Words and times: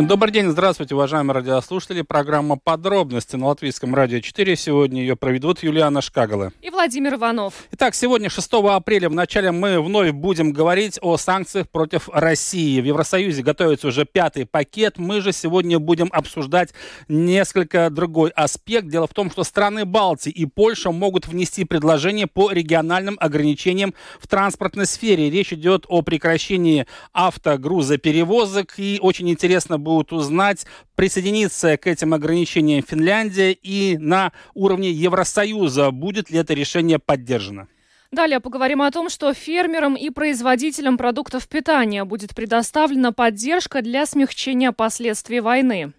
Добрый 0.00 0.32
день, 0.32 0.48
здравствуйте, 0.48 0.94
уважаемые 0.94 1.34
радиослушатели. 1.34 2.02
Программа 2.02 2.56
«Подробности» 2.56 3.34
на 3.34 3.48
Латвийском 3.48 3.96
радио 3.96 4.20
4. 4.20 4.54
Сегодня 4.54 5.00
ее 5.00 5.16
проведут 5.16 5.64
Юлиана 5.64 6.02
Шкагала. 6.02 6.52
И 6.62 6.70
Владимир 6.70 7.14
Иванов. 7.14 7.64
Итак, 7.72 7.96
сегодня, 7.96 8.30
6 8.30 8.48
апреля, 8.52 9.08
в 9.08 9.14
начале 9.14 9.50
мы 9.50 9.80
вновь 9.80 10.12
будем 10.12 10.52
говорить 10.52 11.00
о 11.02 11.16
санкциях 11.16 11.68
против 11.68 12.08
России. 12.12 12.80
В 12.80 12.84
Евросоюзе 12.84 13.42
готовится 13.42 13.88
уже 13.88 14.04
пятый 14.04 14.46
пакет. 14.46 14.98
Мы 14.98 15.20
же 15.20 15.32
сегодня 15.32 15.80
будем 15.80 16.10
обсуждать 16.12 16.72
несколько 17.08 17.90
другой 17.90 18.30
аспект. 18.30 18.86
Дело 18.86 19.08
в 19.08 19.14
том, 19.14 19.32
что 19.32 19.42
страны 19.42 19.84
Балтии 19.84 20.30
и 20.30 20.46
Польша 20.46 20.92
могут 20.92 21.26
внести 21.26 21.64
предложение 21.64 22.28
по 22.28 22.52
региональным 22.52 23.16
ограничениям 23.18 23.92
в 24.20 24.28
транспортной 24.28 24.86
сфере. 24.86 25.28
Речь 25.28 25.52
идет 25.52 25.86
о 25.88 26.02
прекращении 26.02 26.86
автогрузоперевозок. 27.12 28.74
И 28.76 29.00
очень 29.02 29.28
интересно 29.28 29.76
будут 29.88 30.12
узнать, 30.12 30.66
присоединиться 30.94 31.76
к 31.76 31.86
этим 31.86 32.14
ограничениям 32.14 32.84
Финляндия 32.86 33.52
и 33.52 33.96
на 33.98 34.32
уровне 34.54 34.90
Евросоюза. 34.90 35.90
Будет 35.90 36.30
ли 36.30 36.38
это 36.38 36.54
решение 36.54 36.98
поддержано? 36.98 37.68
Далее 38.10 38.40
поговорим 38.40 38.80
о 38.80 38.90
том, 38.90 39.10
что 39.10 39.34
фермерам 39.34 39.94
и 39.94 40.08
производителям 40.08 40.96
продуктов 40.96 41.46
питания 41.46 42.04
будет 42.04 42.34
предоставлена 42.34 43.12
поддержка 43.12 43.82
для 43.82 44.06
смягчения 44.06 44.72
последствий 44.72 45.40
войны. 45.40 45.92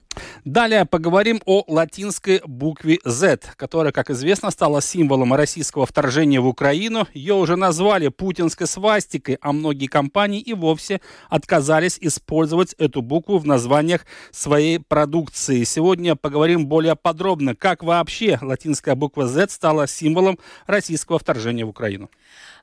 Далее 0.43 0.85
поговорим 0.85 1.41
о 1.45 1.63
латинской 1.67 2.41
букве 2.45 2.99
Z, 3.03 3.41
которая, 3.55 3.91
как 3.91 4.09
известно, 4.09 4.51
стала 4.51 4.81
символом 4.81 5.33
российского 5.33 5.85
вторжения 5.85 6.39
в 6.39 6.47
Украину. 6.47 7.07
Ее 7.13 7.35
уже 7.35 7.55
назвали 7.55 8.07
путинской 8.07 8.67
свастикой, 8.67 9.37
а 9.41 9.51
многие 9.51 9.87
компании 9.87 10.41
и 10.41 10.53
вовсе 10.53 11.01
отказались 11.29 11.97
использовать 12.01 12.73
эту 12.73 13.01
букву 13.01 13.37
в 13.37 13.45
названиях 13.45 14.05
своей 14.31 14.79
продукции. 14.79 15.63
Сегодня 15.63 16.15
поговорим 16.15 16.67
более 16.67 16.95
подробно, 16.95 17.55
как 17.55 17.83
вообще 17.83 18.39
латинская 18.41 18.95
буква 18.95 19.27
Z 19.27 19.49
стала 19.49 19.87
символом 19.87 20.39
российского 20.65 21.19
вторжения 21.19 21.65
в 21.65 21.69
Украину. 21.69 22.09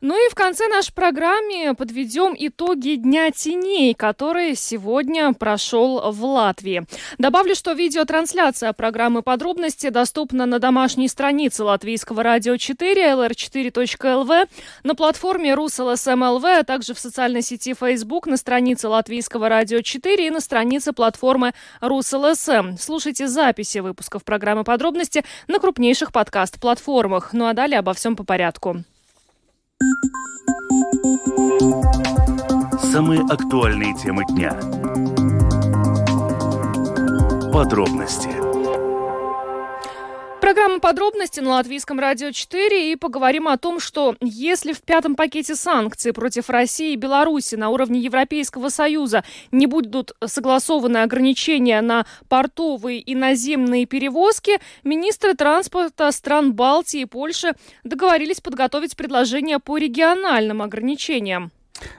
Ну 0.00 0.14
и 0.14 0.30
в 0.30 0.34
конце 0.34 0.68
нашей 0.68 0.92
программы 0.92 1.74
подведем 1.76 2.34
итоги 2.38 2.96
Дня 2.96 3.30
теней, 3.30 3.94
который 3.94 4.54
сегодня 4.54 5.32
прошел 5.32 6.12
в 6.12 6.24
Латвии. 6.24 6.86
Добавлю, 7.18 7.45
что 7.54 7.72
видеотрансляция 7.72 8.72
программы 8.72 9.22
«Подробности» 9.22 9.90
доступна 9.90 10.46
на 10.46 10.58
домашней 10.58 11.08
странице 11.08 11.64
Латвийского 11.64 12.22
радио 12.22 12.56
4, 12.56 13.12
lr4.lv, 13.12 14.48
на 14.84 14.94
платформе 14.94 15.54
РусЛСМЛВ, 15.54 16.44
а 16.44 16.64
также 16.64 16.94
в 16.94 16.98
социальной 16.98 17.42
сети 17.42 17.74
Facebook, 17.74 18.26
на 18.26 18.36
странице 18.36 18.88
Латвийского 18.88 19.48
радио 19.48 19.82
4 19.82 20.26
и 20.26 20.30
на 20.30 20.40
странице 20.40 20.92
платформы 20.92 21.52
РусЛСМ. 21.80 22.76
Слушайте 22.78 23.28
записи 23.28 23.78
выпусков 23.78 24.24
программы 24.24 24.64
«Подробности» 24.64 25.24
на 25.46 25.58
крупнейших 25.58 26.12
подкаст-платформах. 26.12 27.32
Ну 27.32 27.46
а 27.46 27.52
далее 27.52 27.78
обо 27.78 27.94
всем 27.94 28.16
по 28.16 28.24
порядку. 28.24 28.84
Самые 32.92 33.20
актуальные 33.28 33.94
темы 33.94 34.24
дня. 34.30 34.58
Подробности. 37.56 38.28
Программа 40.42 40.78
подробности 40.78 41.40
на 41.40 41.52
Латвийском 41.52 41.98
радио 41.98 42.30
4 42.30 42.92
и 42.92 42.96
поговорим 42.96 43.48
о 43.48 43.56
том, 43.56 43.80
что 43.80 44.14
если 44.20 44.74
в 44.74 44.82
пятом 44.82 45.16
пакете 45.16 45.56
санкций 45.56 46.12
против 46.12 46.50
России 46.50 46.92
и 46.92 46.96
Беларуси 46.96 47.54
на 47.54 47.70
уровне 47.70 48.00
Европейского 48.00 48.68
Союза 48.68 49.24
не 49.52 49.66
будут 49.66 50.12
согласованы 50.22 50.98
ограничения 50.98 51.80
на 51.80 52.04
портовые 52.28 53.00
и 53.00 53.14
наземные 53.14 53.86
перевозки, 53.86 54.58
министры 54.84 55.32
транспорта 55.32 56.12
стран 56.12 56.52
Балтии 56.52 57.00
и 57.00 57.06
Польши 57.06 57.54
договорились 57.84 58.42
подготовить 58.42 58.98
предложение 58.98 59.60
по 59.60 59.78
региональным 59.78 60.60
ограничениям. 60.60 61.50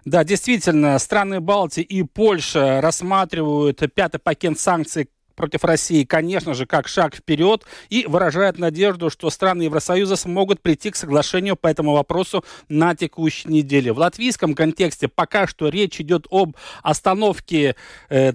Да, 0.06 0.24
действительно, 0.24 1.00
страны 1.00 1.40
Балтии 1.40 1.84
и 1.84 2.04
Польша 2.04 2.80
рассматривают 2.80 3.82
пятый 3.96 4.20
пакет 4.20 4.60
санкций 4.60 5.10
против 5.38 5.64
России, 5.64 6.04
конечно 6.04 6.54
же, 6.54 6.66
как 6.66 6.90
шаг 6.90 7.16
вперед 7.16 7.64
и 7.90 8.06
выражает 8.08 8.58
надежду, 8.58 9.10
что 9.10 9.30
страны 9.30 9.62
Евросоюза 9.64 10.18
смогут 10.18 10.62
прийти 10.62 10.92
к 10.92 10.98
соглашению 10.98 11.56
по 11.56 11.68
этому 11.68 11.94
вопросу 11.94 12.44
на 12.68 12.96
текущей 12.96 13.48
неделе. 13.48 13.94
В 13.94 14.00
латвийском 14.00 14.56
контексте 14.56 15.08
пока 15.08 15.48
что 15.48 15.70
речь 15.70 16.02
идет 16.02 16.28
об 16.32 16.58
остановке 16.82 17.76
э, 18.10 18.34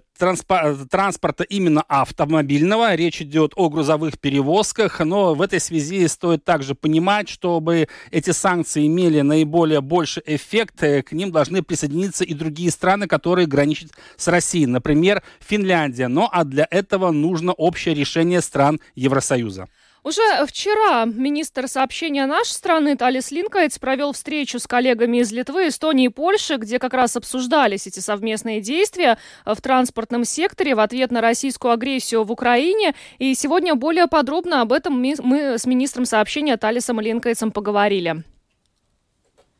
транспорта 0.89 1.45
именно 1.45 1.83
автомобильного. 1.83 2.95
Речь 2.95 3.21
идет 3.23 3.53
о 3.57 3.69
грузовых 3.69 4.21
перевозках, 4.21 5.01
но 5.01 5.35
в 5.35 5.43
этой 5.43 5.59
связи 5.59 6.07
стоит 6.07 6.45
также 6.45 6.75
понимать, 6.75 7.29
чтобы 7.29 7.89
эти 8.11 8.31
санкции 8.31 8.87
имели 8.87 9.21
наиболее 9.23 9.81
больший 9.81 10.23
эффект, 10.27 10.83
э, 10.83 11.03
к 11.03 11.13
ним 11.13 11.33
должны 11.33 11.63
присоединиться 11.63 12.25
и 12.25 12.35
другие 12.35 12.71
страны, 12.71 13.07
которые 13.09 13.47
граничат 13.47 13.91
с 14.17 14.29
Россией, 14.29 14.67
например, 14.67 15.23
Финляндия. 15.41 16.09
Но 16.09 16.29
а 16.33 16.45
для 16.45 16.67
этого 16.71 17.11
нужно 17.11 17.53
общее 17.53 17.95
решение 17.95 18.41
стран 18.41 18.81
Евросоюза. 18.95 19.69
Уже 20.05 20.21
вчера 20.49 21.05
министр 21.05 21.69
сообщения 21.69 22.27
нашей 22.27 22.51
страны 22.51 22.97
Талис 22.97 23.31
Линкайтс 23.31 23.79
провел 23.79 24.13
встречу 24.13 24.59
с 24.59 24.67
коллегами 24.67 25.19
из 25.19 25.31
Литвы, 25.31 25.69
Эстонии 25.69 26.07
и 26.07 26.09
Польши, 26.09 26.57
где 26.57 26.81
как 26.81 26.93
раз 26.93 27.17
обсуждались 27.17 27.87
эти 27.87 28.01
совместные 28.01 28.61
действия 28.61 29.17
в 29.47 29.61
транспортном 29.61 30.25
секторе 30.25 30.75
в 30.75 30.81
ответ 30.81 31.13
на 31.13 31.21
российскую 31.21 31.73
агрессию 31.73 32.25
в 32.25 32.33
Украине. 32.33 32.95
И 33.19 33.33
сегодня 33.37 33.77
более 33.77 34.09
подробно 34.09 34.61
об 34.63 34.73
этом 34.73 35.01
мы 35.01 35.57
с 35.57 35.67
министром 35.67 36.05
сообщения 36.05 36.57
Талисом 36.57 36.99
Линкайтсом 36.99 37.53
поговорили. 37.53 38.25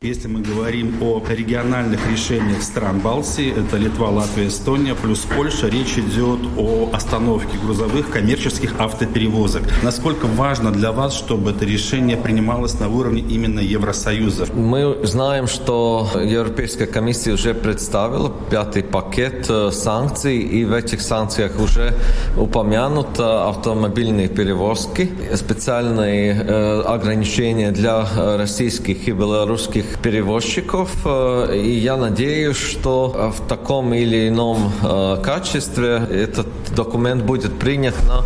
Если 0.03 0.27
мы 0.27 0.41
говорим 0.41 1.01
о 1.01 1.23
региональных 1.29 2.11
решениях 2.11 2.61
стран 2.61 2.99
Балтии, 2.99 3.53
это 3.57 3.77
Литва, 3.77 4.09
Латвия, 4.09 4.49
Эстония, 4.49 4.95
плюс 4.95 5.19
Польша, 5.19 5.69
речь 5.69 5.97
идет 5.97 6.41
о 6.57 6.89
остановке 6.91 7.57
грузовых 7.57 8.09
коммерческих 8.09 8.77
автоперевозок. 8.81 9.63
Насколько 9.81 10.25
важно 10.25 10.71
для 10.71 10.91
вас, 10.91 11.15
чтобы 11.15 11.51
это 11.51 11.63
решение 11.63 12.17
принималось 12.17 12.77
на 12.81 12.89
уровне 12.89 13.21
именно 13.21 13.61
Евросоюза? 13.61 14.47
Мы 14.53 15.05
знаем, 15.05 15.47
что 15.47 16.09
Европейская 16.15 16.87
комиссия 16.87 17.31
уже 17.31 17.53
представила 17.53 18.29
пятый 18.51 18.83
пакет 18.83 19.45
э, 19.47 19.71
санкций, 19.71 20.37
и 20.37 20.65
в 20.65 20.73
этих 20.73 20.99
санкциях 20.99 21.57
уже 21.61 21.93
упомянуты 22.35 23.23
автомобильные 23.23 24.27
перевозки, 24.27 25.09
специальные 25.33 26.33
э, 26.33 26.81
ограничения 26.81 27.71
для 27.71 28.05
российских 28.37 29.07
и 29.07 29.11
белорусских 29.13 29.92
перевозчиков. 29.97 30.89
Э, 31.05 31.55
и 31.55 31.71
я 31.71 31.97
надеюсь, 31.97 32.57
что 32.57 33.33
в 33.35 33.47
таком 33.47 33.93
или 33.93 34.27
ином 34.29 34.71
э, 34.83 35.17
качестве 35.23 36.07
этот 36.09 36.47
документ 36.75 37.23
будет 37.23 37.59
принят 37.59 37.95
на, 38.07 38.23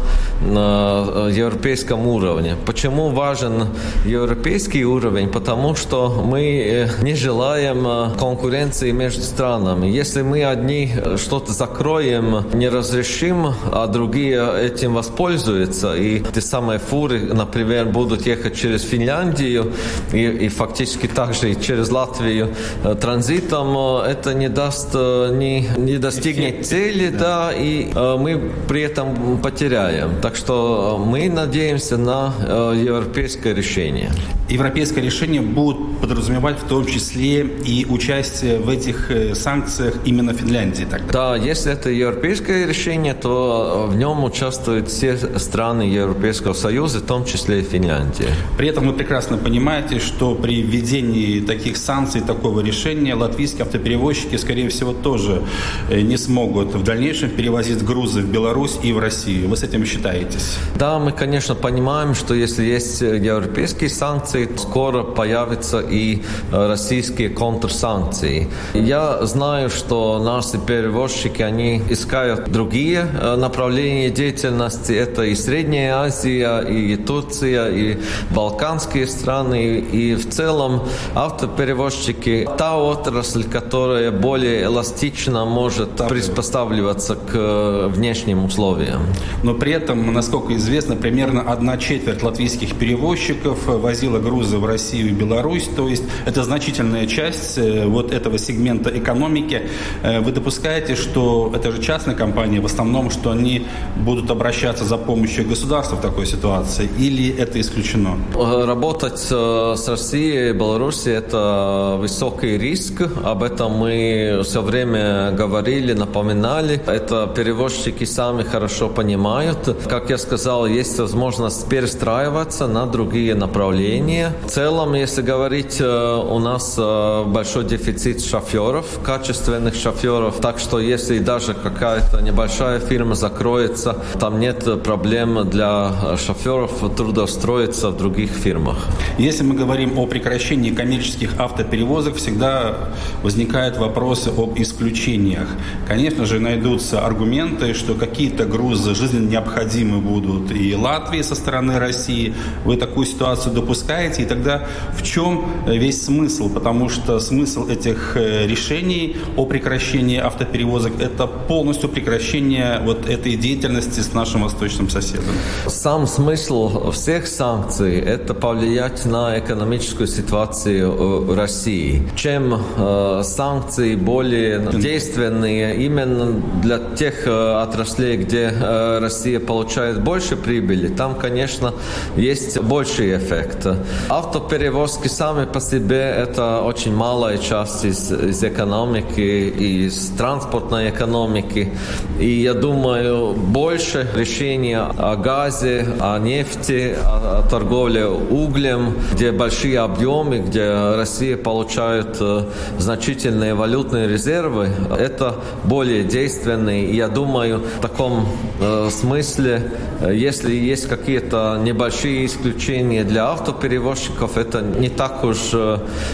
на 0.52 1.30
европейском 1.30 2.08
уровне. 2.08 2.56
Почему 2.66 3.10
важен 3.10 3.68
европейский 4.06 4.86
уровень? 4.86 5.30
Потому 5.30 5.76
что 5.76 6.24
мы 6.26 6.42
э, 6.42 6.90
не 7.02 7.16
желаем 7.16 8.14
конкуренции 8.18 8.92
между 8.92 9.22
странами. 9.22 9.88
Если 9.88 10.22
мы 10.22 10.46
одни 10.46 10.92
что-то 11.18 11.52
закроем, 11.52 12.46
не 12.54 12.70
разрешим, 12.70 13.48
а 13.72 13.88
другие 13.88 14.66
этим 14.66 14.94
воспользуются, 14.94 15.96
и 15.96 16.24
те 16.34 16.42
самые 16.42 16.80
фуры, 16.80 17.20
например, 17.34 17.86
будут 17.86 18.26
ехать 18.26 18.56
через 18.56 18.84
Финляндию 18.84 19.74
и, 20.14 20.24
и 20.26 20.50
фактически 20.50 21.08
также 21.08 21.57
через 21.62 21.90
Латвию 21.90 22.50
э, 22.84 22.96
транзитом, 22.96 23.76
э, 23.78 24.12
это 24.12 24.34
не 24.34 24.50
даст, 24.50 24.90
э, 24.94 25.30
не, 25.34 25.68
не 25.78 25.98
достигнет 25.98 26.66
цели, 26.66 27.10
да, 27.10 27.52
и 27.54 27.92
мы 27.94 28.52
при 28.68 28.82
этом 28.82 29.40
потеряем. 29.42 30.22
Так 30.22 30.36
что 30.36 31.04
мы 31.04 31.30
надеемся 31.30 31.98
на 31.98 32.34
европейское 32.74 33.54
решение. 33.54 34.12
Европейское 34.50 35.04
решение 35.04 35.42
будет 35.42 36.00
подразумевать 36.00 36.60
в 36.60 36.68
том 36.68 36.86
числе 36.86 37.42
и 37.42 37.86
участие 37.86 38.60
в 38.60 38.70
этих 38.70 39.12
санкциях 39.34 39.96
именно 40.06 40.34
Финляндии 40.34 40.86
тогда? 40.90 41.12
Да, 41.12 41.36
если 41.36 41.72
это 41.74 41.90
европейское 41.90 42.66
решение, 42.66 43.14
то 43.14 43.88
в 43.90 43.96
нем 43.96 44.24
участвуют 44.24 44.90
все 44.90 45.18
страны 45.40 45.82
Европейского 45.82 46.54
Союза, 46.54 47.00
в 47.00 47.04
том 47.04 47.26
числе 47.26 47.60
и 47.60 47.64
Финляндия. 47.64 48.30
При 48.58 48.68
этом 48.70 48.88
вы 48.88 48.94
прекрасно 48.94 49.38
понимаете, 49.38 50.00
что 50.00 50.36
при 50.36 50.62
введении 50.62 51.40
таких 51.48 51.78
санкций, 51.78 52.22
такого 52.22 52.62
решения 52.62 53.16
латвийские 53.16 53.64
автоперевозчики, 53.64 54.38
скорее 54.38 54.70
всего, 54.70 54.94
тоже 54.94 55.42
э, 55.90 56.02
не 56.02 56.18
смогут 56.18 56.76
в 56.76 56.84
дальнейшем 56.84 57.30
перевозить 57.30 57.84
грузы 57.84 58.22
в 58.22 58.30
Беларусь 58.32 58.78
и 58.84 58.94
в 58.94 59.00
Россию. 59.00 59.50
Вы 59.50 59.56
с 59.56 59.64
этим 59.64 59.86
считаетесь? 59.86 60.58
Да, 60.76 61.00
мы, 61.00 61.12
конечно, 61.12 61.56
понимаем, 61.56 62.14
что 62.16 62.34
если 62.34 62.64
есть 62.66 63.02
европейские 63.02 63.90
санкции, 63.90 64.50
скоро 64.58 65.04
появятся 65.04 65.80
и 65.80 66.22
российские 66.52 67.30
контрсанкции. 67.30 68.48
Я 68.74 69.26
знаю, 69.26 69.70
что 69.70 70.20
наши 70.20 70.58
перевозчики, 70.58 71.42
они 71.42 71.82
искают 71.90 72.52
другие 72.52 73.06
направления 73.38 74.10
деятельности. 74.10 74.92
Это 74.94 75.24
и 75.24 75.36
Средняя 75.36 75.96
Азия, 76.00 76.60
и 76.60 76.96
Турция, 76.98 77.70
и 77.70 77.98
Балканские 78.36 79.08
страны, 79.08 79.80
и 79.80 80.16
в 80.16 80.30
целом 80.30 80.84
автоперевозчики– 81.28 82.48
та 82.58 82.78
отрасль, 82.78 83.44
которая 83.44 84.12
более 84.12 84.64
эластично 84.64 85.46
может 85.46 85.90
приспосабливаться 86.08 87.16
к 87.16 87.88
внешним 87.94 88.46
условиям. 88.46 89.02
Но 89.44 89.54
при 89.54 89.74
этом, 89.74 90.14
насколько 90.14 90.56
известно, 90.56 90.96
примерно 90.96 91.42
одна 91.42 91.78
четверть 91.78 92.24
латвийских 92.24 92.76
перевозчиков 92.76 93.66
возила 93.66 94.20
грузы 94.20 94.58
в 94.58 94.66
Россию 94.66 95.10
и 95.10 95.12
Беларусь, 95.12 95.70
то 95.76 95.88
есть 95.88 96.04
это 96.26 96.44
значительная 96.44 97.08
часть 97.08 97.58
э, 97.58 97.86
вот 97.86 98.12
этого 98.12 98.38
сегмента 98.38 98.90
экономики. 98.90 99.62
Э, 100.04 100.22
вы 100.22 100.32
допускаете, 100.32 100.96
что 100.96 101.52
это 101.56 101.72
же 101.72 101.82
частные 101.82 102.16
компании 102.16 102.60
в 102.60 102.66
основном, 102.66 103.12
что 103.12 103.32
они 103.32 103.66
будут 103.98 104.32
обращаться 104.32 104.86
за 104.86 104.98
помощью 104.98 105.48
государства 105.48 105.96
в 105.98 106.02
такой 106.02 106.26
ситуации, 106.26 106.90
или 106.98 107.36
это 107.38 107.60
исключено? 107.60 108.18
Работать 108.34 109.28
э, 109.30 109.76
с 109.78 109.88
Россией 109.88 110.50
и 110.50 110.54
Белоруссией– 110.54 111.17
это 111.18 111.96
высокий 112.00 112.58
риск. 112.58 113.02
Об 113.24 113.44
этом 113.44 113.74
мы 113.74 114.42
все 114.44 114.62
время 114.62 115.32
говорили, 115.32 115.94
напоминали. 115.94 116.80
Это 116.88 117.28
перевозчики 117.36 118.06
сами 118.06 118.44
хорошо 118.44 118.90
понимают. 118.90 119.58
Как 119.90 120.10
я 120.10 120.18
сказал, 120.18 120.68
есть 120.68 121.00
возможность 121.00 121.68
перестраиваться 121.70 122.68
на 122.68 122.86
другие 122.86 123.36
направления. 123.36 124.34
В 124.46 124.52
целом, 124.52 124.94
если 124.94 125.22
говорить, 125.22 125.78
э, 125.80 126.24
у 126.36 126.40
нас 126.40 126.76
э, 126.78 127.24
большой 127.26 127.66
дефицит 127.66 128.24
шоферов, 128.24 128.86
качественных 129.04 129.76
шоферов. 129.76 130.36
Так 130.42 130.60
что 130.60 130.80
если 130.80 131.20
даже 131.20 131.54
какая-то 131.54 132.22
небольшая 132.22 132.80
фирма 132.80 133.16
закроется, 133.16 133.96
там 134.20 134.40
нет 134.40 134.84
проблем 134.84 135.50
для 135.50 136.18
шоферов 136.18 136.72
трудоустроиться 136.96 137.90
в 137.90 137.98
других 137.98 138.32
фирмах. 138.32 138.78
Если 139.18 139.44
мы 139.44 139.56
говорим 139.56 139.98
о 139.98 140.06
прекращении 140.06 140.72
коммерческих 140.72 141.07
автоперевозок, 141.38 142.16
всегда 142.16 142.90
возникают 143.24 143.78
вопросы 143.78 144.30
об 144.30 144.58
исключениях. 144.60 145.48
Конечно 145.88 146.26
же, 146.26 146.40
найдутся 146.40 147.06
аргументы, 147.06 147.74
что 147.74 147.94
какие-то 147.94 148.46
грузы 148.46 148.96
жизненно 148.96 149.30
необходимы 149.30 150.00
будут 150.00 150.52
и 150.52 150.76
Латвии 150.76 151.22
со 151.22 151.36
стороны 151.36 151.80
России. 151.80 152.34
Вы 152.66 152.78
такую 152.78 153.06
ситуацию 153.06 153.54
допускаете, 153.54 154.24
и 154.24 154.26
тогда 154.26 154.68
в 154.98 155.04
чем 155.04 155.46
весь 155.66 156.06
смысл? 156.06 156.50
Потому 156.50 156.90
что 156.90 157.20
смысл 157.20 157.68
этих 157.68 158.16
э, 158.16 158.48
решений 158.48 159.18
о 159.36 159.46
прекращении 159.46 160.18
автоперевозок– 160.18 160.94
это 161.00 161.28
полностью 161.28 161.90
прекращение 161.90 162.80
вот 162.84 163.10
этой 163.10 163.36
деятельности 163.36 164.00
с 164.00 164.14
нашим 164.14 164.44
восточным 164.44 164.90
соседом. 164.90 165.34
Сам 165.68 166.08
смысл 166.08 166.92
всех 166.92 167.28
санкций– 167.28 167.96
это 168.16 168.34
повлиять 168.34 169.06
на 169.06 169.38
экономическую 169.40 170.08
ситуацию 170.08 170.97
России. 171.36 172.02
Чем 172.16 172.54
э, 172.78 173.22
санкции 173.24 173.96
более 173.96 174.60
действенные 174.60 175.76
именно 175.78 176.42
для 176.62 176.80
тех 176.96 177.28
э, 177.28 177.62
отраслей, 177.62 178.18
где 178.18 178.52
э, 178.54 179.00
Россия 179.00 179.40
получает 179.40 180.02
больше 180.02 180.36
прибыли, 180.36 180.88
там, 180.88 181.16
конечно, 181.16 181.74
есть 182.16 182.60
больший 182.60 183.18
эффект. 183.18 183.68
Автоперевозки 184.10 185.08
сами 185.08 185.46
по 185.46 185.60
себе– 185.60 186.02
это 186.18 186.62
очень 186.62 186.96
малая 186.96 187.38
часть 187.38 187.86
из, 187.86 188.12
из 188.12 188.44
экономики, 188.44 189.22
из 189.22 190.10
транспортной 190.18 190.90
экономики. 190.90 191.72
И 192.20 192.30
я 192.42 192.54
думаю, 192.54 193.34
больше 193.34 194.08
решения 194.16 194.80
о 194.80 195.16
газе, 195.16 195.88
о 196.00 196.20
нефти, 196.20 196.96
о, 197.04 197.40
о 197.40 197.50
торговле 197.50 198.08
углем, 198.08 198.94
где 199.14 199.32
большие 199.32 199.80
объемы, 199.80 200.40
где 200.40 200.87
Россия 200.96 201.38
получает 201.38 202.18
э, 202.20 202.44
значительные 202.78 203.54
валютные 203.54 204.08
резервы, 204.08 204.70
это 204.98 205.36
более 205.64 206.04
действенный. 206.04 206.92
Я 206.96 207.08
думаю, 207.08 207.62
в 207.78 207.82
таком 207.82 208.28
э, 208.60 208.90
смысле, 208.92 209.72
э, 210.02 210.16
если 210.16 210.56
есть 210.56 210.88
какие-то 210.88 211.60
небольшие 211.62 212.26
исключения 212.26 213.04
для 213.04 213.32
автоперевозчиков, 213.32 214.38
это 214.38 214.62
не 214.62 214.90
так 214.90 215.24
уж 215.24 215.38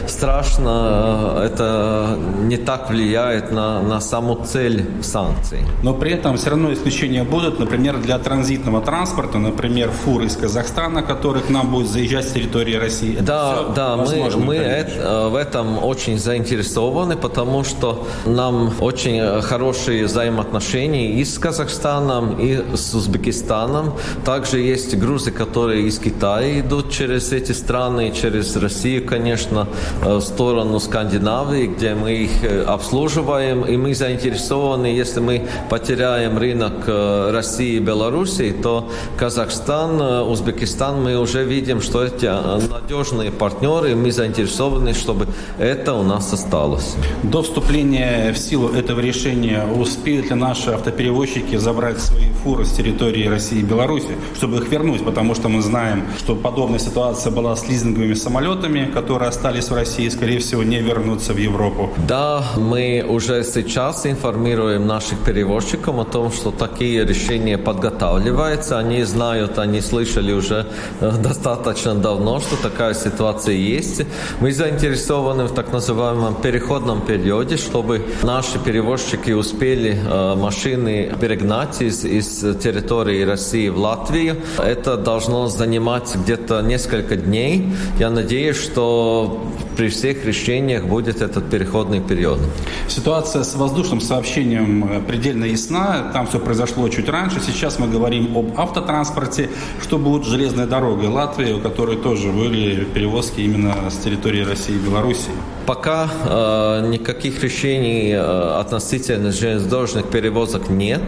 страшно, 0.08 1.42
это 1.44 2.18
не 2.42 2.58
так 2.58 2.90
влияет 2.90 3.52
на, 3.52 3.82
на 3.82 4.02
саму 4.02 4.36
цель 4.46 4.86
санкций. 5.02 5.60
Но 5.84 5.94
при 5.94 6.12
этом 6.12 6.38
все 6.38 6.52
равно 6.52 6.74
исключения 6.74 7.24
будут, 7.24 7.60
например, 7.60 7.98
для 7.98 8.18
транзитного 8.20 8.82
транспорта, 8.82 9.38
например, 9.38 9.92
фур 9.92 10.24
из 10.24 10.36
Казахстана, 10.36 11.04
который 11.04 11.42
к 11.42 11.50
нам 11.50 11.72
будет 11.72 11.88
заезжать 11.88 12.28
с 12.28 12.32
территории 12.32 12.76
России. 12.76 13.16
Это 13.16 13.24
да, 13.24 13.64
да, 13.76 13.98
мы, 13.98 14.38
мы 14.38 14.56
это, 14.64 15.30
в 15.30 15.36
этом 15.36 15.84
очень 15.84 16.20
заинтересованы, 16.20 17.16
потому 17.16 17.64
что 17.64 18.08
нам 18.26 18.74
очень 18.80 19.42
хорошие 19.42 20.06
взаимоотношения 20.06 21.14
и 21.14 21.26
с 21.26 21.38
Казахстаном, 21.38 22.40
и 22.40 22.64
с 22.76 22.94
Узбекистаном. 22.94 23.94
Также 24.26 24.60
есть 24.60 24.96
грузы, 24.98 25.32
которые 25.32 25.88
из 25.88 26.00
Китая 26.00 26.60
идут 26.60 26.92
через 26.92 27.32
эти 27.32 27.52
страны, 27.52 28.12
через 28.12 28.56
Россию, 28.56 29.06
конечно, 29.06 29.68
в 30.02 30.22
сторону 30.22 30.80
Скандинавии, 30.80 31.68
где 31.68 31.96
мы 31.96 32.12
их 32.14 32.44
э, 32.44 32.64
обслуживаем, 32.64 33.64
и 33.64 33.78
мы 33.78 33.96
заинтересованы, 33.96 34.88
если 34.88 35.20
мы 35.20 35.48
потеряем 35.70 36.38
рынок 36.38 36.74
э, 36.88 37.32
России 37.32 37.78
и 37.78 37.80
Белоруссии, 37.80 38.52
то 38.52 38.90
Казахстан, 39.18 40.02
э, 40.02 40.22
Узбекистан, 40.22 41.02
мы 41.02 41.18
уже 41.18 41.44
видим, 41.44 41.82
что 41.82 42.04
эти 42.04 42.26
надежные 42.26 43.32
партнеры, 43.32 43.96
мы 43.96 44.12
заинтересованы, 44.12 44.53
чтобы 44.94 45.28
это 45.60 45.94
у 45.94 46.04
нас 46.04 46.34
осталось. 46.34 46.96
До 47.24 47.42
вступления 47.42 48.32
в 48.34 48.38
силу 48.38 48.70
этого 48.70 49.00
решения 49.00 49.66
успеют 49.66 50.30
ли 50.30 50.36
наши 50.36 50.72
автоперевозчики 50.72 51.58
забрать 51.58 52.00
свои 52.00 52.30
фуры 52.44 52.66
с 52.66 52.72
территории 52.72 53.28
России 53.28 53.60
и 53.60 53.64
Беларуси, 53.64 54.16
чтобы 54.36 54.58
их 54.58 54.70
вернуть? 54.70 55.04
Потому 55.06 55.36
что 55.36 55.50
мы 55.50 55.62
знаем, 55.62 56.04
что 56.18 56.36
подобная 56.36 56.80
ситуация 56.80 57.32
была 57.32 57.56
с 57.56 57.68
лизинговыми 57.68 58.14
самолетами, 58.14 58.92
которые 58.94 59.30
остались 59.30 59.70
в 59.70 59.74
России, 59.74 60.10
скорее 60.10 60.40
всего, 60.40 60.64
не 60.64 60.82
вернутся 60.82 61.34
в 61.34 61.38
Европу. 61.38 61.90
Да, 62.08 62.44
мы 62.58 63.06
уже 63.08 63.44
сейчас 63.44 64.06
информируем 64.06 64.88
наших 64.88 65.20
перевозчиков 65.20 65.98
о 66.00 66.06
том, 66.06 66.32
что 66.32 66.52
такие 66.52 67.06
решения 67.06 67.58
подготавливаются. 67.58 68.80
Они 68.80 69.04
знают, 69.04 69.60
они 69.60 69.82
слышали 69.82 70.32
уже 70.32 70.66
э, 71.02 71.12
достаточно 71.24 71.96
давно, 71.96 72.40
что 72.40 72.56
такая 72.62 72.94
ситуация 72.94 73.56
есть. 73.56 74.04
Мы 74.44 74.52
заинтересованы 74.52 75.46
в 75.46 75.54
так 75.54 75.72
называемом 75.72 76.36
переходном 76.36 77.00
периоде, 77.00 77.56
чтобы 77.56 78.06
наши 78.24 78.60
перевозчики 78.60 79.32
успели 79.32 79.98
э, 79.98 80.36
машины 80.36 81.16
перегнать 81.18 81.82
из, 81.82 82.04
из 82.04 82.40
территории 82.62 83.24
России 83.24 83.70
в 83.70 83.78
Латвию. 83.78 84.36
Это 84.58 84.98
должно 84.98 85.48
занимать 85.48 86.14
где-то 86.14 86.60
несколько 86.60 87.16
дней. 87.16 87.72
Я 87.98 88.10
надеюсь, 88.10 88.58
что 88.58 89.48
при 89.76 89.90
всех 89.90 90.26
решениях 90.26 90.86
будет 90.86 91.22
этот 91.22 91.50
переходный 91.50 92.02
период. 92.02 92.40
Ситуация 92.88 93.44
с 93.44 93.56
воздушным 93.56 94.02
сообщением 94.02 94.84
э, 94.84 95.02
предельно 95.02 95.46
ясна. 95.46 96.12
Там 96.14 96.28
все 96.28 96.40
произошло 96.40 96.88
чуть 96.90 97.10
раньше. 97.10 97.40
Сейчас 97.40 97.80
мы 97.80 97.88
говорим 97.88 98.38
об 98.38 98.60
автотранспорте. 98.60 99.50
Что 99.82 99.98
будет 99.98 100.26
с 100.26 100.30
железной 100.30 100.68
дорогой 100.68 101.08
Латвии, 101.08 101.54
у 101.54 101.60
которой 101.60 101.98
тоже 101.98 102.32
были 102.32 102.84
перевозки 102.84 103.42
именно 103.42 103.90
с 103.90 103.98
территории 103.98 104.44
России 104.44 104.76
и 104.76 104.80
Белоруссии? 104.80 105.32
Пока 105.66 106.10
э, 106.26 106.88
никаких 106.90 107.42
решений 107.42 108.12
э, 108.12 108.60
относительно 108.60 109.32
железнодорожных 109.32 110.10
перевозок 110.10 110.70
нет. 110.70 111.02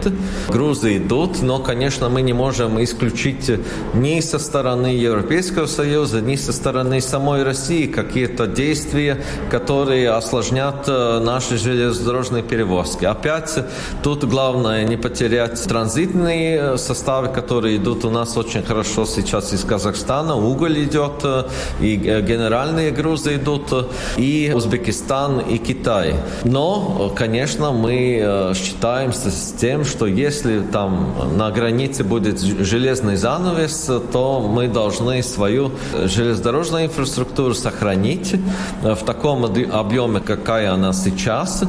Грузы 0.48 0.96
идут, 0.96 1.42
но, 1.42 1.58
конечно, 1.58 2.08
мы 2.08 2.22
не 2.22 2.32
можем 2.32 2.82
исключить 2.82 3.50
ни 3.94 4.20
со 4.20 4.38
стороны 4.38 4.86
Европейского 4.86 5.66
Союза, 5.66 6.22
ни 6.22 6.36
со 6.36 6.52
стороны 6.52 7.02
самой 7.02 7.42
России 7.42 7.86
какие-то 7.86 8.46
действия, 8.46 9.18
которые 9.50 10.10
осложнят 10.10 10.88
э, 10.88 11.20
наши 11.20 11.58
железнодорожные 11.58 12.42
перевозки. 12.42 13.04
Опять 13.04 13.58
тут 14.02 14.24
главное 14.24 14.84
не 14.84 14.96
потерять 14.96 15.62
транзитные 15.68 16.78
составы, 16.78 17.28
которые 17.28 17.76
идут 17.76 18.06
у 18.06 18.10
нас 18.10 18.36
очень 18.38 18.62
хорошо 18.62 19.04
сейчас 19.04 19.52
из 19.52 19.64
Казахстана. 19.64 20.34
Уголь 20.34 20.82
идет, 20.84 21.24
э, 21.24 21.44
и 21.80 21.96
генеральные 21.96 22.90
грузы 22.90 23.34
идут, 23.34 23.70
и 24.16 24.45
Узбекистан, 24.54 25.40
и 25.40 25.58
Китай. 25.58 26.14
Но, 26.44 27.12
конечно, 27.14 27.72
мы 27.72 28.52
считаемся 28.54 29.30
с 29.30 29.52
тем, 29.52 29.84
что 29.84 30.06
если 30.06 30.60
там 30.60 31.14
на 31.36 31.50
границе 31.50 32.04
будет 32.04 32.40
железный 32.40 33.16
занавес, 33.16 33.90
то 34.12 34.40
мы 34.40 34.68
должны 34.68 35.22
свою 35.22 35.72
железнодорожную 36.04 36.86
инфраструктуру 36.86 37.54
сохранить 37.54 38.34
в 38.82 39.04
таком 39.04 39.44
объеме, 39.44 40.20
какая 40.20 40.72
она 40.72 40.92
сейчас, 40.92 41.64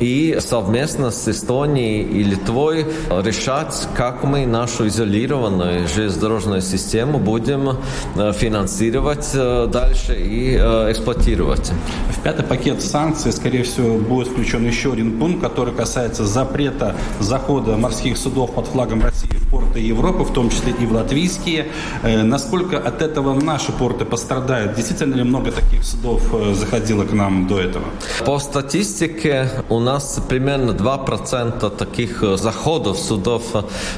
и 0.00 0.38
совместно 0.40 1.10
с 1.10 1.28
Эстонией 1.28 2.02
и 2.02 2.22
Литвой 2.24 2.86
решать, 3.10 3.88
как 3.96 4.24
мы 4.24 4.46
нашу 4.46 4.88
изолированную 4.88 5.86
железнодорожную 5.88 6.60
систему 6.60 7.18
будем 7.18 7.78
э, 8.16 8.32
финансировать 8.32 9.30
э, 9.34 9.66
дальше 9.70 10.16
и 10.16 10.56
э, 10.58 10.90
эксплуатировать. 10.90 11.72
В 12.10 12.20
пятый 12.22 12.44
пакет 12.44 12.82
санкций, 12.82 13.32
скорее 13.32 13.64
всего, 13.64 13.98
будет 13.98 14.28
включен 14.28 14.66
еще 14.66 14.92
один 14.92 15.18
пункт, 15.18 15.42
который 15.42 15.74
касается 15.74 16.24
запрета 16.24 16.94
захода 17.20 17.76
морских 17.76 18.16
судов 18.16 18.54
под 18.54 18.66
флагом 18.66 19.02
России 19.02 19.28
в 19.32 19.50
порты 19.50 19.80
Европы, 19.80 20.24
в 20.24 20.32
том 20.32 20.50
числе 20.50 20.72
и 20.78 20.86
в 20.86 20.92
латвийские. 20.92 21.68
Насколько 22.02 22.78
от 22.78 23.02
этого 23.02 23.38
наши 23.38 23.72
порты 23.72 24.04
пострадают? 24.04 24.74
Действительно 24.74 25.14
ли 25.14 25.22
много 25.22 25.52
таких 25.52 25.84
судов 25.84 26.22
заходило 26.52 27.04
к 27.04 27.12
нам 27.12 27.46
до 27.46 27.60
этого? 27.60 27.84
По 28.24 28.38
статистике 28.38 29.50
у 29.68 29.80
нас 29.80 30.20
примерно 30.28 30.70
2% 30.70 31.70
таких 31.76 32.22
э, 32.22 32.36
заходов 32.36 32.98
судов 32.98 33.42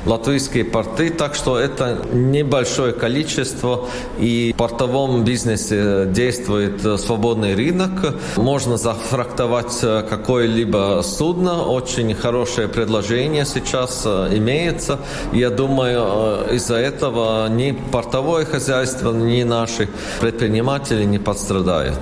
латвийские 0.04 0.64
порты, 0.64 1.10
так 1.10 1.34
что 1.34 1.58
это 1.58 2.02
небольшое 2.12 2.92
количество, 2.92 3.86
и 4.18 4.52
в 4.54 4.58
портовом 4.58 5.24
бизнесе 5.24 6.06
действует 6.06 6.84
э, 6.84 6.98
свободный 6.98 7.54
рынок. 7.54 7.95
Можно 8.36 8.76
зафрактовать 8.76 9.78
э, 9.82 10.02
какое-либо 10.08 11.02
судно, 11.02 11.62
очень 11.62 12.14
хорошее 12.14 12.68
предложение 12.68 13.44
сейчас 13.44 14.06
имеется. 14.06 14.98
Я 15.32 15.50
думаю, 15.50 16.54
из-за 16.54 16.76
этого 16.76 17.48
ни 17.48 17.72
портовое 17.72 18.44
хозяйство, 18.44 19.12
ни 19.12 19.42
наши 19.42 19.88
предприниматели 20.20 21.04
не 21.04 21.18
пострадают. 21.18 21.98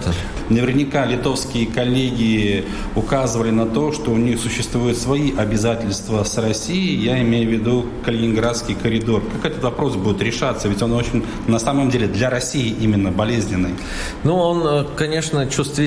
Наверняка 0.50 1.06
литовские 1.06 1.66
коллеги 1.66 2.64
указывали 2.96 3.50
на 3.50 3.66
то, 3.66 3.92
что 3.92 4.10
у 4.10 4.16
них 4.16 4.40
существуют 4.40 4.98
свои 4.98 5.34
обязательства 5.36 6.24
с 6.24 6.36
Россией. 6.38 6.96
Я 6.96 7.22
имею 7.22 7.48
в 7.48 7.52
виду 7.52 7.86
Калининградский 8.04 8.74
коридор. 8.74 9.22
Как 9.42 9.52
этот 9.52 9.64
вопрос 9.64 9.94
будет 9.94 10.20
решаться? 10.20 10.68
Ведь 10.68 10.82
он 10.82 10.92
очень, 10.92 11.24
на 11.46 11.58
самом 11.58 11.90
деле, 11.90 12.06
для 12.06 12.28
России 12.28 12.74
именно 12.80 13.10
болезненный. 13.10 13.74
Ну, 14.24 14.36
он, 14.36 14.66
э, 14.66 14.84
конечно, 14.96 15.46
чувствительный 15.46 15.83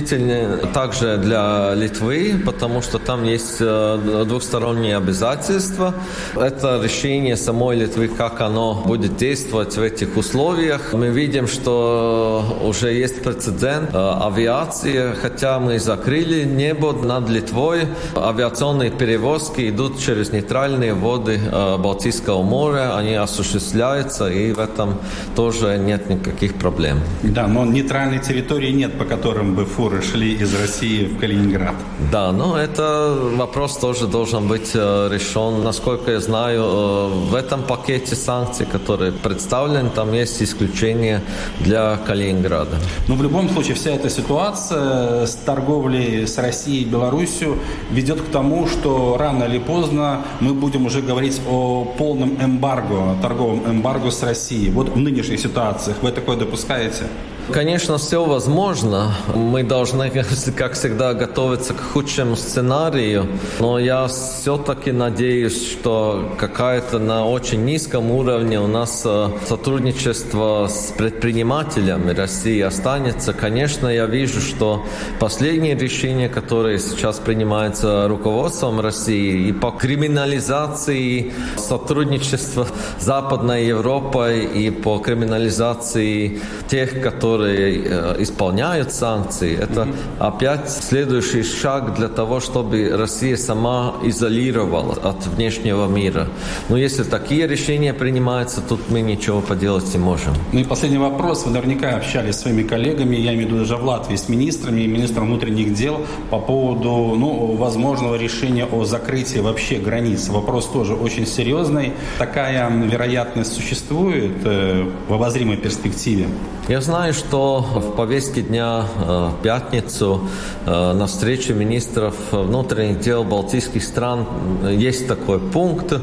также 0.74 1.18
для 1.18 1.74
Литвы, 1.76 2.42
потому 2.46 2.82
что 2.82 3.00
там 3.00 3.24
есть 3.24 3.58
э, 3.60 4.26
двухсторонние 4.28 4.98
обязательства. 4.98 5.94
Это 6.36 6.82
решение 6.84 7.36
самой 7.38 7.78
Литвы, 7.78 8.08
как 8.08 8.42
оно 8.42 8.84
будет 8.86 9.18
действовать 9.18 9.78
в 9.78 9.82
этих 9.82 10.18
условиях. 10.18 10.94
Мы 10.94 11.10
видим, 11.10 11.48
что 11.48 12.60
уже 12.64 12.94
есть 12.94 13.24
прецедент 13.24 13.94
э, 13.94 13.98
авиации 13.98 15.08
хотя 15.22 15.60
мы 15.60 15.80
закрыли 15.80 16.44
небо 16.44 16.94
над 16.94 17.30
Литвой, 17.30 17.82
авиационные 18.16 18.92
перевозки 18.92 19.70
идут 19.70 20.00
через 20.00 20.32
нейтральные 20.32 20.94
воды 20.94 21.40
э, 21.40 21.78
Балтийского 21.78 22.44
моря, 22.44 22.96
они 22.98 23.16
осуществляются, 23.16 24.30
и 24.30 24.54
в 24.54 24.60
этом 24.60 24.96
тоже 25.36 25.78
нет 25.78 26.10
никаких 26.10 26.56
проблем. 26.56 27.00
Да, 27.24 27.48
но 27.48 27.66
нейтральной 27.66 28.20
территории 28.20 28.72
нет, 28.72 28.98
по 28.98 29.06
которым 29.06 29.56
бы 29.56 29.66
фуры 29.88 30.02
шли 30.02 30.34
из 30.34 30.54
России 30.54 31.06
в 31.06 31.18
Калининград. 31.18 31.76
Да, 32.12 32.32
но 32.32 32.58
это 32.58 33.18
вопрос 33.38 33.78
тоже 33.78 34.08
должен 34.08 34.48
быть 34.48 34.72
э, 34.74 35.10
решен. 35.12 35.64
Насколько 35.64 36.12
я 36.12 36.20
знаю, 36.20 36.62
э, 36.62 37.08
в 37.32 37.36
этом 37.36 37.64
пакете 37.64 38.16
санкций, 38.16 38.66
который 38.66 39.12
представлен, 39.12 39.90
там 39.90 40.14
есть 40.14 40.44
исключение 40.44 41.22
для 41.60 41.98
Калининграда. 42.08 42.78
Но 43.08 43.16
в 43.16 43.24
любом 43.24 43.50
случае 43.50 43.76
вся 43.76 43.92
эта 43.92 44.10
ситуация 44.10 44.28
ситуация 44.28 45.26
с 45.26 45.36
торговлей 45.36 46.28
с 46.28 46.38
Россией 46.38 46.82
и 46.82 46.86
Беларусью 46.86 47.58
ведет 47.92 48.22
к 48.22 48.26
тому, 48.26 48.68
что 48.68 49.16
рано 49.18 49.46
или 49.46 49.60
поздно 49.60 50.22
мы 50.42 50.54
будем 50.54 50.86
уже 50.86 51.02
говорить 51.02 51.42
о 51.50 51.86
полном 51.98 52.38
эмбарго, 52.44 53.16
торговом 53.22 53.64
эмбарго 53.66 54.12
с 54.12 54.24
Россией. 54.24 54.70
Вот 54.72 54.90
в 54.90 54.98
нынешних 54.98 55.40
ситуациях 55.40 55.98
вы 56.02 56.12
такое 56.12 56.38
допускаете? 56.38 57.04
Конечно, 57.52 57.98
все 57.98 58.26
возможно. 58.26 59.14
Мы 59.34 59.64
должны, 59.64 60.10
как 60.56 60.74
всегда, 60.74 61.14
готовиться 61.14 61.74
к 61.74 61.80
худшему 61.80 62.36
сценарию. 62.36 63.26
Но 63.60 63.80
я 63.80 64.08
все-таки 64.08 64.92
надеюсь, 64.92 65.72
что 65.72 66.36
какая-то 66.38 67.00
на 67.00 67.26
очень 67.26 67.64
низком 67.64 68.12
уровне 68.12 68.60
у 68.60 68.68
нас 68.68 69.02
э, 69.06 69.30
сотрудничество 69.48 70.68
с 70.68 70.92
предпринимателями 70.98 72.12
России 72.12 72.60
останется. 72.60 73.32
Конечно, 73.32 73.88
я 73.88 74.08
вижу, 74.08 74.42
что 74.42 74.86
последние 75.20 75.76
решения, 75.76 76.28
которые 76.28 76.80
сейчас 76.80 77.18
принимаются 77.20 78.10
руководством 78.10 78.82
России 78.82 79.48
и 79.48 79.54
по 79.54 79.72
криминализации 79.72 81.32
сотрудничества 81.56 82.68
с 83.00 83.06
Западной 83.06 83.68
Европой 83.68 84.44
и 84.44 84.70
по 84.70 84.98
криминализации 84.98 86.42
тех, 86.68 87.02
которые 87.02 87.37
которые 87.38 87.84
э, 87.86 88.16
исполняют 88.20 88.92
санкции, 88.92 89.58
это 89.58 89.82
mm-hmm. 89.82 89.96
опять 90.20 90.72
следующий 90.72 91.44
шаг 91.44 91.96
для 91.96 92.08
того, 92.08 92.40
чтобы 92.40 92.98
Россия 92.98 93.38
сама 93.38 93.94
изолировала 94.04 94.94
от 95.04 95.28
внешнего 95.28 95.88
мира. 95.88 96.28
Но 96.70 96.78
если 96.78 97.04
такие 97.04 97.48
решения 97.48 97.94
принимаются, 97.94 98.62
тут 98.62 98.80
мы 98.90 99.02
ничего 99.02 99.42
поделать 99.42 99.94
не 99.94 100.00
можем. 100.00 100.34
Ну 100.54 100.60
и 100.60 100.64
последний 100.64 100.98
вопрос. 100.98 101.46
Вы 101.46 101.52
наверняка 101.52 101.90
общались 101.98 102.36
с 102.36 102.42
своими 102.42 102.64
коллегами, 102.64 103.16
я 103.16 103.34
имею 103.34 103.48
в 103.48 103.52
виду 103.52 103.60
даже 103.60 103.76
в 103.76 103.84
Латвии, 103.84 104.16
с 104.16 104.30
министрами 104.30 104.82
и 104.82 104.88
министром 104.88 105.28
внутренних 105.28 105.74
дел 105.74 105.98
по 106.32 106.40
поводу 106.40 107.16
ну, 107.18 107.56
возможного 107.56 108.16
решения 108.16 108.66
о 108.66 108.86
закрытии 108.86 109.40
вообще 109.40 109.76
границ. 109.76 110.30
Вопрос 110.30 110.66
тоже 110.66 110.96
очень 110.96 111.28
серьезный. 111.28 111.92
Такая 112.18 112.70
вероятность 112.70 113.54
существует 113.54 114.32
э, 114.44 114.90
в 115.08 115.14
обозримой 115.14 115.58
перспективе? 115.58 116.26
Я 116.68 116.82
знаю, 116.82 117.14
что 117.14 117.27
что 117.28 117.60
в 117.60 117.96
повестке 117.96 118.42
дня 118.42 118.86
э, 119.06 119.30
в 119.32 119.42
пятницу 119.44 120.22
э, 120.66 120.94
на 120.94 121.08
встрече 121.08 121.54
министров 121.54 122.16
внутренних 122.32 123.02
дел 123.02 123.26
Балтийских 123.26 123.84
стран 123.84 124.26
есть 124.64 125.08
такой 125.08 125.40
пункт. 125.40 125.94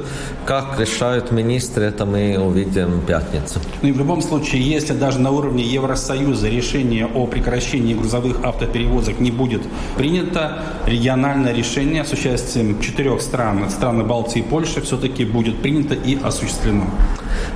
Как 0.45 0.79
решают 0.79 1.33
министры, 1.33 1.85
это 1.85 2.05
мы 2.05 2.39
увидим 2.39 3.01
в 3.01 3.07
пятницу. 3.07 3.61
Ну 3.81 3.89
и 3.89 3.93
в 3.93 3.99
любом 3.99 4.21
случае, 4.21 4.63
если 4.63 4.93
даже 4.93 5.19
на 5.19 5.31
уровне 5.31 5.65
Евросоюза 5.65 6.49
решение 6.49 7.07
о 7.07 7.27
прекращении 7.27 7.95
грузовых 7.95 8.45
автоперевозок 8.45 9.19
не 9.21 9.31
будет 9.31 9.63
принято, 9.97 10.63
региональное 10.87 11.55
решение 11.55 12.05
с 12.05 12.13
участием 12.13 12.81
четырех 12.81 13.23
стран, 13.23 13.71
страны 13.71 14.05
Балтии 14.05 14.41
и 14.41 14.43
Польши, 14.43 14.83
все-таки 14.83 15.25
будет 15.25 15.63
принято 15.63 15.95
и 15.95 16.19
осуществлено. 16.23 16.85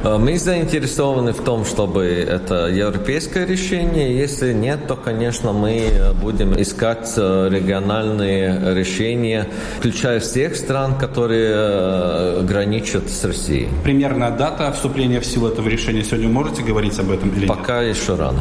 Э, 0.05 0.17
мы 0.19 0.39
заинтересованы 0.39 1.33
в 1.33 1.43
том, 1.43 1.65
чтобы 1.65 2.05
это 2.05 2.67
европейское 2.67 3.47
решение. 3.47 4.17
Если 4.17 4.53
нет, 4.53 4.87
то, 4.87 4.97
конечно, 4.97 5.53
мы 5.53 6.15
будем 6.21 6.61
искать 6.61 7.13
э, 7.17 7.49
региональные 7.51 8.75
решения, 8.75 9.49
включая 9.79 10.21
всех 10.21 10.57
стран, 10.57 10.97
которые 10.99 11.53
э, 11.55 12.43
граничат 12.43 13.11
с 13.11 13.25
Россией. 13.25 13.69
Примерная 13.85 14.31
дата 14.31 14.73
вступления 14.73 15.21
в 15.21 15.27
силу 15.27 15.49
этого 15.49 15.69
решения 15.69 16.05
сегодня 16.05 16.29
можете 16.29 16.63
говорить 16.63 16.99
об 16.99 17.11
этом 17.11 17.31
или 17.31 17.47
Пока 17.47 17.85
нет? 17.85 17.97
еще 17.97 18.15
рано. 18.15 18.41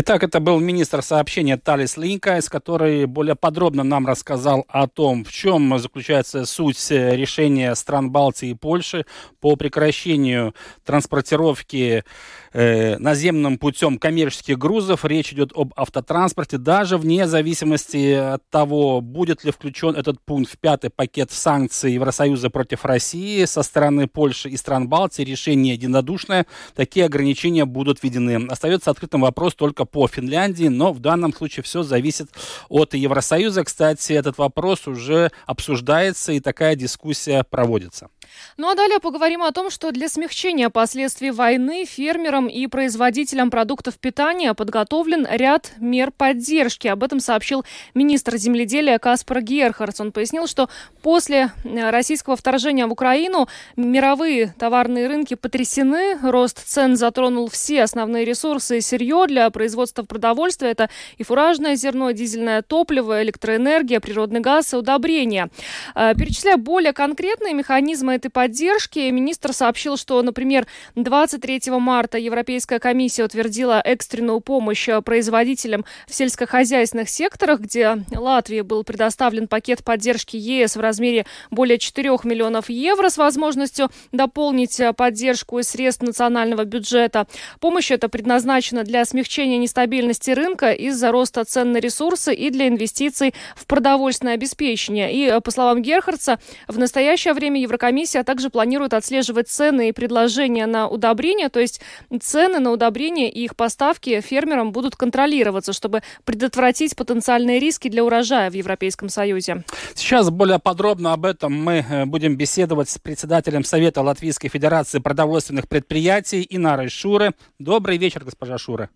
Итак, 0.00 0.22
это 0.22 0.38
был 0.38 0.60
министр 0.60 1.02
сообщения 1.02 1.56
Талис 1.56 1.96
Линкайс, 1.96 2.48
который 2.48 3.06
более 3.06 3.34
подробно 3.34 3.82
нам 3.82 4.06
рассказал 4.06 4.64
о 4.68 4.86
том, 4.86 5.24
в 5.24 5.32
чем 5.32 5.76
заключается 5.76 6.46
суть 6.46 6.78
решения 6.88 7.74
стран 7.74 8.12
Балтии 8.12 8.50
и 8.50 8.54
Польши 8.54 9.06
по 9.40 9.56
прекращению 9.56 10.54
транспортировки 10.84 12.04
э, 12.52 12.98
наземным 12.98 13.58
путем 13.58 13.98
коммерческих 13.98 14.58
грузов. 14.58 15.04
Речь 15.04 15.32
идет 15.32 15.52
об 15.54 15.72
автотранспорте, 15.76 16.58
даже 16.58 16.98
вне 16.98 17.26
зависимости 17.26 18.12
от 18.12 18.48
того, 18.50 19.00
будет 19.00 19.44
ли 19.44 19.50
включен 19.50 19.94
этот 19.94 20.20
пункт 20.20 20.52
в 20.52 20.58
пятый 20.58 20.90
пакет 20.90 21.30
санкций 21.30 21.92
Евросоюза 21.92 22.50
против 22.50 22.84
России 22.84 23.44
со 23.44 23.62
стороны 23.62 24.06
Польши 24.06 24.48
и 24.48 24.56
стран 24.56 24.88
Балтии. 24.88 25.22
Решение 25.22 25.74
единодушное. 25.74 26.46
Такие 26.74 27.06
ограничения 27.06 27.64
будут 27.64 28.02
введены. 28.02 28.46
Остается 28.48 28.90
открытым 28.90 29.22
вопрос 29.22 29.54
только 29.54 29.84
по 29.84 30.06
Финляндии, 30.08 30.68
но 30.68 30.92
в 30.92 31.00
данном 31.00 31.32
случае 31.34 31.62
все 31.62 31.82
зависит 31.82 32.28
от 32.68 32.94
Евросоюза. 32.94 33.64
Кстати, 33.64 34.12
этот 34.12 34.38
вопрос 34.38 34.86
уже 34.86 35.30
обсуждается 35.46 36.32
и 36.32 36.40
такая 36.40 36.76
дискуссия 36.76 37.44
проводится. 37.44 38.08
Ну 38.56 38.70
а 38.70 38.74
далее 38.74 39.00
поговорим 39.00 39.42
о 39.42 39.52
том, 39.52 39.70
что 39.70 39.90
для 39.92 40.08
смягчения 40.08 40.68
последствий 40.70 41.30
войны 41.30 41.84
фермерам 41.84 42.47
и 42.48 42.66
производителям 42.66 43.50
продуктов 43.50 43.98
питания 43.98 44.52
подготовлен 44.54 45.26
ряд 45.30 45.72
мер 45.78 46.10
поддержки. 46.10 46.88
Об 46.88 47.04
этом 47.04 47.20
сообщил 47.20 47.64
министр 47.94 48.36
земледелия 48.36 48.98
Каспар 48.98 49.40
Герхардс. 49.40 50.00
Он 50.00 50.12
пояснил, 50.12 50.46
что 50.46 50.68
после 51.02 51.52
э, 51.64 51.90
российского 51.90 52.36
вторжения 52.36 52.86
в 52.86 52.92
Украину 52.92 53.48
мировые 53.76 54.54
товарные 54.58 55.06
рынки 55.06 55.34
потрясены. 55.34 56.18
Рост 56.22 56.62
цен 56.66 56.96
затронул 56.96 57.48
все 57.48 57.82
основные 57.82 58.24
ресурсы 58.24 58.78
и 58.78 58.80
сырье 58.80 59.26
для 59.28 59.48
производства 59.50 60.02
продовольствия. 60.02 60.70
Это 60.70 60.90
и 61.16 61.22
фуражное 61.22 61.76
зерно, 61.76 62.10
дизельное 62.10 62.62
топливо, 62.62 63.22
электроэнергия, 63.22 64.00
природный 64.00 64.40
газ 64.40 64.72
и 64.72 64.76
удобрения. 64.76 65.50
Э, 65.94 66.14
перечисляя 66.14 66.56
более 66.56 66.92
конкретные 66.92 67.54
механизмы 67.54 68.14
этой 68.14 68.30
поддержки. 68.30 69.10
Министр 69.10 69.52
сообщил, 69.52 69.96
что, 69.96 70.22
например, 70.22 70.66
23 70.96 71.70
марта 71.78 72.18
Европейская 72.28 72.78
комиссия 72.78 73.24
утвердила 73.24 73.80
экстренную 73.84 74.40
помощь 74.40 74.88
производителям 75.04 75.84
в 76.06 76.14
сельскохозяйственных 76.14 77.08
секторах, 77.08 77.60
где 77.60 78.04
Латвии 78.14 78.62
был 78.62 78.84
предоставлен 78.84 79.48
пакет 79.48 79.84
поддержки 79.84 80.36
ЕС 80.36 80.76
в 80.76 80.80
размере 80.80 81.26
более 81.50 81.78
4 81.78 82.10
миллионов 82.24 82.70
евро 82.70 83.08
с 83.10 83.18
возможностью 83.18 83.90
дополнить 84.12 84.80
поддержку 84.96 85.58
из 85.58 85.68
средств 85.68 86.02
национального 86.02 86.64
бюджета. 86.64 87.26
Помощь 87.60 87.90
эта 87.90 88.08
предназначена 88.08 88.84
для 88.84 89.04
смягчения 89.04 89.58
нестабильности 89.58 90.30
рынка 90.30 90.72
из-за 90.72 91.10
роста 91.10 91.44
цен 91.44 91.72
на 91.72 91.78
ресурсы 91.78 92.34
и 92.34 92.50
для 92.50 92.68
инвестиций 92.68 93.34
в 93.56 93.66
продовольственное 93.66 94.34
обеспечение. 94.34 95.12
И, 95.12 95.40
по 95.40 95.50
словам 95.50 95.82
Герхардса, 95.82 96.38
в 96.68 96.78
настоящее 96.78 97.34
время 97.34 97.60
Еврокомиссия 97.60 97.88
комиссия 97.88 98.22
также 98.22 98.48
планирует 98.48 98.94
отслеживать 98.94 99.48
цены 99.48 99.88
и 99.88 99.92
предложения 99.92 100.66
на 100.66 100.88
удобрения, 100.88 101.48
то 101.48 101.58
есть 101.58 101.80
цены 102.18 102.58
на 102.58 102.70
удобрения 102.70 103.30
и 103.30 103.44
их 103.44 103.56
поставки 103.56 104.20
фермерам 104.20 104.72
будут 104.72 104.96
контролироваться, 104.96 105.72
чтобы 105.72 106.02
предотвратить 106.24 106.96
потенциальные 106.96 107.58
риски 107.58 107.88
для 107.88 108.04
урожая 108.04 108.50
в 108.50 108.54
Европейском 108.54 109.08
Союзе. 109.08 109.64
Сейчас 109.94 110.30
более 110.30 110.58
подробно 110.58 111.12
об 111.12 111.24
этом 111.24 111.52
мы 111.52 111.84
э, 111.88 112.04
будем 112.04 112.36
беседовать 112.36 112.88
с 112.88 112.98
председателем 112.98 113.64
Совета 113.64 114.02
Латвийской 114.02 114.48
Федерации 114.48 114.98
продовольственных 114.98 115.68
предприятий 115.68 116.46
Инарой 116.48 116.88
Шуры. 116.88 117.34
Добрый 117.58 117.98
вечер, 117.98 118.24
госпожа 118.24 118.58
Шура. 118.58 118.90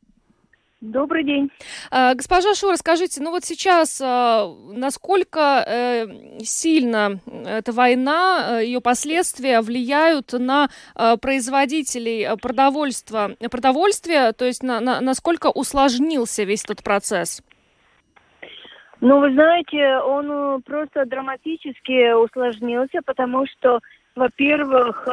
Добрый 0.83 1.23
день. 1.23 1.49
А, 1.93 2.15
госпожа 2.15 2.55
Шура, 2.55 2.75
скажите, 2.75 3.23
ну 3.23 3.31
вот 3.31 3.45
сейчас 3.45 4.01
а, 4.05 4.53
насколько 4.73 5.65
э, 5.65 6.07
сильно 6.41 7.21
эта 7.47 7.71
война, 7.71 8.59
э, 8.59 8.65
ее 8.65 8.81
последствия 8.81 9.61
влияют 9.61 10.33
на 10.33 10.71
а, 10.97 11.17
производителей 11.19 12.37
продовольствия, 12.37 13.37
продовольствия, 13.49 14.33
то 14.33 14.45
есть 14.45 14.65
на, 14.65 14.81
на, 14.81 15.01
насколько 15.01 15.51
усложнился 15.51 16.43
весь 16.43 16.65
этот 16.65 16.83
процесс? 16.83 17.45
Ну, 19.01 19.21
вы 19.21 19.33
знаете, 19.35 19.99
он 19.99 20.33
э, 20.33 20.61
просто 20.62 21.07
драматически 21.07 22.12
усложнился, 22.12 23.03
потому 23.07 23.47
что, 23.47 23.79
во-первых, 24.17 25.07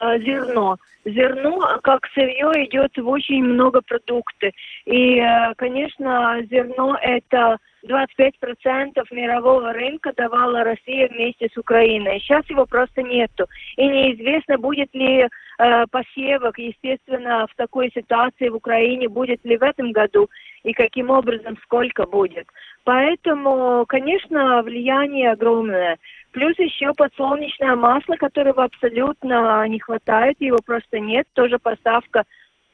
зерно– 0.00 0.78
зерно 1.04 1.78
как 1.82 2.06
сырье 2.14 2.50
идет 2.66 2.96
в 2.96 3.08
очень 3.08 3.44
много 3.44 3.80
продуктов. 3.82 4.52
И, 4.86 5.18
э, 5.18 5.54
конечно, 5.56 6.38
зерно 6.50 6.96
это 7.00 7.58
25% 7.84 9.04
мирового 9.10 9.72
рынка 9.72 10.12
давала 10.16 10.64
Россия 10.64 11.08
вместе 11.08 11.48
с 11.52 11.56
Украиной. 11.56 12.18
Сейчас 12.20 12.48
его 12.48 12.66
просто 12.66 13.02
нету. 13.02 13.46
И 13.76 13.86
неизвестно, 13.86 14.58
будет 14.58 14.92
ли 14.94 15.28
э, 15.58 15.84
посевок, 15.90 16.58
естественно, 16.58 17.46
в 17.50 17.54
такой 17.56 17.90
ситуации 17.94 18.48
в 18.48 18.56
Украине, 18.56 19.08
будет 19.08 19.44
ли 19.44 19.56
в 19.56 19.62
этом 19.62 19.92
году 19.92 20.30
и 20.62 20.72
каким 20.72 21.10
образом, 21.10 21.58
сколько 21.62 22.06
будет. 22.06 22.46
Поэтому, 22.84 23.84
конечно, 23.86 24.62
влияние 24.62 25.32
огромное. 25.32 25.98
Плюс 26.34 26.58
еще 26.58 26.92
подсолнечное 26.94 27.76
масло, 27.76 28.16
которого 28.16 28.64
абсолютно 28.64 29.66
не 29.68 29.78
хватает, 29.78 30.36
его 30.40 30.58
просто 30.66 30.98
нет. 30.98 31.28
Тоже 31.32 31.60
поставка 31.60 32.24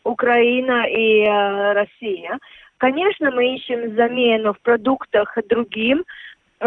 Украина 0.03 0.87
и 0.88 1.25
э, 1.25 1.73
Россия. 1.75 2.38
Конечно, 2.79 3.31
мы 3.31 3.55
ищем 3.55 3.94
замену 3.94 4.55
в 4.55 4.61
продуктах 4.62 5.37
другим, 5.51 6.07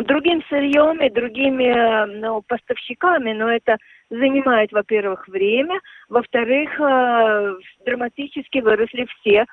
другим 0.04 0.44
сырьем 0.50 1.02
и 1.02 1.10
другими 1.10 1.64
э, 1.64 2.06
ну, 2.06 2.44
поставщиками, 2.44 3.34
но 3.34 3.50
это 3.50 3.78
занимает, 4.12 4.72
во-первых, 4.72 5.28
время, 5.28 5.80
во-вторых, 6.10 6.80
э, 6.80 7.56
драматически 7.88 8.60
выросли 8.60 9.08
все 9.18 9.46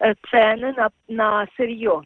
э, 0.00 0.14
цены 0.28 0.74
на, 0.76 0.88
на 1.06 1.46
сырье. 1.56 2.02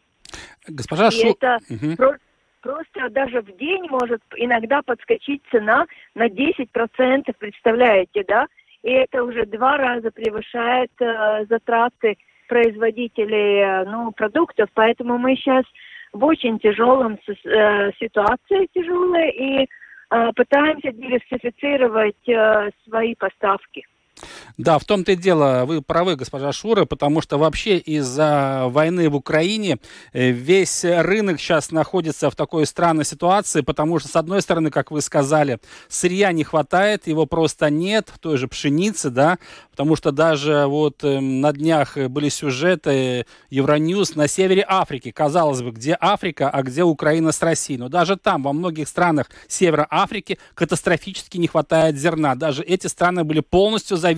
Госпожа 0.67 1.09
Шу... 1.09 1.31
это 1.31 1.57
угу. 1.67 1.95
просто 1.97 2.19
просто 2.63 3.09
даже 3.09 3.41
в 3.41 3.55
день 3.57 3.85
может 3.89 4.21
иногда 4.37 4.81
подскочить 4.81 5.43
цена 5.51 5.85
на 6.15 6.27
10%, 6.27 7.33
представляете, 7.37 8.23
да? 8.27 8.47
И 8.81 8.89
это 8.89 9.23
уже 9.23 9.45
два 9.45 9.77
раза 9.77 10.09
превышает 10.11 10.91
э, 10.99 11.45
затраты 11.47 12.17
производителей 12.47 13.59
э, 13.59 13.85
ну, 13.85 14.11
продуктов, 14.11 14.69
поэтому 14.73 15.17
мы 15.17 15.35
сейчас 15.35 15.65
в 16.11 16.23
очень 16.25 16.59
тяжелом 16.59 17.17
э, 17.27 17.91
ситуации 17.99 18.67
тяжелой 18.73 19.29
и 19.31 19.67
э, 20.09 20.31
пытаемся 20.35 20.91
диверсифицировать 20.91 22.27
э, 22.27 22.71
свои 22.85 23.15
поставки. 23.15 23.85
Да, 24.57 24.77
в 24.77 24.85
том-то 24.85 25.13
и 25.13 25.15
дело, 25.15 25.63
вы 25.65 25.81
правы, 25.81 26.15
госпожа 26.15 26.51
Шура, 26.51 26.85
потому 26.85 27.21
что 27.21 27.37
вообще 27.37 27.77
из-за 27.77 28.65
войны 28.67 29.09
в 29.09 29.15
Украине 29.15 29.79
э, 30.11 30.29
весь 30.29 30.83
рынок 30.83 31.39
сейчас 31.39 31.71
находится 31.71 32.29
в 32.29 32.35
такой 32.35 32.65
странной 32.65 33.05
ситуации, 33.05 33.61
потому 33.61 33.99
что, 33.99 34.09
с 34.09 34.15
одной 34.15 34.41
стороны, 34.41 34.69
как 34.69 34.91
вы 34.91 35.01
сказали, 35.01 35.59
сырья 35.87 36.31
не 36.31 36.43
хватает, 36.43 37.07
его 37.07 37.25
просто 37.25 37.69
нет, 37.69 38.11
той 38.19 38.37
же 38.37 38.47
пшеницы, 38.47 39.09
да, 39.09 39.39
потому 39.71 39.95
что 39.95 40.11
даже 40.11 40.65
вот 40.67 41.03
э, 41.03 41.19
на 41.19 41.51
днях 41.51 41.97
были 41.97 42.29
сюжеты 42.29 43.25
Евроньюз 43.49 44.15
на 44.15 44.27
севере 44.27 44.65
Африки, 44.67 45.11
казалось 45.11 45.61
бы, 45.61 45.71
где 45.71 45.97
Африка, 45.99 46.49
а 46.49 46.63
где 46.63 46.83
Украина 46.83 47.31
с 47.31 47.41
Россией, 47.41 47.79
но 47.79 47.89
даже 47.89 48.17
там, 48.17 48.43
во 48.43 48.53
многих 48.53 48.87
странах 48.87 49.29
севера 49.47 49.87
Африки 49.89 50.37
катастрофически 50.53 51.37
не 51.37 51.47
хватает 51.47 51.97
зерна, 51.97 52.35
даже 52.35 52.63
эти 52.63 52.87
страны 52.87 53.23
были 53.23 53.39
полностью 53.39 53.97
зависимы 53.97 54.12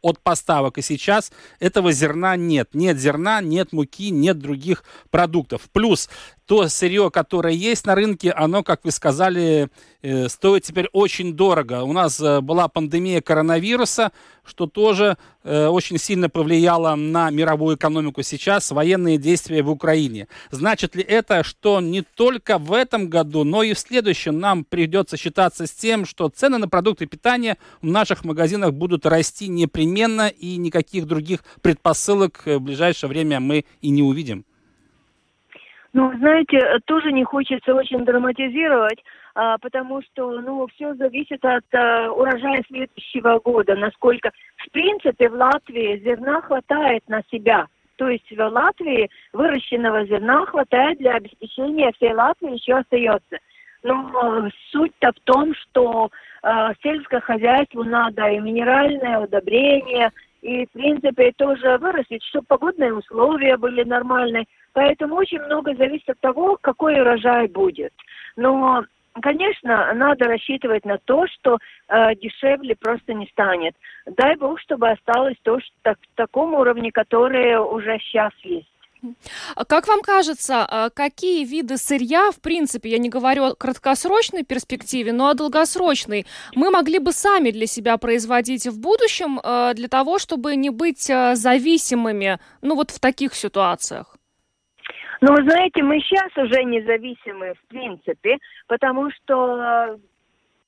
от 0.00 0.20
поставок. 0.20 0.78
И 0.78 0.82
сейчас 0.82 1.32
этого 1.60 1.92
зерна 1.92 2.36
нет. 2.36 2.70
Нет 2.74 2.98
зерна, 2.98 3.40
нет 3.40 3.72
муки, 3.72 4.10
нет 4.10 4.38
других 4.38 4.84
продуктов. 5.10 5.62
Плюс 5.72 6.08
то 6.46 6.68
сырье, 6.68 7.10
которое 7.10 7.54
есть 7.54 7.86
на 7.86 7.94
рынке, 7.94 8.30
оно, 8.30 8.62
как 8.62 8.84
вы 8.84 8.90
сказали, 8.90 9.70
э, 10.02 10.28
стоит 10.28 10.64
теперь 10.64 10.88
очень 10.92 11.32
дорого. 11.32 11.84
У 11.84 11.92
нас 11.92 12.20
э, 12.20 12.40
была 12.40 12.68
пандемия 12.68 13.22
коронавируса, 13.22 14.12
что 14.44 14.66
тоже 14.66 15.16
э, 15.42 15.66
очень 15.68 15.96
сильно 15.96 16.28
повлияло 16.28 16.96
на 16.96 17.30
мировую 17.30 17.76
экономику 17.76 18.22
сейчас, 18.22 18.70
военные 18.72 19.16
действия 19.16 19.62
в 19.62 19.70
Украине. 19.70 20.28
Значит 20.50 20.94
ли 20.94 21.02
это, 21.02 21.42
что 21.44 21.80
не 21.80 22.02
только 22.02 22.58
в 22.58 22.74
этом 22.74 23.08
году, 23.08 23.44
но 23.44 23.62
и 23.62 23.72
в 23.72 23.78
следующем 23.78 24.38
нам 24.38 24.64
придется 24.64 25.16
считаться 25.16 25.66
с 25.66 25.70
тем, 25.70 26.04
что 26.04 26.28
цены 26.28 26.58
на 26.58 26.68
продукты 26.68 27.06
питания 27.06 27.56
в 27.80 27.86
наших 27.86 28.22
магазинах 28.24 28.74
будут 28.74 29.06
расти 29.06 29.48
непременно 29.48 30.28
и 30.28 30.56
никаких 30.56 31.06
других 31.06 31.40
предпосылок 31.62 32.42
в 32.44 32.58
ближайшее 32.58 33.08
время 33.08 33.40
мы 33.40 33.64
и 33.80 33.88
не 33.88 34.02
увидим? 34.02 34.44
Ну, 35.94 36.12
знаете, 36.18 36.58
тоже 36.86 37.12
не 37.12 37.22
хочется 37.22 37.72
очень 37.72 38.04
драматизировать, 38.04 38.98
а, 39.36 39.58
потому 39.58 40.02
что, 40.02 40.40
ну, 40.40 40.66
все 40.74 40.92
зависит 40.94 41.44
от 41.44 41.64
а, 41.72 42.10
урожая 42.10 42.64
следующего 42.66 43.38
года, 43.38 43.76
насколько, 43.76 44.32
в 44.56 44.70
принципе, 44.72 45.28
в 45.28 45.34
Латвии 45.34 46.02
зерна 46.04 46.40
хватает 46.40 47.08
на 47.08 47.22
себя. 47.30 47.68
То 47.94 48.08
есть 48.08 48.28
в 48.28 48.40
Латвии 48.40 49.08
выращенного 49.32 50.04
зерна 50.06 50.44
хватает 50.46 50.98
для 50.98 51.12
обеспечения 51.12 51.92
всей 51.92 52.12
Латвии, 52.12 52.54
еще 52.54 52.74
остается. 52.74 53.38
Но 53.84 54.48
суть-то 54.72 55.12
в 55.12 55.20
том, 55.20 55.54
что 55.54 56.10
э, 56.42 56.48
сельское 56.82 57.20
хозяйство 57.20 57.84
надо 57.84 58.26
и 58.30 58.40
минеральное 58.40 59.20
удобрение, 59.20 60.10
и, 60.42 60.66
в 60.66 60.70
принципе, 60.72 61.32
тоже 61.36 61.78
вырастет, 61.78 62.22
чтобы 62.24 62.46
погодные 62.48 62.92
условия 62.94 63.56
были 63.56 63.84
нормальные. 63.84 64.46
Поэтому 64.74 65.16
очень 65.16 65.40
много 65.40 65.74
зависит 65.74 66.10
от 66.10 66.20
того, 66.20 66.58
какой 66.60 67.00
урожай 67.00 67.48
будет. 67.48 67.92
Но 68.36 68.84
Конечно, 69.22 69.94
надо 69.94 70.24
рассчитывать 70.24 70.84
на 70.84 70.98
то, 70.98 71.24
что 71.28 71.58
э, 71.86 72.16
дешевле 72.16 72.74
просто 72.74 73.14
не 73.14 73.28
станет. 73.28 73.76
Дай 74.06 74.34
бог, 74.34 74.58
чтобы 74.58 74.90
осталось 74.90 75.36
то, 75.44 75.60
что 75.60 75.70
так, 75.82 75.98
в 76.00 76.16
таком 76.16 76.54
уровне, 76.54 76.90
который 76.90 77.56
уже 77.58 77.96
сейчас 78.00 78.32
есть. 78.42 78.66
А 79.54 79.64
как 79.64 79.86
вам 79.86 80.00
кажется, 80.00 80.66
а 80.68 80.90
какие 80.90 81.44
виды 81.44 81.76
сырья, 81.76 82.32
в 82.32 82.40
принципе, 82.40 82.88
я 82.88 82.98
не 82.98 83.08
говорю 83.08 83.44
о 83.44 83.54
краткосрочной 83.54 84.42
перспективе, 84.42 85.12
но 85.12 85.28
о 85.28 85.34
долгосрочной, 85.34 86.26
мы 86.56 86.70
могли 86.70 86.98
бы 86.98 87.12
сами 87.12 87.52
для 87.52 87.66
себя 87.66 87.98
производить 87.98 88.66
в 88.66 88.80
будущем 88.80 89.38
э, 89.38 89.74
для 89.74 89.86
того, 89.86 90.18
чтобы 90.18 90.56
не 90.56 90.70
быть 90.70 91.08
э, 91.08 91.36
зависимыми, 91.36 92.40
ну 92.62 92.74
вот 92.74 92.90
в 92.90 92.98
таких 92.98 93.34
ситуациях? 93.34 94.16
Ну, 95.26 95.32
вы 95.32 95.42
знаете, 95.48 95.82
мы 95.82 96.00
сейчас 96.00 96.36
уже 96.36 96.64
независимы, 96.64 97.54
в 97.54 97.68
принципе, 97.68 98.36
потому 98.66 99.10
что 99.10 99.98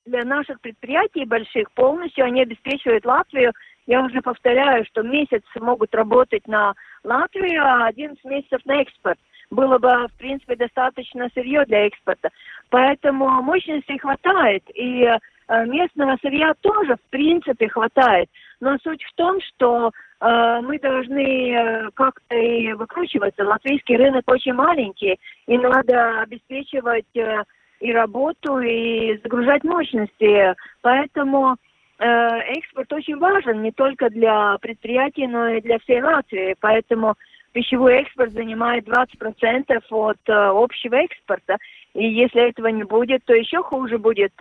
для 0.07 0.23
наших 0.23 0.59
предприятий 0.61 1.25
больших 1.25 1.71
полностью 1.73 2.25
они 2.25 2.41
обеспечивают 2.41 3.05
Латвию. 3.05 3.53
Я 3.85 4.01
уже 4.01 4.19
повторяю, 4.19 4.83
что 4.85 5.03
месяц 5.03 5.43
могут 5.59 5.93
работать 5.93 6.47
на 6.47 6.73
Латвию, 7.03 7.63
а 7.63 7.85
11 7.85 8.25
месяцев 8.25 8.65
на 8.65 8.81
экспорт. 8.81 9.19
Было 9.51 9.77
бы, 9.77 10.07
в 10.07 10.17
принципе, 10.17 10.55
достаточно 10.55 11.29
сырье 11.35 11.63
для 11.65 11.85
экспорта. 11.85 12.31
Поэтому 12.71 13.29
мощностей 13.43 13.99
хватает. 13.99 14.63
И 14.73 15.07
местного 15.49 16.17
сырья 16.21 16.53
тоже, 16.61 16.95
в 16.95 17.09
принципе, 17.09 17.69
хватает. 17.69 18.29
Но 18.59 18.77
суть 18.83 19.03
в 19.03 19.13
том, 19.15 19.39
что 19.41 19.91
Э, 20.19 20.61
мы 20.61 20.79
должны 20.79 21.51
э, 21.51 21.89
как-то 21.93 22.35
и 22.35 22.73
выкручиваться. 22.73 23.43
Латвийский 23.43 23.97
рынок 23.97 24.23
очень 24.27 24.53
маленький, 24.53 25.19
и 25.45 25.57
надо 25.57 26.21
обеспечивать 26.21 27.15
э, 27.15 27.43
и 27.79 27.91
работу, 27.91 28.59
и 28.59 29.19
загружать 29.23 29.63
мощности. 29.63 30.55
Поэтому 30.81 31.57
экспорт 31.99 32.93
очень 32.93 33.17
важен 33.17 33.63
не 33.63 33.71
только 33.71 34.11
для 34.11 34.55
предприятий, 34.59 35.25
но 35.25 35.47
и 35.47 35.61
для 35.61 35.79
всей 35.79 35.99
Латвии. 35.99 36.55
Поэтому 36.59 37.15
пищевой 37.57 38.01
экспорт 38.01 38.33
занимает 38.33 38.87
20% 38.87 39.81
от 39.89 40.19
общего 40.29 40.95
экспорта. 40.95 41.57
И 41.95 42.07
если 42.07 42.49
этого 42.49 42.67
не 42.67 42.83
будет, 42.83 43.25
то 43.25 43.33
еще 43.33 43.63
хуже 43.63 43.97
будет 43.97 44.33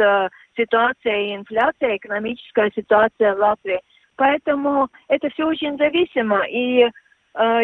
ситуация 0.55 1.17
и 1.23 1.35
инфляция, 1.35 1.97
экономическая 1.97 2.71
ситуация 2.75 3.35
в 3.35 3.39
Латвии. 3.39 3.81
Поэтому 4.17 4.89
это 5.09 5.31
все 5.31 5.47
очень 5.47 5.79
зависимо. 5.79 6.45
И 6.47 6.83
э, 6.83 6.91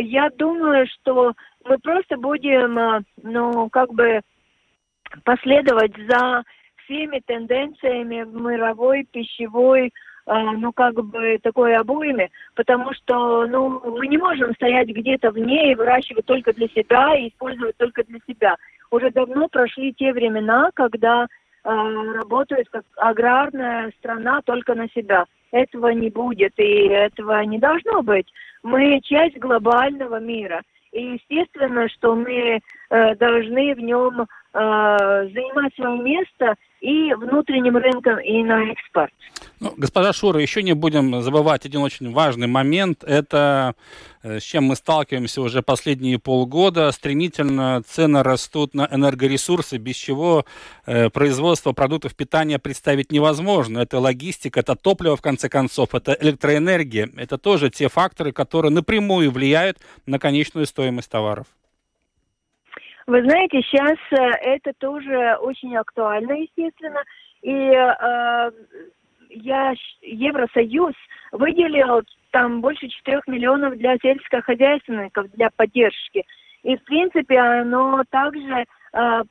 я 0.01 0.31
думаю, 0.31 0.87
что 0.87 1.35
мы 1.67 1.79
просто 1.79 2.17
будем, 2.17 2.79
э, 2.79 3.01
ну, 3.23 3.69
как 3.69 3.93
бы 3.93 4.21
последовать 5.25 5.95
за 6.09 6.45
всеми 6.85 7.21
тенденциями 7.27 8.23
в 8.23 8.35
мировой 8.35 9.07
пищевой, 9.11 9.89
э, 9.89 9.91
ну, 10.27 10.73
как 10.73 10.95
бы 10.95 11.39
такой 11.43 11.77
обойме, 11.77 12.31
потому 12.55 12.93
что, 12.95 13.47
ну, 13.47 13.81
мы 13.97 14.07
не 14.07 14.19
можем 14.19 14.55
стоять 14.55 14.89
где-то 14.89 15.31
в 15.31 15.39
ней 15.39 15.73
и 15.73 15.75
выращивать 15.75 16.27
только 16.27 16.53
для 16.53 16.69
себя 16.69 17.15
и 17.17 17.29
использовать 17.29 17.77
только 17.77 18.05
для 18.05 18.19
себя. 18.27 18.57
Уже 18.91 19.11
давно 19.11 19.49
прошли 19.49 19.93
те 19.93 20.13
времена, 20.13 20.71
когда 20.75 21.25
э, 21.25 21.29
работает 21.65 22.69
как 22.71 22.85
аграрная 22.97 23.93
страна 23.99 24.43
только 24.45 24.75
на 24.75 24.89
себя 24.91 25.25
этого 25.53 25.89
не 25.89 26.11
будет, 26.11 26.53
и 26.57 26.89
этого 26.89 27.43
не 27.45 27.59
должно 27.59 28.03
быть. 28.03 28.27
Мы 28.63 29.01
часть 29.03 29.39
глобального 29.39 30.19
мира. 30.19 30.63
И 30.93 31.15
естественно, 31.15 31.89
что 31.89 32.15
мы 32.15 32.61
э, 32.91 33.15
должны 33.17 33.75
в 33.75 33.81
нем 33.81 34.27
занимать 34.53 35.75
свое 35.75 35.99
место 36.03 36.57
и 36.83 37.15
внутренним 37.15 37.77
рынком, 37.77 38.19
и 38.19 38.43
на 38.43 38.73
экспорт. 38.73 39.13
Ну, 39.61 39.73
госпожа 39.77 40.13
Шура, 40.13 40.41
еще 40.41 40.63
не 40.65 40.73
будем 40.73 41.23
забывать 41.23 41.65
один 41.65 41.83
очень 41.83 42.13
важный 42.13 42.49
момент. 42.49 43.05
Это 43.05 43.77
э, 44.25 44.41
с 44.41 44.43
чем 44.43 44.65
мы 44.65 44.75
сталкиваемся 44.75 45.41
уже 45.41 45.63
последние 45.63 46.19
полгода. 46.19 46.91
Стремительно 46.91 47.83
цены 47.87 48.25
растут 48.25 48.75
на 48.75 48.89
энергоресурсы, 48.91 49.79
без 49.79 49.95
чего 49.95 50.45
э, 50.85 51.09
производство 51.11 51.73
продуктов 51.73 52.17
питания 52.17 52.59
представить 52.59 53.13
невозможно. 53.13 53.79
Это 53.79 54.01
логистика, 54.01 54.59
это 54.59 54.75
топливо, 54.75 55.17
в 55.17 55.23
конце 55.23 55.49
концов, 55.49 55.95
это 55.95 56.17
электроэнергия. 56.21 57.11
Это 57.17 57.39
тоже 57.39 57.71
те 57.71 57.89
факторы, 57.89 58.33
которые 58.33 58.73
напрямую 58.73 59.31
влияют 59.31 59.79
на 60.07 60.19
конечную 60.19 60.67
стоимость 60.67 61.11
товаров. 61.11 61.47
Вы 63.07 63.23
знаете, 63.23 63.63
сейчас 63.63 63.99
э, 64.11 64.17
это 64.43 64.73
тоже 64.79 65.37
очень 65.41 65.77
актуально, 65.77 66.33
естественно. 66.33 67.03
И 67.43 67.51
э, 67.51 68.51
я, 69.31 69.75
Евросоюз 70.03 70.95
выделил 71.33 72.03
там 72.31 72.61
больше 72.61 72.89
4 72.89 73.23
миллионов 73.27 73.77
для 73.77 73.97
сельскохозяйственников, 73.99 75.31
для 75.33 75.51
поддержки. 75.51 76.25
И, 76.63 76.77
в 76.77 76.85
принципе, 76.85 77.39
оно 77.39 78.05
также 78.11 78.65
э, 78.93 79.23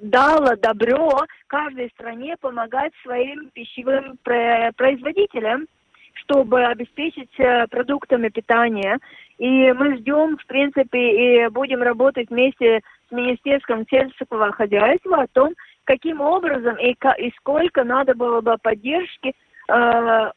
дало 0.00 0.56
добро 0.56 1.24
каждой 1.48 1.90
стране 1.90 2.36
помогать 2.40 2.92
своим 3.02 3.50
пищевым 3.50 4.18
производителям, 4.22 5.66
чтобы 6.26 6.64
обеспечить 6.64 7.30
э, 7.38 7.66
продуктами 7.68 8.28
питания. 8.28 8.98
И 9.38 9.72
мы 9.72 9.96
ждем, 9.96 10.36
в 10.36 10.46
принципе, 10.46 11.44
и 11.44 11.48
будем 11.48 11.82
работать 11.82 12.30
вместе 12.30 12.80
с 13.08 13.12
Министерством 13.12 13.86
сельского 13.88 14.52
хозяйства 14.52 15.22
о 15.22 15.26
том, 15.28 15.54
каким 15.84 16.20
образом 16.20 16.76
и, 16.76 16.96
и 17.18 17.32
сколько 17.38 17.84
надо 17.84 18.14
было 18.14 18.40
бы 18.40 18.56
поддержки 18.60 19.34
э, 19.68 20.30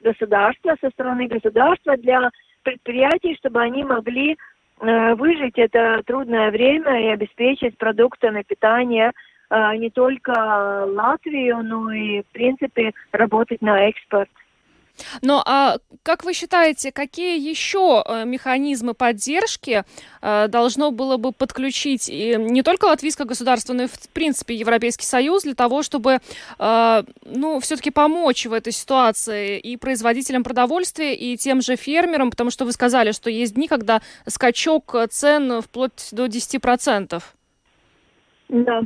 государства, 0.00 0.76
со 0.80 0.90
стороны 0.90 1.26
государства 1.26 1.96
для 1.96 2.30
предприятий, 2.62 3.36
чтобы 3.36 3.60
они 3.60 3.84
могли 3.84 4.36
э, 4.80 5.14
выжить 5.14 5.58
это 5.58 6.02
трудное 6.06 6.50
время 6.50 7.00
и 7.02 7.08
обеспечить 7.08 7.76
продуктами 7.76 8.42
питания 8.46 9.12
э, 9.50 9.76
не 9.76 9.90
только 9.90 10.86
Латвию, 10.86 11.62
но 11.64 11.92
и, 11.92 12.22
в 12.22 12.26
принципе, 12.32 12.92
работать 13.12 13.60
на 13.60 13.88
экспорт. 13.88 14.30
Но 15.22 15.42
а 15.46 15.76
как 16.02 16.24
вы 16.24 16.32
считаете, 16.32 16.92
какие 16.92 17.38
еще 17.38 18.02
э, 18.06 18.24
механизмы 18.24 18.94
поддержки 18.94 19.84
э, 20.22 20.48
должно 20.48 20.90
было 20.90 21.16
бы 21.16 21.32
подключить 21.32 22.08
не 22.08 22.62
только 22.62 22.86
латвийское 22.86 23.26
государство, 23.26 23.74
но 23.74 23.84
и 23.84 23.86
в 23.86 24.08
принципе 24.12 24.54
Европейский 24.54 25.04
Союз 25.04 25.42
для 25.42 25.54
того, 25.54 25.82
чтобы 25.82 26.18
э, 26.58 27.02
ну 27.24 27.60
все-таки 27.60 27.90
помочь 27.90 28.46
в 28.46 28.52
этой 28.52 28.72
ситуации 28.72 29.58
и 29.58 29.76
производителям 29.76 30.44
продовольствия, 30.44 31.14
и 31.14 31.36
тем 31.36 31.60
же 31.60 31.76
фермерам, 31.76 32.30
потому 32.30 32.50
что 32.50 32.64
вы 32.64 32.72
сказали, 32.72 33.12
что 33.12 33.30
есть 33.30 33.54
дни, 33.54 33.68
когда 33.68 34.00
скачок 34.26 34.94
цен 35.10 35.60
вплоть 35.62 36.08
до 36.12 36.26
10%. 36.26 37.22
Да. 38.48 38.80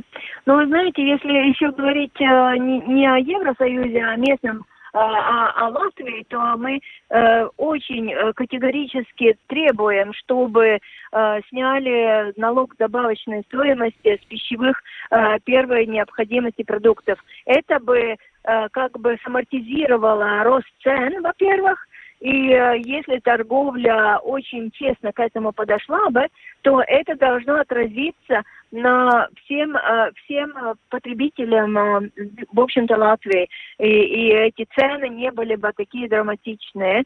Но 0.45 0.55
вы 0.55 0.67
знаете, 0.67 1.07
если 1.07 1.31
еще 1.49 1.71
говорить 1.71 2.19
не, 2.19 2.81
не 2.93 3.07
о 3.07 3.17
Евросоюзе, 3.17 4.03
а 4.03 4.11
о 4.11 4.15
местном 4.17 4.65
а, 4.93 5.51
а 5.55 5.69
Латвии, 5.69 6.25
то 6.29 6.39
мы 6.57 6.79
э, 7.09 7.45
очень 7.57 8.11
э, 8.11 8.33
категорически 8.33 9.35
требуем, 9.47 10.13
чтобы 10.13 10.79
э, 11.11 11.41
сняли 11.49 12.33
налог 12.39 12.75
добавочной 12.77 13.43
стоимости 13.47 14.19
с 14.21 14.25
пищевых 14.25 14.81
э, 15.09 15.39
первой 15.45 15.87
необходимости 15.87 16.63
продуктов. 16.63 17.17
Это 17.45 17.79
бы 17.79 17.97
э, 17.97 18.69
как 18.69 18.99
бы 18.99 19.17
самортизировало 19.23 20.43
рост 20.43 20.67
цен, 20.83 21.21
во-первых, 21.21 21.87
и 22.23 22.53
э, 22.53 22.77
если 22.85 23.19
торговля 23.19 24.17
очень 24.19 24.71
честно 24.71 25.11
к 25.11 25.19
этому 25.19 25.51
подошла 25.51 26.09
бы, 26.09 26.27
то 26.61 26.81
это 26.81 27.15
должно 27.17 27.55
отразиться 27.55 28.43
на 28.71 29.27
всем, 29.43 29.75
э, 29.75 30.11
всем 30.23 30.53
потребителям, 30.89 31.77
э, 31.77 32.09
в 32.49 32.61
общем-то, 32.61 32.95
Латвии. 32.95 33.49
И, 33.77 33.87
и 33.87 34.27
эти 34.29 34.65
цены 34.73 35.09
не 35.09 35.31
были 35.31 35.55
бы 35.55 35.73
такие 35.75 36.07
драматичные. 36.07 37.03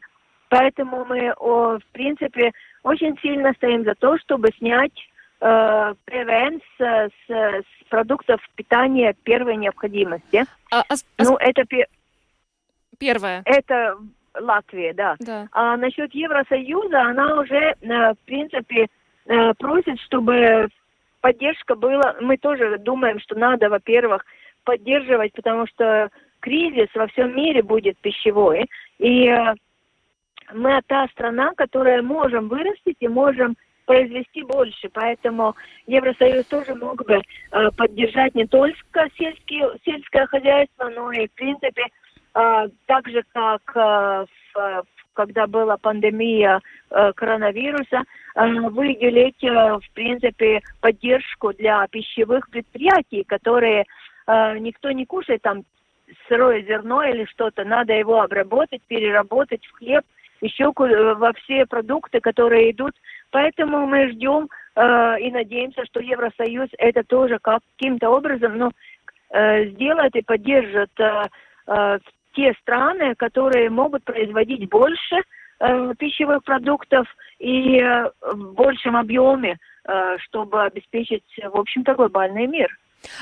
Поэтому 0.50 1.04
мы, 1.04 1.34
в 1.36 1.82
принципе, 1.90 2.52
очень 2.84 3.18
сильно 3.20 3.52
стоим 3.54 3.82
за 3.84 3.96
то, 3.96 4.16
чтобы 4.18 4.50
снять 4.56 4.94
ПВН 5.40 6.60
с, 6.78 6.80
с, 6.80 7.30
с 7.30 7.88
продуктов 7.90 8.40
питания 8.54 9.14
первой 9.24 9.56
необходимости. 9.56 10.46
А, 10.70 10.84
а, 10.88 10.94
ну, 11.18 11.36
это 11.36 11.64
первое. 12.98 13.42
Это 13.44 13.98
Латвии, 14.40 14.92
да. 14.92 15.16
да. 15.20 15.48
А 15.52 15.76
насчет 15.76 16.14
Евросоюза, 16.14 17.00
она 17.00 17.40
уже, 17.40 17.74
э, 17.80 18.12
в 18.12 18.18
принципе, 18.24 18.86
э, 19.26 19.54
просит, 19.54 20.00
чтобы 20.00 20.68
поддержка 21.20 21.74
была. 21.74 22.16
Мы 22.20 22.36
тоже 22.36 22.78
думаем, 22.78 23.20
что 23.20 23.36
надо, 23.36 23.68
во-первых, 23.68 24.24
поддерживать, 24.64 25.32
потому 25.32 25.66
что 25.66 26.10
кризис 26.40 26.88
во 26.94 27.06
всем 27.08 27.34
мире 27.36 27.62
будет 27.62 27.98
пищевой. 27.98 28.66
И 28.98 29.28
э, 29.28 29.54
мы 30.52 30.80
та 30.86 31.08
страна, 31.08 31.52
которая 31.56 32.02
можем 32.02 32.48
вырастить 32.48 32.96
и 33.00 33.08
можем 33.08 33.56
произвести 33.88 34.42
больше. 34.42 34.88
Поэтому 34.92 35.56
Евросоюз 35.86 36.46
тоже 36.46 36.74
мог 36.74 37.04
бы 37.06 37.14
э, 37.14 37.70
поддержать 37.76 38.34
не 38.34 38.46
только 38.46 39.08
сельские, 39.16 39.70
сельское 39.84 40.26
хозяйство, 40.26 40.90
но 40.90 41.10
и, 41.10 41.26
в 41.26 41.32
принципе, 41.32 41.86
так 42.86 43.08
же, 43.08 43.24
как 43.32 43.62
э, 43.74 44.26
в, 44.54 44.84
когда 45.14 45.46
была 45.46 45.76
пандемия 45.76 46.60
э, 46.90 47.12
коронавируса, 47.14 48.02
э, 48.34 48.46
выделить, 48.70 49.42
в 49.42 49.92
принципе, 49.94 50.60
поддержку 50.80 51.52
для 51.52 51.86
пищевых 51.88 52.48
предприятий, 52.50 53.24
которые 53.24 53.84
никто 54.60 54.90
не 54.90 55.06
кушает 55.06 55.40
там 55.40 55.64
сырое 56.28 56.60
зерно 56.60 57.02
или 57.02 57.24
что-то, 57.24 57.64
надо 57.64 57.94
его 57.94 58.20
обработать, 58.20 58.82
переработать 58.86 59.64
в 59.64 59.72
хлеб, 59.78 60.04
еще 60.42 60.70
во 60.76 61.32
все 61.32 61.64
продукты, 61.64 62.20
которые 62.20 62.72
идут. 62.72 62.92
Поэтому 63.30 63.86
мы 63.86 64.10
ждем 64.10 64.50
и 64.76 65.30
надеемся, 65.30 65.82
что 65.86 66.00
Евросоюз 66.00 66.68
это 66.76 67.04
тоже 67.04 67.38
каким-то 67.38 68.10
образом 68.10 68.58
ну, 68.58 68.70
сделает 69.30 70.14
и 70.14 70.20
поддержит 70.20 70.92
те 72.38 72.54
страны, 72.62 73.16
которые 73.16 73.68
могут 73.68 74.04
производить 74.04 74.68
больше 74.68 75.16
э, 75.58 75.94
пищевых 75.98 76.44
продуктов 76.44 77.06
и 77.40 77.78
э, 77.78 78.10
в 78.32 78.54
большем 78.54 78.96
объеме, 78.96 79.56
э, 79.56 80.18
чтобы 80.18 80.62
обеспечить, 80.62 81.24
в 81.42 81.56
общем-то, 81.58 81.94
глобальный 81.94 82.46
мир. 82.46 82.68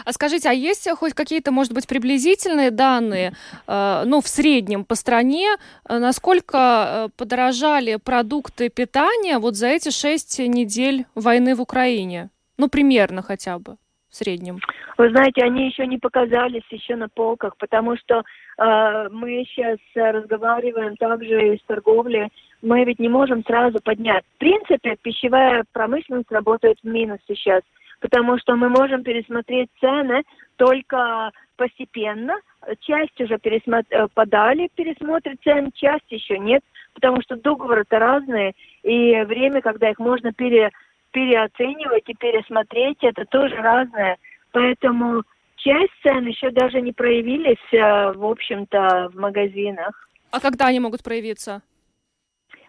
А 0.05 0.13
скажите, 0.13 0.51
а 0.51 0.53
есть 0.53 0.89
хоть 0.99 1.15
какие-то, 1.15 1.51
может 1.51 1.73
быть, 1.73 1.87
приблизительные 1.87 2.71
данные, 2.71 3.33
э, 3.67 4.03
ну, 4.05 4.21
в 4.21 4.29
среднем 4.29 4.85
по 4.85 4.95
стране, 4.95 5.49
э, 5.89 5.99
насколько 5.99 6.59
э, 6.59 7.09
подорожали 7.17 7.97
продукты 7.97 8.69
питания 8.69 9.39
вот 9.39 9.57
за 9.57 9.69
эти 9.69 9.91
шесть 9.91 10.39
недель 10.39 11.07
войны 11.15 11.55
в 11.55 11.63
Украине? 11.63 12.29
Ну, 12.59 12.69
примерно 12.69 13.23
хотя 13.23 13.59
бы 13.59 13.77
среднем. 14.17 14.59
Вы 14.99 15.11
знаете, 15.11 15.43
они 15.43 15.67
еще 15.67 15.87
не 15.87 15.99
показались 15.99 16.65
еще 16.71 16.97
на 16.97 17.09
полках, 17.09 17.57
потому 17.59 17.97
что 17.97 18.23
э, 18.59 19.09
мы 19.11 19.45
сейчас 19.49 19.79
разговариваем 19.95 20.97
также 20.97 21.55
и 21.55 21.59
с 21.59 21.63
торговлей. 21.67 22.29
Мы 22.63 22.85
ведь 22.85 22.99
не 22.99 23.09
можем 23.09 23.45
сразу 23.45 23.79
поднять. 23.83 24.25
В 24.37 24.39
принципе, 24.39 24.97
пищевая 25.01 25.65
промышленность 25.73 26.33
работает 26.33 26.79
в 26.83 26.89
минус 26.89 27.19
сейчас 27.29 27.63
потому 28.01 28.39
что 28.39 28.57
мы 28.57 28.69
можем 28.69 29.03
пересмотреть 29.03 29.71
цены 29.81 30.23
только 30.57 31.31
постепенно. 31.57 32.35
Часть 32.81 33.21
уже 33.21 33.39
пересмотр... 33.39 33.87
Э, 33.91 34.07
подали 34.13 34.69
пересмотр 34.75 35.37
цен, 35.43 35.71
часть 35.75 36.11
еще 36.11 36.39
нет, 36.39 36.63
потому 36.95 37.23
что 37.23 37.37
договоры-то 37.37 37.99
разные, 37.99 38.53
и 38.83 39.23
время, 39.25 39.61
когда 39.61 39.91
их 39.91 39.99
можно 39.99 40.33
пере... 40.33 40.71
переоценивать 41.17 42.07
и 42.09 42.15
пересмотреть, 42.15 42.99
это 43.01 43.25
тоже 43.25 43.57
разное. 43.57 44.19
Поэтому 44.53 45.23
часть 45.57 45.95
цен 46.03 46.27
еще 46.27 46.51
даже 46.51 46.83
не 46.83 46.93
проявились, 46.93 47.73
э, 47.73 48.13
в 48.13 48.23
общем-то, 48.23 49.09
в 49.15 49.17
магазинах. 49.19 50.09
А 50.31 50.41
когда 50.41 50.67
они 50.67 50.79
могут 50.79 51.03
проявиться? 51.03 51.63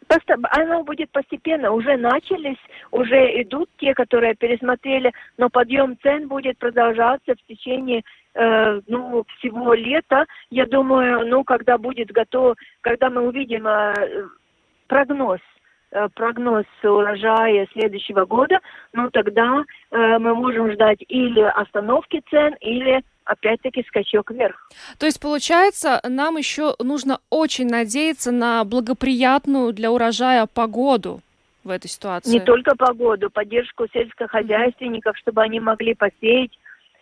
Просто 0.08 0.36
оно 0.52 0.84
будет 0.86 1.12
постепенно, 1.12 1.74
уже 1.74 1.98
начались, 1.98 2.64
уже 2.92 3.42
идут 3.42 3.70
те, 3.80 3.94
которые 3.94 4.34
пересмотрели, 4.36 5.12
но 5.38 5.50
подъем 5.50 5.98
цен 6.02 6.30
будет 6.30 6.58
продолжаться 6.58 7.34
в 7.36 7.48
течение 7.50 8.04
э, 8.34 8.80
ну, 8.88 9.26
всего 9.38 9.74
лета. 9.74 10.26
Я 10.50 10.66
думаю, 10.68 11.28
ну, 11.28 11.44
когда 11.44 11.78
будет 11.78 12.12
готов, 12.12 12.56
когда 12.80 13.10
мы 13.10 13.28
увидим 13.28 13.68
э, 13.68 13.94
прогноз, 14.88 15.42
прогноз 16.16 16.66
урожая 16.84 17.68
следующего 17.74 18.26
года, 18.26 18.60
ну, 18.94 19.10
тогда 19.10 19.64
э, 19.92 20.18
мы 20.20 20.36
можем 20.36 20.72
ждать 20.72 21.00
или 21.08 21.42
остановки 21.42 22.22
цен, 22.30 22.56
или 22.62 23.02
опять-таки 23.24 23.84
скачок 23.88 24.32
вверх. 24.32 24.70
То 25.00 25.06
есть, 25.06 25.20
получается, 25.20 26.02
нам 26.08 26.38
еще 26.38 26.74
нужно 26.80 27.20
очень 27.30 27.68
надеяться 27.68 28.32
на 28.32 28.64
благоприятную 28.64 29.74
для 29.74 29.92
урожая 29.92 30.48
погоду 30.48 31.22
в 31.64 31.70
этой 31.70 31.90
ситуации. 31.90 32.32
Не 32.32 32.40
только 32.40 32.76
погоду, 32.76 33.30
поддержку 33.30 33.86
сельскохозяйственников, 33.94 35.16
mm-hmm. 35.16 35.20
чтобы 35.20 35.42
они 35.42 35.60
могли 35.60 35.94
посеять 35.94 36.58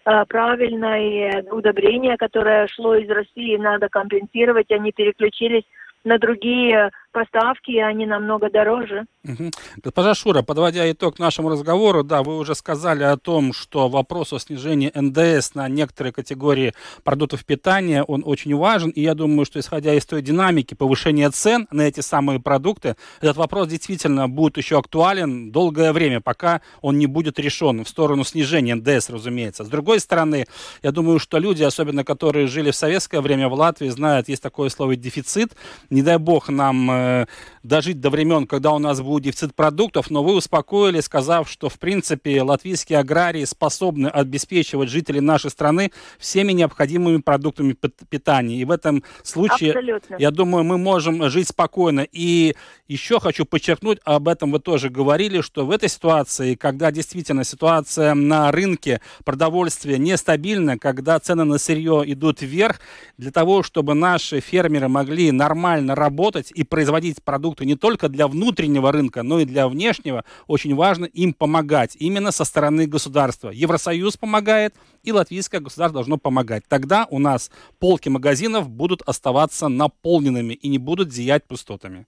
э, 0.05 0.25
правильное 0.27 1.43
удобрение, 1.51 2.17
которое 2.17 2.67
шло 2.67 2.95
из 2.95 3.09
России, 3.09 3.57
надо 3.57 3.89
компенсировать, 3.89 4.71
они 4.71 4.91
переключились 4.91 5.63
на 6.03 6.19
другие 6.19 6.91
поставки, 7.15 7.78
они 7.78 8.06
намного 8.06 8.49
дороже. 8.49 9.06
Угу. 9.23 9.51
Госпожа 9.84 10.13
Шура, 10.13 10.41
подводя 10.41 10.91
итог 10.91 11.17
нашему 11.17 11.49
разговору, 11.49 12.04
да, 12.04 12.21
вы 12.23 12.38
уже 12.38 12.56
сказали 12.56 13.04
о 13.04 13.15
том, 13.15 13.54
что 13.54 13.88
вопрос 13.88 14.34
о 14.34 14.39
снижении 14.39 14.91
НДС 14.93 15.56
на 15.56 15.69
некоторые 15.69 16.12
категории 16.12 16.73
продуктов 17.06 17.45
питания, 17.45 18.04
он 18.04 18.21
очень 18.25 18.54
важен, 18.56 18.89
и 18.89 19.01
я 19.01 19.13
думаю, 19.15 19.45
что 19.45 19.60
исходя 19.60 19.93
из 19.93 20.06
той 20.06 20.21
динамики 20.21 20.73
повышения 20.73 21.30
цен 21.30 21.67
на 21.71 21.84
эти 21.84 22.01
самые 22.01 22.41
продукты, 22.41 22.97
этот 23.21 23.38
вопрос 23.38 23.69
действительно 23.69 24.28
будет 24.28 24.58
еще 24.58 24.78
актуален 24.78 25.51
долгое 25.51 25.93
время, 25.93 26.19
пока 26.19 26.62
он 26.82 26.99
не 26.99 27.08
будет 27.08 27.39
решен 27.39 27.86
в 27.86 27.89
сторону 27.89 28.25
снижения 28.25 28.75
НДС, 28.75 29.10
разумеется. 29.10 29.63
С 29.63 29.69
другой 29.69 30.01
стороны, 30.01 30.45
я 30.84 30.91
думаю, 30.91 31.19
что 31.19 31.39
люди, 31.39 31.63
особенно 31.63 32.04
которые 32.04 32.47
жили 32.47 32.71
в 32.71 32.75
советское 32.75 33.21
время 33.21 33.47
в 33.47 33.54
Латвии, 33.54 33.88
знают, 33.88 34.28
есть 34.28 34.43
такое 34.43 34.67
слово 34.67 34.97
дефицит. 34.97 35.56
Не 35.89 36.01
дай 36.01 36.17
бог 36.17 36.49
нам 36.49 37.04
э, 37.05 37.25
дожить 37.63 37.99
до 37.99 38.09
времен, 38.09 38.47
когда 38.47 38.71
у 38.71 38.79
нас 38.79 39.01
будет 39.01 39.23
дефицит 39.23 39.55
продуктов, 39.55 40.09
но 40.09 40.23
вы 40.23 40.35
успокоили, 40.35 40.99
сказав, 40.99 41.49
что, 41.49 41.69
в 41.69 41.79
принципе, 41.79 42.41
латвийские 42.41 42.99
аграрии 42.99 43.45
способны 43.45 44.07
обеспечивать 44.07 44.89
жителей 44.89 45.21
нашей 45.21 45.49
страны 45.51 45.91
всеми 46.19 46.51
необходимыми 46.53 47.17
продуктами 47.17 47.73
питания. 47.73 48.57
И 48.57 48.65
в 48.65 48.71
этом 48.71 49.03
случае, 49.23 49.71
Абсолютно. 49.71 50.15
я 50.19 50.31
думаю, 50.31 50.63
мы 50.63 50.77
можем 50.77 51.29
жить 51.29 51.49
спокойно. 51.49 52.05
И 52.11 52.55
еще 52.87 53.19
хочу 53.19 53.45
подчеркнуть, 53.45 53.99
об 54.03 54.27
этом 54.27 54.51
вы 54.51 54.59
тоже 54.59 54.89
говорили, 54.89 55.41
что 55.41 55.65
в 55.65 55.71
этой 55.71 55.89
ситуации, 55.89 56.55
когда 56.55 56.91
действительно 56.91 57.43
ситуация 57.43 58.13
на 58.13 58.51
рынке 58.51 59.01
продовольствия 59.23 59.97
нестабильна, 59.97 60.77
когда 60.77 61.19
цены 61.19 61.43
на 61.43 61.57
сырье 61.57 62.03
идут 62.05 62.41
вверх, 62.41 62.79
для 63.17 63.31
того, 63.31 63.63
чтобы 63.63 63.93
наши 63.93 64.39
фермеры 64.39 64.87
могли 64.87 65.31
нормально 65.31 65.95
работать 65.95 66.51
и 66.51 66.63
производить 66.63 66.94
производить 66.95 67.23
продукты 67.23 67.65
не 67.65 67.75
только 67.75 68.08
для 68.08 68.27
внутреннего 68.27 68.91
рынка, 68.91 69.23
но 69.23 69.39
и 69.39 69.45
для 69.45 69.67
внешнего, 69.67 70.23
очень 70.47 70.75
важно 70.75 71.05
им 71.05 71.34
помогать 71.34 71.97
именно 71.99 72.31
со 72.31 72.45
стороны 72.45 72.88
государства. 72.88 73.49
Евросоюз 73.49 74.15
помогает, 74.17 74.75
и 75.03 75.12
латвийское 75.12 75.60
государство 75.60 75.95
должно 75.95 76.17
помогать. 76.17 76.63
Тогда 76.69 77.05
у 77.10 77.19
нас 77.19 77.51
полки 77.79 78.10
магазинов 78.10 78.69
будут 78.69 79.01
оставаться 79.01 79.67
наполненными 79.67 80.53
и 80.53 80.69
не 80.69 80.77
будут 80.77 81.12
зиять 81.12 81.43
пустотами. 81.43 82.05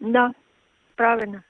Да, 0.00 0.32
правильно. 0.94 1.42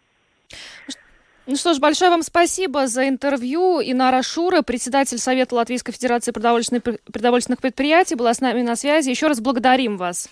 Ну 1.46 1.56
что 1.56 1.74
ж, 1.74 1.78
большое 1.80 2.10
вам 2.10 2.22
спасибо 2.22 2.86
за 2.86 3.08
интервью. 3.08 3.80
Инара 3.80 4.22
Шура, 4.22 4.62
председатель 4.62 5.18
Совета 5.18 5.56
Латвийской 5.56 5.92
Федерации 5.92 6.30
продовольственных, 6.30 6.82
продовольственных 7.12 7.60
предприятий, 7.60 8.14
была 8.14 8.32
с 8.32 8.40
нами 8.40 8.62
на 8.62 8.76
связи. 8.76 9.10
Еще 9.10 9.26
раз 9.26 9.40
благодарим 9.40 9.96
вас. 9.96 10.28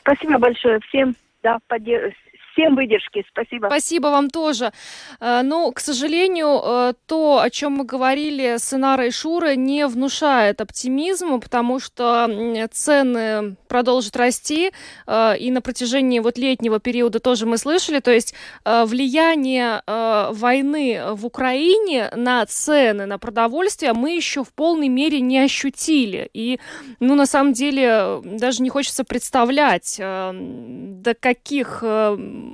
Спасибо 0.00 0.38
большое 0.38 0.80
всем. 0.80 1.16
Да, 1.42 1.58
поддерж... 1.68 2.14
Всем 2.56 2.74
выдержки, 2.74 3.22
спасибо. 3.28 3.66
Спасибо 3.66 4.06
вам 4.06 4.30
тоже. 4.30 4.72
Э, 5.20 5.42
ну, 5.42 5.70
к 5.72 5.80
сожалению, 5.80 6.60
э, 6.64 6.92
то, 7.04 7.40
о 7.40 7.50
чем 7.50 7.72
мы 7.72 7.84
говорили 7.84 8.56
с 8.56 8.72
Инарой 8.72 9.10
Шурой, 9.10 9.56
не 9.56 9.86
внушает 9.86 10.62
оптимизма, 10.62 11.38
потому 11.38 11.78
что 11.78 12.26
цены 12.72 13.56
продолжат 13.68 14.16
расти, 14.16 14.72
э, 15.06 15.36
и 15.38 15.50
на 15.50 15.60
протяжении 15.60 16.18
вот 16.18 16.38
летнего 16.38 16.80
периода 16.80 17.20
тоже 17.20 17.44
мы 17.44 17.58
слышали, 17.58 18.00
то 18.00 18.10
есть 18.10 18.34
влияние 18.64 19.82
войны 19.86 21.00
в 21.12 21.26
Украине 21.26 22.10
на 22.14 22.46
цены, 22.46 23.04
на 23.06 23.18
продовольствие 23.18 23.92
мы 23.92 24.16
еще 24.16 24.44
в 24.44 24.52
полной 24.54 24.88
мере 24.88 25.20
не 25.20 25.38
ощутили. 25.40 26.30
И, 26.32 26.58
ну, 27.00 27.14
на 27.14 27.26
самом 27.26 27.52
деле, 27.52 28.20
даже 28.24 28.62
не 28.62 28.70
хочется 28.70 29.04
представлять, 29.04 29.96
до 29.98 31.14
каких 31.14 31.82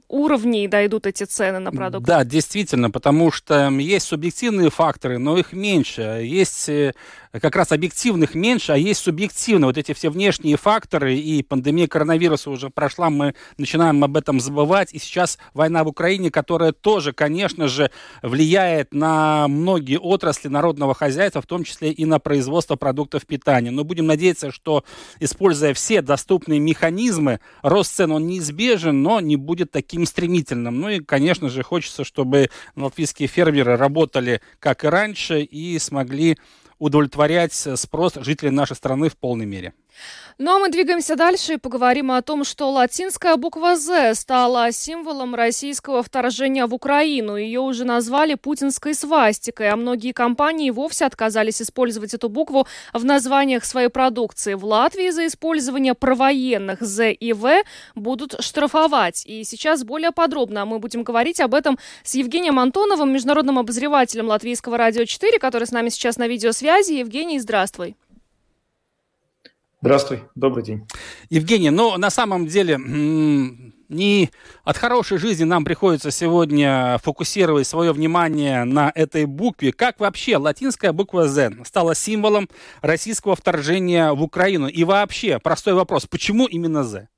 уровней 0.08 0.68
дойдут 0.68 1.06
эти 1.06 1.24
цены 1.24 1.58
на 1.58 1.72
продукты? 1.72 2.06
Да, 2.06 2.24
действительно, 2.24 2.90
потому 2.90 3.30
что 3.30 3.68
есть 3.68 4.06
субъективные 4.06 4.70
факторы, 4.70 5.18
но 5.18 5.38
их 5.38 5.52
меньше. 5.52 6.02
Есть 6.24 6.68
э, 6.68 6.94
как 7.40 7.56
раз 7.56 7.72
объективных 7.72 8.34
меньше, 8.34 8.72
а 8.72 8.76
есть 8.76 9.00
субъективные. 9.00 9.66
Вот 9.66 9.78
эти 9.78 9.94
все 9.94 10.10
внешние 10.10 10.56
факторы, 10.56 11.16
и 11.16 11.42
пандемия 11.42 11.86
коронавируса 11.86 12.50
уже 12.50 12.68
прошла, 12.68 13.08
мы 13.10 13.34
начинаем 13.56 14.04
об 14.04 14.16
этом 14.16 14.38
забывать. 14.38 14.92
И 14.92 14.98
сейчас 14.98 15.38
война 15.54 15.82
в 15.84 15.88
Украине, 15.88 16.30
которая 16.30 16.72
тоже, 16.72 17.12
конечно 17.12 17.68
же, 17.68 17.90
влияет 18.22 18.92
на 18.92 19.48
многие 19.48 19.98
отрасли 19.98 20.48
народного 20.48 20.94
хозяйства, 20.94 21.40
в 21.40 21.46
том 21.46 21.64
числе 21.64 21.90
и 21.90 22.04
на 22.04 22.18
производство 22.18 22.76
продуктов 22.76 23.26
питания. 23.26 23.70
Но 23.70 23.84
будем 23.84 24.06
надеяться, 24.06 24.50
что, 24.50 24.84
используя 25.18 25.72
все 25.72 26.02
доступные 26.02 26.60
механизмы, 26.60 27.40
рост 27.62 27.94
цен, 27.94 28.12
он 28.12 28.26
неизбежен, 28.26 29.02
но 29.02 29.20
не 29.20 29.36
будет 29.36 29.70
таким 29.70 30.04
стремительным. 30.04 30.80
Ну 30.80 30.88
и, 30.90 31.00
конечно 31.00 31.48
же, 31.48 31.62
хочется, 31.62 32.04
чтобы 32.04 32.50
латвийские 32.76 33.28
фермеры 33.28 33.76
работали, 33.76 34.42
как 34.58 34.84
и 34.84 34.88
раньше, 34.88 35.40
и 35.40 35.78
смогли 35.78 36.36
удовлетворять 36.82 37.52
спрос 37.52 38.14
жителей 38.16 38.50
нашей 38.50 38.74
страны 38.74 39.08
в 39.08 39.16
полной 39.16 39.46
мере. 39.46 39.72
Ну 40.38 40.56
а 40.56 40.58
мы 40.58 40.70
двигаемся 40.70 41.14
дальше 41.14 41.54
и 41.54 41.56
поговорим 41.56 42.10
о 42.10 42.22
том, 42.22 42.42
что 42.42 42.70
латинская 42.70 43.36
буква 43.36 43.76
«З» 43.76 44.14
стала 44.14 44.72
символом 44.72 45.34
российского 45.34 46.02
вторжения 46.02 46.66
в 46.66 46.74
Украину. 46.74 47.36
Ее 47.36 47.60
уже 47.60 47.84
назвали 47.84 48.34
путинской 48.34 48.94
свастикой, 48.94 49.68
а 49.68 49.76
многие 49.76 50.12
компании 50.12 50.70
вовсе 50.70 51.04
отказались 51.04 51.60
использовать 51.60 52.14
эту 52.14 52.28
букву 52.28 52.66
в 52.92 53.04
названиях 53.04 53.64
своей 53.64 53.88
продукции. 53.88 54.54
В 54.54 54.64
Латвии 54.64 55.10
за 55.10 55.26
использование 55.26 55.94
провоенных 55.94 56.80
«З» 56.80 57.12
и 57.12 57.32
«В» 57.32 57.62
будут 57.94 58.42
штрафовать. 58.42 59.24
И 59.26 59.44
сейчас 59.44 59.84
более 59.84 60.12
подробно 60.12 60.64
мы 60.64 60.78
будем 60.78 61.02
говорить 61.02 61.40
об 61.40 61.54
этом 61.54 61.78
с 62.02 62.14
Евгением 62.14 62.58
Антоновым, 62.58 63.12
международным 63.12 63.58
обозревателем 63.58 64.28
Латвийского 64.28 64.78
радио 64.78 65.04
4, 65.04 65.38
который 65.38 65.66
с 65.68 65.72
нами 65.72 65.90
сейчас 65.90 66.16
на 66.16 66.26
видеосвязи. 66.26 66.94
Евгений, 66.94 67.38
здравствуй. 67.38 67.96
Здравствуй, 69.82 70.22
добрый 70.36 70.62
день. 70.62 70.86
Евгений, 71.28 71.70
ну 71.70 71.98
на 71.98 72.08
самом 72.08 72.46
деле 72.46 72.78
не 72.78 74.30
от 74.62 74.76
хорошей 74.76 75.18
жизни 75.18 75.42
нам 75.42 75.64
приходится 75.64 76.12
сегодня 76.12 76.98
фокусировать 76.98 77.66
свое 77.66 77.90
внимание 77.90 78.62
на 78.62 78.92
этой 78.94 79.24
букве. 79.24 79.72
Как 79.72 79.98
вообще 79.98 80.36
латинская 80.36 80.92
буква 80.92 81.26
«З» 81.26 81.64
стала 81.64 81.96
символом 81.96 82.48
российского 82.80 83.34
вторжения 83.34 84.12
в 84.12 84.22
Украину? 84.22 84.68
И 84.68 84.84
вообще, 84.84 85.40
простой 85.40 85.74
вопрос, 85.74 86.06
почему 86.06 86.46
именно 86.46 86.84
«З»? 86.84 87.08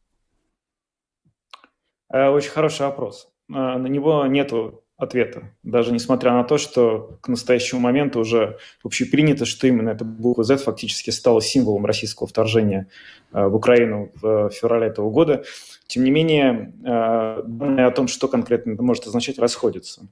Э, 2.11 2.31
очень 2.31 2.50
хороший 2.50 2.87
вопрос. 2.87 3.29
Э, 3.50 3.77
на 3.77 3.88
него 3.88 4.24
нету 4.24 4.84
ответа. 4.96 5.50
Даже 5.62 5.92
несмотря 5.92 6.33
на 6.33 6.44
то, 6.44 6.57
что 6.57 7.18
к 7.20 7.28
настоящему 7.28 7.80
моменту 7.80 8.20
уже 8.20 8.59
общепринято, 8.83 9.44
что 9.44 9.66
именно 9.66 9.90
эта 9.90 10.04
буква 10.04 10.44
Z 10.44 10.59
фактически 10.59 11.11
стала 11.11 11.42
символом 11.42 11.85
российского 11.85 12.28
вторжения 12.28 12.88
э, 13.33 13.46
в 13.46 13.54
Украину 13.57 14.12
в 14.14 14.50
феврале 14.50 14.87
этого 14.87 15.11
года. 15.11 15.44
Тем 15.87 16.04
не 16.04 16.11
менее, 16.11 16.72
э, 16.85 17.42
данные 17.44 17.87
о 17.87 17.90
том, 17.90 18.07
что 18.07 18.28
конкретно 18.28 18.72
это 18.72 18.83
может 18.83 19.07
означать, 19.07 19.38
расходятся. 19.38 20.07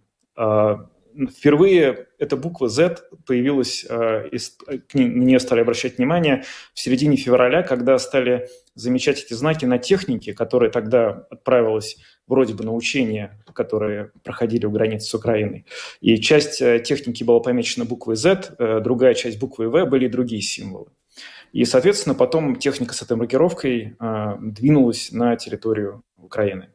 Э, 1.14 1.26
впервые 1.26 2.06
эта 2.18 2.36
буква 2.36 2.68
Z 2.68 3.02
появилась, 3.26 3.84
к 3.84 4.94
ней, 4.94 5.08
на 5.08 5.22
нее 5.24 5.40
стали 5.40 5.60
обращать 5.60 5.98
внимание 5.98 6.44
в 6.74 6.80
середине 6.80 7.16
февраля, 7.16 7.62
когда 7.62 7.98
стали 7.98 8.48
замечать 8.74 9.22
эти 9.22 9.34
знаки 9.34 9.64
на 9.64 9.78
технике, 9.78 10.32
которая 10.32 10.70
тогда 10.70 11.26
отправилась 11.30 11.98
вроде 12.26 12.54
бы 12.54 12.64
на 12.64 12.72
учения, 12.72 13.42
которые 13.54 14.12
проходили 14.24 14.66
у 14.66 14.70
границы 14.70 15.08
с 15.08 15.14
Украиной. 15.14 15.66
И 16.00 16.16
часть 16.18 16.62
э, 16.62 16.80
техники 16.80 17.24
была 17.24 17.40
помечена 17.40 17.84
буквой 17.84 18.16
Z, 18.16 18.54
э, 18.58 18.80
другая 18.80 19.14
часть 19.14 19.38
буквой 19.38 19.68
V 19.68 19.84
были 19.84 20.08
другие 20.08 20.42
символы. 20.42 20.86
И, 21.52 21.64
соответственно, 21.66 22.14
потом 22.14 22.56
техника 22.56 22.94
с 22.94 23.02
этой 23.02 23.16
маркировкой 23.16 23.96
э, 23.98 24.36
двинулась 24.40 25.12
на 25.12 25.36
территорию 25.36 26.02
Украины. 26.16 26.70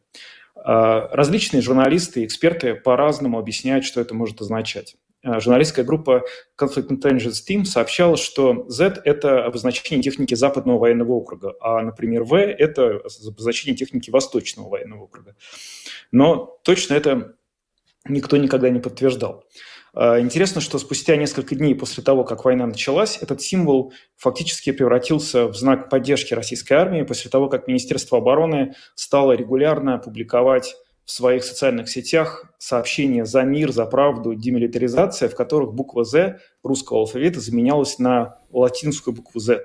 Различные 0.63 1.61
журналисты 1.61 2.21
и 2.21 2.25
эксперты 2.25 2.75
по-разному 2.75 3.39
объясняют, 3.39 3.85
что 3.85 4.01
это 4.01 4.13
может 4.13 4.41
означать. 4.41 4.95
Э, 5.23 5.39
журналистская 5.39 5.83
группа 5.83 6.23
Conflict 6.59 6.89
Intelligence 6.89 7.41
Team 7.47 7.65
сообщала, 7.65 8.17
что 8.17 8.65
Z– 8.69 9.01
это 9.05 9.45
обозначение 9.45 10.03
техники 10.03 10.35
Западного 10.35 10.79
военного 10.79 11.11
округа, 11.13 11.55
а, 11.59 11.81
например, 11.81 12.23
V– 12.23 12.37
это 12.59 13.01
обозначение 13.25 13.75
техники 13.75 14.09
Восточного 14.09 14.69
военного 14.69 15.03
округа. 15.03 15.35
Но 16.11 16.57
точно 16.63 16.93
это 16.93 17.35
никто 18.07 18.37
никогда 18.37 18.69
не 18.69 18.79
подтверждал. 18.79 19.43
Э, 19.99 20.19
интересно, 20.19 20.61
что 20.61 20.77
спустя 20.77 21.15
несколько 21.15 21.55
дней 21.55 21.73
после 21.73 22.03
того, 22.03 22.23
как 22.23 22.45
война 22.45 22.67
началась, 22.67 23.17
этот 23.19 23.41
символ 23.41 23.93
фактически 24.15 24.71
превратился 24.71 25.47
в 25.47 25.55
знак 25.55 25.89
поддержки 25.89 26.35
российской 26.35 26.73
армии 26.73 27.01
после 27.01 27.31
того, 27.31 27.49
как 27.49 27.67
Министерство 27.67 28.19
обороны 28.19 28.75
стало 28.93 29.31
регулярно 29.31 29.97
публиковать 29.97 30.75
в 31.03 31.11
своих 31.11 31.43
социальных 31.43 31.89
сетях 31.89 32.45
сообщения 32.59 33.25
«За 33.25 33.41
мир», 33.41 33.71
«За 33.71 33.85
правду», 33.85 34.35
«Демилитаризация», 34.35 35.29
в 35.29 35.35
которых 35.35 35.73
буква 35.73 36.03
«З» 36.03 36.39
русского 36.61 36.99
алфавита 36.99 37.39
заменялась 37.39 37.97
на 37.97 38.37
латинскую 38.51 39.15
букву 39.15 39.39
«З». 39.39 39.63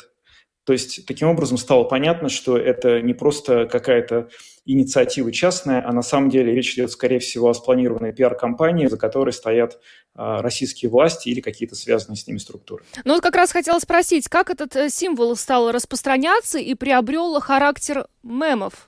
То 0.64 0.72
есть 0.72 1.06
таким 1.06 1.28
образом 1.28 1.58
стало 1.58 1.84
понятно, 1.84 2.28
что 2.28 2.56
это 2.56 3.00
не 3.02 3.14
просто 3.14 3.66
какая-то 3.66 4.28
инициатива 4.64 5.32
частная, 5.32 5.84
а 5.86 5.92
на 5.92 6.02
самом 6.02 6.30
деле 6.30 6.54
речь 6.54 6.74
идет, 6.74 6.92
скорее 6.92 7.18
всего, 7.18 7.48
о 7.48 7.54
спланированной 7.54 8.12
пиар-компании, 8.12 8.86
за 8.86 8.96
которой 8.96 9.32
стоят 9.32 9.80
а, 10.14 10.40
российские 10.40 10.90
власти 10.90 11.30
или 11.30 11.40
какие-то 11.40 11.74
связанные 11.74 12.16
с 12.16 12.26
ними 12.28 12.38
структуры. 12.38 12.84
Ну 13.04 13.14
вот 13.14 13.22
как 13.22 13.34
раз 13.34 13.50
хотела 13.50 13.80
спросить, 13.80 14.28
как 14.28 14.50
этот 14.50 14.76
э, 14.76 14.88
символ 14.88 15.34
стал 15.34 15.72
распространяться 15.72 16.58
и 16.58 16.74
приобрел 16.74 17.40
характер 17.40 18.06
мемов? 18.22 18.86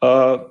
А, 0.00 0.48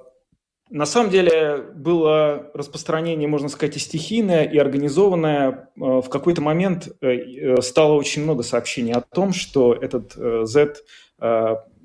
на 0.69 0.85
самом 0.85 1.11
деле 1.11 1.63
было 1.75 2.49
распространение, 2.53 3.27
можно 3.27 3.49
сказать, 3.49 3.75
и 3.75 3.79
стихийное, 3.79 4.45
и 4.45 4.57
организованное. 4.57 5.69
А, 5.79 6.01
в 6.01 6.09
какой-то 6.09 6.41
момент 6.41 6.89
э, 7.01 7.07
э, 7.07 7.61
стало 7.61 7.93
очень 7.93 8.23
много 8.23 8.41
сообщений 8.41 8.93
о 8.93 9.01
том, 9.01 9.33
что 9.33 9.73
этот 9.73 10.13
э, 10.17 10.45
Z 10.45 10.75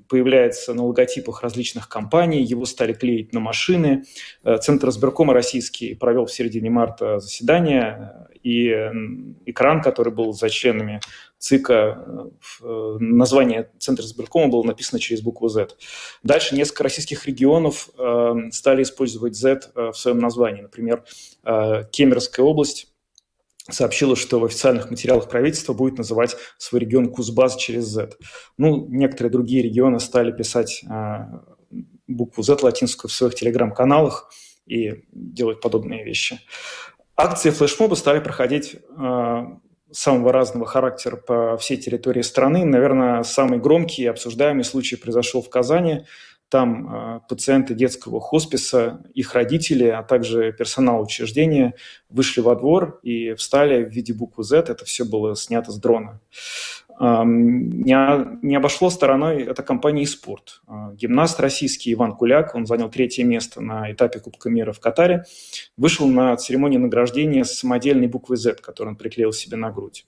появляется 0.09 0.73
на 0.73 0.83
логотипах 0.83 1.41
различных 1.41 1.87
компаний, 1.87 2.43
его 2.43 2.65
стали 2.65 2.91
клеить 2.91 3.31
на 3.31 3.39
машины. 3.39 4.03
Центр 4.59 4.89
избиркома 4.89 5.33
российский 5.33 5.95
провел 5.95 6.25
в 6.25 6.33
середине 6.33 6.69
марта 6.69 7.19
заседание, 7.19 8.27
и 8.43 8.67
экран, 9.45 9.81
который 9.81 10.11
был 10.11 10.33
за 10.33 10.49
членами 10.49 10.99
ЦИКа, 11.41 12.29
э, 12.61 12.97
название 12.99 13.71
Центра 13.79 14.05
избиркома 14.05 14.51
было 14.51 14.63
написано 14.63 14.99
через 14.99 15.21
букву 15.21 15.49
Z. 15.49 15.69
Дальше 16.21 16.55
несколько 16.55 16.83
российских 16.83 17.25
регионов 17.25 17.89
э, 17.97 18.33
стали 18.51 18.83
использовать 18.83 19.35
Z 19.35 19.71
э, 19.73 19.89
в 19.91 19.97
своем 19.97 20.19
названии. 20.19 20.61
Например, 20.61 21.03
Кемеровская 21.43 22.45
область 22.45 22.93
сообщила, 23.67 24.15
что 24.15 24.39
в 24.39 24.45
официальных 24.45 24.91
материалах 24.91 25.29
правительства 25.29 25.73
будет 25.73 25.97
называть 25.97 26.37
свой 26.59 26.81
регион 26.81 27.11
Кузбасс 27.11 27.55
через 27.55 27.85
Z. 27.85 28.11
Ну, 28.57 28.85
некоторые 28.87 29.31
другие 29.31 29.63
регионы 29.63 29.99
стали 29.99 30.31
писать 30.31 30.83
букву 32.07 32.43
Z 32.43 32.59
латинскую 32.61 33.09
в 33.09 33.13
своих 33.13 33.33
телеграм-каналах 33.33 34.31
и 34.67 35.05
делать 35.11 35.61
подобные 35.61 36.03
вещи. 36.03 36.39
Акции 37.15 37.49
флешмоба 37.49 37.95
стали 37.95 38.19
проходить 38.19 38.75
самого 39.91 40.31
разного 40.31 40.65
характера 40.65 41.15
по 41.15 41.57
всей 41.57 41.77
территории 41.77 42.21
страны. 42.21 42.65
Наверное, 42.65 43.23
самый 43.23 43.59
громкий 43.59 44.03
и 44.03 44.07
обсуждаемый 44.07 44.63
случай 44.63 44.95
произошел 44.95 45.41
в 45.41 45.49
Казани. 45.49 46.05
Там 46.49 46.93
э, 46.93 47.19
пациенты 47.29 47.73
детского 47.73 48.19
хосписа, 48.19 49.01
их 49.13 49.33
родители, 49.35 49.87
а 49.87 50.03
также 50.03 50.51
персонал 50.51 51.01
учреждения 51.01 51.75
вышли 52.09 52.41
во 52.41 52.55
двор 52.55 52.99
и 53.03 53.33
встали 53.35 53.85
в 53.85 53.89
виде 53.89 54.13
буквы 54.13 54.43
Z. 54.43 54.57
Это 54.57 54.83
все 54.83 55.05
было 55.05 55.35
снято 55.35 55.71
с 55.71 55.77
дрона. 55.77 56.19
Не, 57.01 58.37
не 58.45 58.55
обошло 58.55 58.91
стороной 58.91 59.41
эта 59.41 59.63
компания 59.63 60.05
«Спорт». 60.05 60.61
А, 60.67 60.93
гимнаст 60.93 61.39
российский 61.39 61.93
Иван 61.93 62.15
Куляк, 62.15 62.53
он 62.53 62.67
занял 62.67 62.91
третье 62.91 63.23
место 63.23 63.59
на 63.59 63.91
этапе 63.91 64.19
Кубка 64.19 64.51
мира 64.51 64.71
в 64.71 64.79
Катаре, 64.79 65.23
вышел 65.77 66.07
на 66.07 66.37
церемонию 66.37 66.79
награждения 66.79 67.43
с 67.43 67.57
самодельной 67.57 68.05
буквой 68.05 68.37
Z, 68.37 68.61
которую 68.61 68.93
он 68.93 68.97
приклеил 68.97 69.33
себе 69.33 69.57
на 69.57 69.71
грудь. 69.71 70.05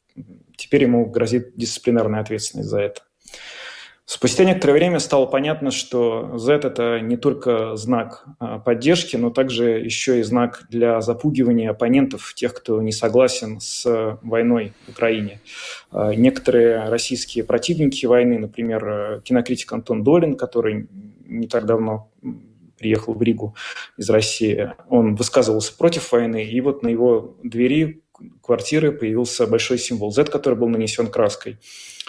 Теперь 0.56 0.84
ему 0.84 1.08
грозит 1.08 1.56
дисциплинарная 1.56 2.22
ответственность 2.22 2.70
за 2.70 2.82
это. 2.82 3.02
Спустя 4.16 4.44
некоторое 4.44 4.74
время 4.74 5.00
стало 5.00 5.26
понятно, 5.26 5.72
что 5.72 6.38
Z– 6.38 6.54
это 6.64 7.00
не 7.00 7.18
только 7.18 7.76
знак 7.76 8.26
а, 8.38 8.60
поддержки, 8.60 9.16
но 9.16 9.32
также 9.32 9.80
еще 9.80 10.20
и 10.20 10.22
знак 10.22 10.68
для 10.70 11.02
запугивания 11.02 11.72
оппонентов, 11.72 12.36
тех, 12.36 12.54
кто 12.54 12.80
не 12.84 12.92
согласен 12.92 13.60
с 13.60 14.20
войной 14.22 14.74
в 14.86 14.92
Украине. 14.92 15.42
А, 15.90 16.14
некоторые 16.14 16.90
российские 16.90 17.44
противники 17.44 18.06
войны, 18.06 18.38
например, 18.38 19.20
кинокритик 19.26 19.74
Антон 19.74 20.04
Долин, 20.04 20.36
который 20.36 20.88
не 21.26 21.48
так 21.48 21.66
давно 21.66 22.12
приехал 22.78 23.16
в 23.16 23.22
Ригу 23.24 23.56
из 23.98 24.12
России, 24.12 24.74
он 24.90 25.16
высказывался 25.16 25.76
против 25.76 26.12
войны, 26.12 26.44
и 26.44 26.62
вот 26.62 26.84
на 26.84 26.90
его 26.90 27.36
двери 27.42 28.04
квартиры 28.44 28.92
появился 28.92 29.48
большой 29.48 29.80
символ 29.80 30.12
Z, 30.12 30.26
который 30.26 30.54
был 30.54 30.70
нанесен 30.70 31.08
краской. 31.08 31.58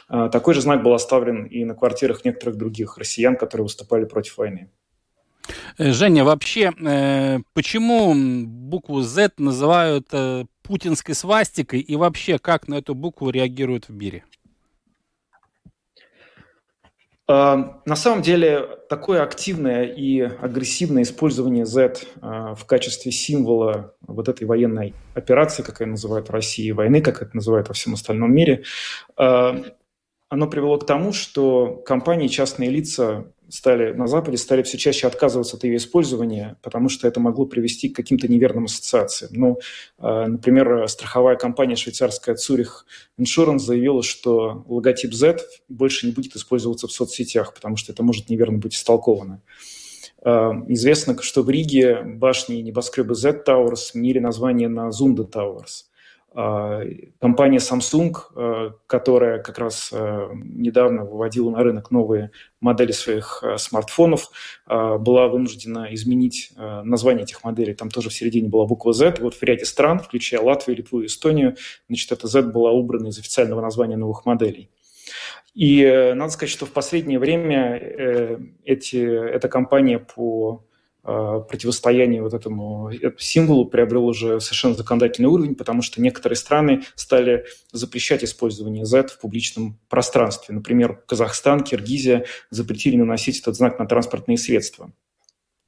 Такой 0.08 0.54
же 0.54 0.60
знак 0.60 0.82
был 0.82 0.92
оставлен 0.92 1.44
и 1.44 1.64
на 1.64 1.74
квартирах 1.74 2.24
некоторых 2.24 2.56
других 2.56 2.98
россиян, 2.98 3.36
которые 3.36 3.64
выступали 3.64 4.04
против 4.04 4.36
войны. 4.36 4.70
Э, 5.78 5.92
Женя, 5.92 6.24
вообще, 6.24 6.72
э, 6.86 7.38
почему 7.52 8.14
букву 8.46 9.02
Z 9.02 9.32
называют 9.38 10.08
э, 10.12 10.44
путинской 10.62 11.14
свастикой 11.14 11.80
и 11.80 11.96
вообще 11.96 12.38
как 12.38 12.68
на 12.68 12.76
эту 12.76 12.94
букву 12.94 13.30
реагируют 13.30 13.88
в 13.88 13.92
мире? 13.92 14.24
На 17.26 17.96
самом 17.96 18.20
деле, 18.20 18.68
такое 18.90 19.22
активное 19.22 19.84
и 19.84 20.20
агрессивное 20.20 21.04
использование 21.04 21.64
Z 21.64 22.00
в 22.20 22.66
качестве 22.66 23.12
символа 23.12 23.94
вот 24.02 24.28
этой 24.28 24.44
военной 24.46 24.92
операции, 25.14 25.62
как 25.62 25.80
ее 25.80 25.86
называют 25.86 26.28
в 26.28 26.32
России, 26.32 26.70
войны, 26.70 27.00
как 27.00 27.22
это 27.22 27.34
называют 27.34 27.68
во 27.68 27.72
всем 27.72 27.94
остальном 27.94 28.30
мире, 28.30 28.64
оно 30.34 30.48
привело 30.48 30.78
к 30.78 30.86
тому, 30.86 31.12
что 31.12 31.80
компании, 31.86 32.26
частные 32.26 32.68
лица 32.68 33.26
стали 33.48 33.92
на 33.92 34.08
Западе 34.08 34.36
стали 34.36 34.62
все 34.64 34.76
чаще 34.78 35.06
отказываться 35.06 35.56
от 35.56 35.62
ее 35.62 35.76
использования, 35.76 36.56
потому 36.60 36.88
что 36.88 37.06
это 37.06 37.20
могло 37.20 37.46
привести 37.46 37.88
к 37.88 37.94
каким-то 37.94 38.26
неверным 38.26 38.64
ассоциациям. 38.64 39.30
Ну, 39.34 39.58
э, 40.00 40.26
например, 40.26 40.88
страховая 40.88 41.36
компания 41.36 41.76
швейцарская 41.76 42.34
Zurich 42.34 42.82
Insurance 43.16 43.60
заявила, 43.60 44.02
что 44.02 44.64
логотип 44.66 45.14
Z 45.14 45.38
больше 45.68 46.06
не 46.06 46.12
будет 46.12 46.34
использоваться 46.34 46.88
в 46.88 46.92
соцсетях, 46.92 47.54
потому 47.54 47.76
что 47.76 47.92
это 47.92 48.02
может 48.02 48.28
неверно 48.28 48.58
быть 48.58 48.74
истолковано. 48.74 49.40
Э, 50.24 50.50
известно, 50.66 51.16
что 51.22 51.42
в 51.42 51.50
Риге 51.50 52.02
башни 52.02 52.56
небоскребы 52.56 53.14
Z 53.14 53.44
Towers 53.46 53.76
сменили 53.76 54.18
название 54.18 54.68
на 54.68 54.88
Zunda 54.88 55.30
Towers– 55.30 55.84
компания 56.34 57.58
Samsung, 57.58 58.12
а, 58.34 58.72
которая 58.86 59.40
как 59.40 59.58
раз 59.58 59.90
а, 59.92 60.30
недавно 60.34 61.04
выводила 61.04 61.50
на 61.50 61.62
рынок 61.62 61.90
новые 61.90 62.32
модели 62.60 62.92
своих 62.92 63.44
смартфонов, 63.58 64.30
была 64.66 65.28
вынуждена 65.28 65.88
изменить 65.90 66.52
название 66.56 67.24
этих 67.24 67.44
моделей. 67.44 67.74
Там 67.74 67.90
тоже 67.90 68.08
в 68.08 68.14
середине 68.14 68.48
была 68.48 68.64
буква 68.64 68.94
Z. 68.94 69.16
Вот 69.20 69.34
в 69.34 69.42
ряде 69.42 69.66
стран, 69.66 69.98
включая 69.98 70.40
Латвию, 70.40 70.78
Литву 70.78 71.02
и 71.02 71.06
Эстонию, 71.06 71.56
значит, 71.88 72.10
эта 72.10 72.26
Z 72.26 72.42
была 72.42 72.70
убрана 72.70 73.08
из 73.08 73.18
официального 73.18 73.60
названия 73.60 73.96
новых 73.96 74.24
моделей. 74.24 74.70
И 75.54 75.82
э, 75.82 76.14
надо 76.14 76.32
сказать, 76.32 76.50
что 76.50 76.66
в 76.66 76.72
последнее 76.72 77.18
время 77.18 77.78
э, 77.78 78.38
эти, 78.64 78.96
эта 78.96 79.48
компания 79.48 80.00
по 80.00 80.64
противостояние 81.04 82.22
вот 82.22 82.32
этому 82.32 82.90
символу 83.18 83.66
приобрел 83.66 84.06
уже 84.06 84.40
совершенно 84.40 84.74
законодательный 84.74 85.28
уровень, 85.28 85.54
потому 85.54 85.82
что 85.82 86.00
некоторые 86.00 86.36
страны 86.36 86.82
стали 86.94 87.44
запрещать 87.72 88.24
использование 88.24 88.86
Z 88.86 89.08
в 89.08 89.20
публичном 89.20 89.78
пространстве. 89.88 90.54
Например, 90.54 91.02
Казахстан, 91.06 91.60
Киргизия 91.60 92.24
запретили 92.50 92.96
наносить 92.96 93.40
этот 93.40 93.54
знак 93.56 93.78
на 93.78 93.86
транспортные 93.86 94.38
средства. 94.38 94.92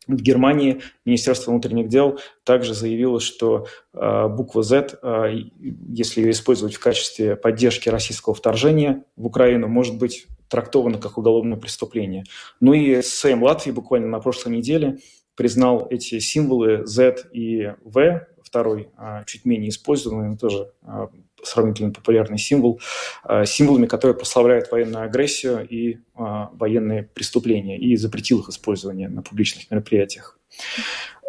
В 0.06 0.22
Германии 0.22 0.82
Министерство 1.04 1.50
внутренних 1.50 1.88
дел 1.88 2.20
также 2.44 2.74
заявило, 2.74 3.18
что 3.18 3.66
э, 3.92 4.28
буква 4.28 4.62
Z, 4.62 4.98
э, 5.02 5.34
если 5.58 6.20
ее 6.20 6.30
использовать 6.30 6.76
в 6.76 6.80
качестве 6.80 7.34
поддержки 7.34 7.88
российского 7.88 8.34
вторжения 8.34 9.04
в 9.16 9.26
Украину, 9.26 9.66
может 9.66 9.98
быть 9.98 10.26
трактовано 10.48 10.98
как 10.98 11.18
уголовное 11.18 11.58
преступление. 11.58 12.24
Ну 12.60 12.72
и 12.72 13.02
Сейм 13.02 13.42
Латвии 13.42 13.72
буквально 13.72 14.06
на 14.06 14.20
прошлой 14.20 14.56
неделе 14.56 14.98
признал 15.36 15.86
эти 15.90 16.18
символы 16.18 16.86
Z 16.86 17.28
и 17.32 17.72
V, 17.84 18.26
второй 18.42 18.88
а, 18.96 19.24
чуть 19.24 19.44
менее 19.44 19.70
используемый, 19.70 20.28
но 20.28 20.36
тоже 20.36 20.72
а, 20.82 21.10
сравнительно 21.42 21.92
популярный 21.92 22.38
символ, 22.38 22.80
а, 23.22 23.44
символами, 23.44 23.86
которые 23.86 24.16
прославляют 24.16 24.70
военную 24.70 25.04
агрессию 25.04 25.66
и 25.68 25.98
военные 26.14 27.02
преступления, 27.02 27.78
и 27.78 27.96
запретил 27.96 28.40
их 28.40 28.48
использование 28.48 29.08
на 29.08 29.22
публичных 29.22 29.70
мероприятиях. 29.70 30.38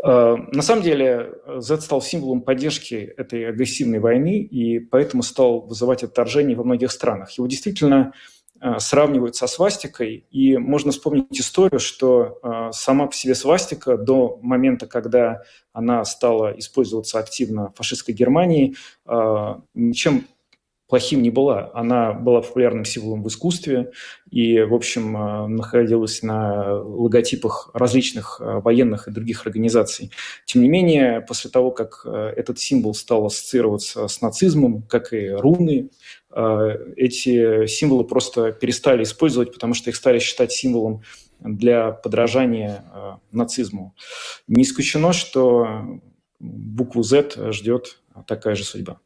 На 0.03 0.61
самом 0.61 0.83
деле 0.83 1.33
Z 1.57 1.81
стал 1.81 2.01
символом 2.01 2.41
поддержки 2.41 2.93
этой 3.17 3.49
агрессивной 3.49 3.99
войны 3.99 4.39
и 4.39 4.79
поэтому 4.79 5.23
стал 5.23 5.61
вызывать 5.61 6.03
отторжение 6.03 6.55
во 6.55 6.63
многих 6.63 6.91
странах. 6.91 7.31
Его 7.31 7.47
действительно 7.47 8.13
сравнивают 8.79 9.35
со 9.35 9.47
свастикой, 9.47 10.25
и 10.31 10.57
можно 10.57 10.91
вспомнить 10.91 11.39
историю, 11.39 11.79
что 11.79 12.39
э, 12.41 12.71
сама 12.71 13.07
по 13.07 13.13
себе 13.13 13.35
свастика 13.35 13.97
до 13.97 14.39
момента, 14.41 14.87
когда 14.87 15.41
она 15.73 16.03
стала 16.05 16.57
использоваться 16.57 17.19
активно 17.19 17.69
в 17.69 17.75
фашистской 17.75 18.15
Германии, 18.15 18.75
э, 19.05 19.55
ничем 19.73 20.25
плохим 20.87 21.21
не 21.21 21.29
была. 21.29 21.71
Она 21.73 22.13
была 22.13 22.41
популярным 22.41 22.85
символом 22.85 23.23
в 23.23 23.27
искусстве 23.27 23.91
и, 24.31 24.61
в 24.61 24.73
общем, 24.73 25.13
находилась 25.55 26.23
на 26.23 26.73
логотипах 26.81 27.69
различных 27.73 28.39
военных 28.39 29.07
и 29.07 29.11
других 29.11 29.45
организаций. 29.45 30.11
Тем 30.45 30.61
не 30.61 30.69
менее, 30.69 31.21
после 31.21 31.51
того, 31.51 31.71
как 31.71 32.05
этот 32.05 32.59
символ 32.59 32.93
стал 32.93 33.25
ассоциироваться 33.25 34.07
с 34.07 34.21
нацизмом, 34.21 34.83
как 34.83 35.13
и 35.13 35.29
руны, 35.29 35.89
Э, 36.37 36.93
эти 36.95 37.65
символы 37.65 38.03
просто 38.03 38.51
перестали 38.51 39.03
использовать, 39.03 39.53
потому 39.53 39.73
что 39.73 39.89
их 39.89 39.95
стали 39.95 40.19
считать 40.19 40.51
символом 40.51 41.01
для 41.39 41.91
подражания 41.91 42.85
э, 42.93 43.11
нацизму. 43.31 43.95
Не 44.47 44.61
исключено, 44.63 45.13
что 45.13 45.99
букву 46.39 47.01
Z 47.01 47.51
ждет 47.51 48.01
такая 48.27 48.53
же 48.55 48.63
судьба. 48.63 48.99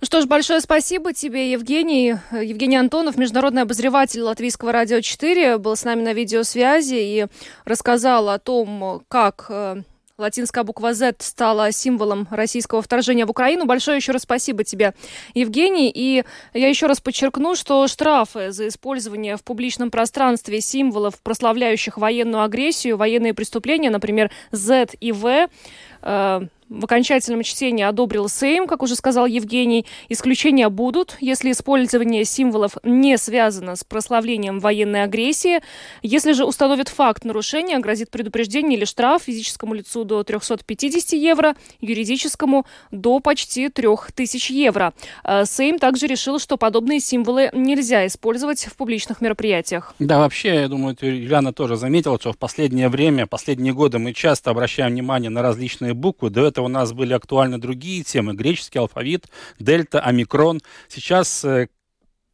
Ну 0.00 0.06
что 0.06 0.20
ж, 0.20 0.26
большое 0.26 0.60
спасибо 0.60 1.12
тебе, 1.12 1.52
Евгений. 1.52 2.16
Евгений 2.32 2.76
Антонов, 2.76 3.16
международный 3.16 3.62
обозреватель 3.62 4.22
Латвийского 4.22 4.72
радио 4.72 5.00
4, 5.00 5.58
был 5.58 5.76
с 5.76 5.84
нами 5.84 6.02
на 6.02 6.12
видеосвязи 6.12 6.96
и 6.96 7.26
рассказал 7.64 8.28
о 8.28 8.40
том, 8.40 9.04
как 9.08 9.46
э, 9.48 9.82
Латинская 10.18 10.64
буква 10.64 10.94
Z 10.94 11.16
стала 11.20 11.72
символом 11.72 12.26
российского 12.30 12.82
вторжения 12.82 13.24
в 13.24 13.30
Украину. 13.30 13.64
Большое 13.64 13.96
еще 13.96 14.12
раз 14.12 14.22
спасибо 14.22 14.64
тебе, 14.64 14.94
Евгений. 15.34 15.90
И 15.94 16.24
я 16.54 16.68
еще 16.68 16.86
раз 16.86 17.00
подчеркну, 17.00 17.54
что 17.54 17.86
штрафы 17.86 18.52
за 18.52 18.68
использование 18.68 19.36
в 19.36 19.44
публичном 19.44 19.90
пространстве 19.90 20.60
символов, 20.60 21.20
прославляющих 21.22 21.98
военную 21.98 22.42
агрессию, 22.42 22.96
военные 22.96 23.32
преступления, 23.34 23.90
например, 23.90 24.30
Z 24.50 24.88
и 25.00 25.12
э, 25.12 26.40
в 26.72 26.84
окончательном 26.84 27.42
чтении 27.42 27.84
одобрил 27.84 28.28
Сейм, 28.28 28.66
как 28.66 28.82
уже 28.82 28.96
сказал 28.96 29.26
Евгений. 29.26 29.86
Исключения 30.08 30.68
будут, 30.68 31.16
если 31.20 31.52
использование 31.52 32.24
символов 32.24 32.76
не 32.82 33.18
связано 33.18 33.76
с 33.76 33.84
прославлением 33.84 34.58
военной 34.58 35.04
агрессии. 35.04 35.60
Если 36.02 36.32
же 36.32 36.44
установит 36.44 36.88
факт 36.88 37.24
нарушения, 37.24 37.78
грозит 37.78 38.10
предупреждение 38.10 38.78
или 38.78 38.84
штраф 38.84 39.24
физическому 39.24 39.74
лицу 39.74 40.04
до 40.04 40.22
350 40.22 41.12
евро, 41.12 41.54
юридическому 41.80 42.66
до 42.90 43.20
почти 43.20 43.68
3000 43.68 44.52
евро. 44.52 44.94
А 45.24 45.44
Сейм 45.44 45.78
также 45.78 46.06
решил, 46.06 46.38
что 46.38 46.56
подобные 46.56 47.00
символы 47.00 47.50
нельзя 47.52 48.06
использовать 48.06 48.64
в 48.64 48.76
публичных 48.76 49.20
мероприятиях. 49.20 49.94
Да, 49.98 50.18
вообще, 50.18 50.54
я 50.54 50.68
думаю, 50.68 50.96
Юлиана 51.00 51.52
тоже 51.52 51.76
заметила, 51.76 52.18
что 52.18 52.32
в 52.32 52.38
последнее 52.38 52.88
время, 52.88 53.26
последние 53.26 53.74
годы 53.74 53.98
мы 53.98 54.12
часто 54.14 54.50
обращаем 54.50 54.92
внимание 54.92 55.30
на 55.30 55.42
различные 55.42 55.92
буквы. 55.92 56.30
До 56.30 56.46
этого 56.46 56.61
у 56.62 56.68
нас 56.68 56.92
были 56.92 57.12
актуальны 57.12 57.58
другие 57.58 58.02
темы. 58.02 58.34
Греческий 58.34 58.78
алфавит, 58.78 59.26
дельта, 59.58 60.00
омикрон. 60.00 60.60
Сейчас 60.88 61.44
э, 61.44 61.68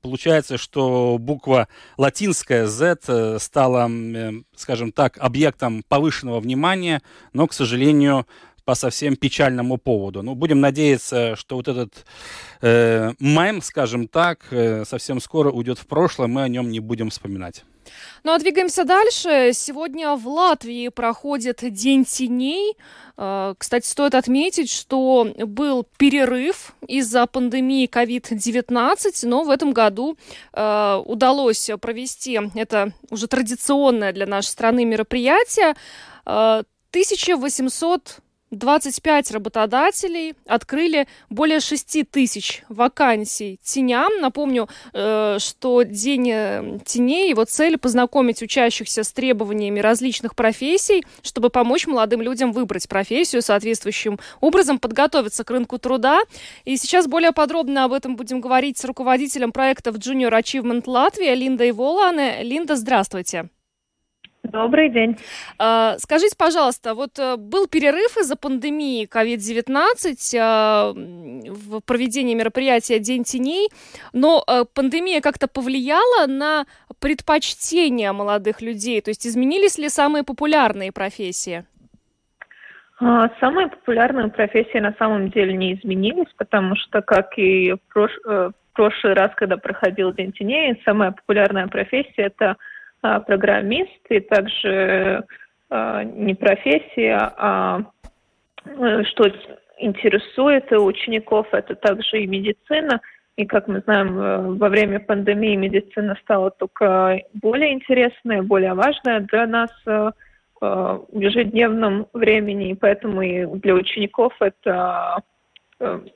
Получается, 0.01 0.59
что 0.59 1.16
буква 1.18 1.66
латинская 1.97 2.66
Z 2.66 2.99
э, 3.09 3.39
стала, 3.41 3.91
э, 3.91 4.33
скажем 4.55 4.93
так, 4.93 5.18
объектом 5.18 5.83
повышенного 5.89 6.39
внимания, 6.39 7.03
но, 7.33 7.49
к 7.49 7.53
сожалению, 7.53 8.24
по 8.64 8.74
совсем 8.74 9.16
печальному 9.16 9.76
поводу. 9.76 10.22
Ну, 10.22 10.35
будем 10.35 10.61
надеяться, 10.61 11.37
что 11.37 11.57
вот 11.57 11.68
этот 11.68 12.05
э, 12.61 13.12
мем, 13.18 13.61
скажем 13.62 14.07
так, 14.07 14.47
э, 14.51 14.85
совсем 14.85 15.20
скоро 15.20 15.51
уйдет 15.51 15.79
в 15.79 15.87
прошлое, 15.87 16.29
мы 16.29 16.43
о 16.43 16.49
нем 16.49 16.70
не 16.70 16.79
будем 16.79 17.11
вспоминать. 17.11 17.64
Ну 18.24 18.32
а 18.32 18.39
двигаемся 18.39 18.84
дальше. 18.84 19.51
Сегодня 19.53 20.14
в 20.14 20.26
Латвии 20.28 20.89
проходит 20.89 21.61
День 21.72 22.05
теней. 22.05 22.76
А, 23.16 23.55
кстати, 23.59 23.86
стоит 23.86 24.14
отметить, 24.14 24.70
что 24.70 25.32
был 25.36 25.86
перерыв 25.97 26.74
из-за 26.86 27.26
пандемии 27.26 27.89
COVID-19, 27.89 29.26
но 29.26 29.43
в 29.43 29.51
этом 29.51 29.72
году 29.72 30.16
а, 30.53 31.01
удалось 31.05 31.70
провести 31.80 32.41
это 32.55 32.93
уже 33.11 33.26
традиционное 33.26 34.12
для 34.12 34.26
нашей 34.26 34.49
страны 34.49 34.84
мероприятие. 34.84 35.74
1800 36.24 38.18
а, 38.18 38.28
25 38.51 39.30
работодателей 39.32 40.34
открыли 40.46 41.07
более 41.30 41.61
6 41.61 42.11
тысяч 42.11 42.62
вакансий 42.68 43.59
теням. 43.62 44.11
Напомню, 44.20 44.68
э, 44.92 45.36
что 45.38 45.82
День 45.82 46.30
э, 46.30 46.78
теней, 46.84 47.30
его 47.30 47.44
цель 47.44 47.78
познакомить 47.78 48.42
учащихся 48.42 49.03
с 49.03 49.12
требованиями 49.12 49.80
различных 49.80 50.34
профессий, 50.34 51.05
чтобы 51.22 51.51
помочь 51.51 51.86
молодым 51.86 52.22
людям 52.22 52.53
выбрать 52.53 52.88
профессию 52.88 53.42
соответствующим 53.42 54.18
образом, 54.40 54.78
подготовиться 54.78 55.44
к 55.44 55.51
рынку 55.51 55.78
труда. 55.78 56.20
И 56.64 56.76
сейчас 56.76 57.07
более 57.07 57.32
подробно 57.32 57.84
об 57.84 57.92
этом 57.92 58.16
будем 58.16 58.40
говорить 58.40 58.78
с 58.78 58.84
руководителем 58.84 59.53
проектов 59.53 59.96
Junior 59.96 60.30
Achievement 60.30 60.84
Латвия 60.86 61.34
Линдой 61.34 61.72
Волане. 61.72 62.42
Линда, 62.42 62.76
здравствуйте. 62.76 63.49
Добрый 64.53 64.88
день. 64.88 65.16
А, 65.59 65.96
скажите, 65.99 66.34
пожалуйста, 66.38 66.94
вот 66.94 67.18
э, 67.18 67.36
был 67.36 67.66
перерыв 67.68 68.16
из-за 68.16 68.34
пандемии 68.36 69.07
COVID-19 69.07 70.38
а, 70.40 70.92
в 70.94 71.80
проведении 71.80 72.34
мероприятия 72.34 72.99
День 72.99 73.24
теней, 73.24 73.68
но 74.14 74.42
э, 74.46 74.64
пандемия 74.74 75.20
как-то 75.20 75.49
повлияла 75.49 76.26
на 76.26 76.64
предпочтения 77.01 78.12
молодых 78.12 78.62
людей, 78.62 79.01
то 79.03 79.11
есть 79.11 79.26
изменились 79.26 79.76
ли 79.76 79.88
самые 79.90 80.24
популярные 80.24 80.92
профессии? 80.92 81.64
А, 83.01 83.30
самые 83.40 83.68
популярные 83.68 84.28
профессии 84.28 84.78
на 84.78 84.94
самом 84.99 85.30
деле 85.30 85.53
не 85.53 85.74
изменились, 85.74 86.32
потому 86.38 86.74
что, 86.76 87.03
как 87.03 87.36
и 87.38 87.72
в, 87.72 87.92
прош... 87.92 88.11
Э, 88.26 88.51
прошлый 88.78 89.14
раз, 89.14 89.32
когда 89.34 89.57
проходил 89.57 90.12
День 90.12 90.30
теней, 90.30 90.80
самая 90.84 91.11
популярная 91.11 91.66
профессия– 91.66 92.12
это 92.16 92.57
программист, 93.01 94.01
и 94.09 94.20
также 94.20 95.24
а, 95.70 96.03
не 96.03 96.34
профессия, 96.34 97.32
а 97.36 97.82
э, 98.64 99.03
что 99.05 99.30
интересует 99.78 100.72
учеников, 100.72 101.46
это 101.53 101.74
также 101.74 102.22
и 102.22 102.26
медицина. 102.26 103.01
И, 103.36 103.44
как 103.44 103.68
мы 103.68 103.80
знаем, 103.80 104.18
э, 104.18 104.38
во 104.55 104.68
время 104.70 104.99
пандемии 104.99 105.57
медицина 105.57 106.16
стала 106.22 106.51
только 106.51 107.20
более 107.34 107.74
интересной, 107.74 108.40
более 108.40 108.72
важной 108.72 109.20
для 109.20 109.46
нас 109.46 109.70
э, 109.86 110.11
в 110.61 111.07
ежедневном 111.12 112.07
времени, 112.14 112.70
и 112.70 112.74
поэтому 112.74 113.22
и 113.22 113.46
для 113.61 113.74
учеников 113.74 114.32
это 114.40 115.22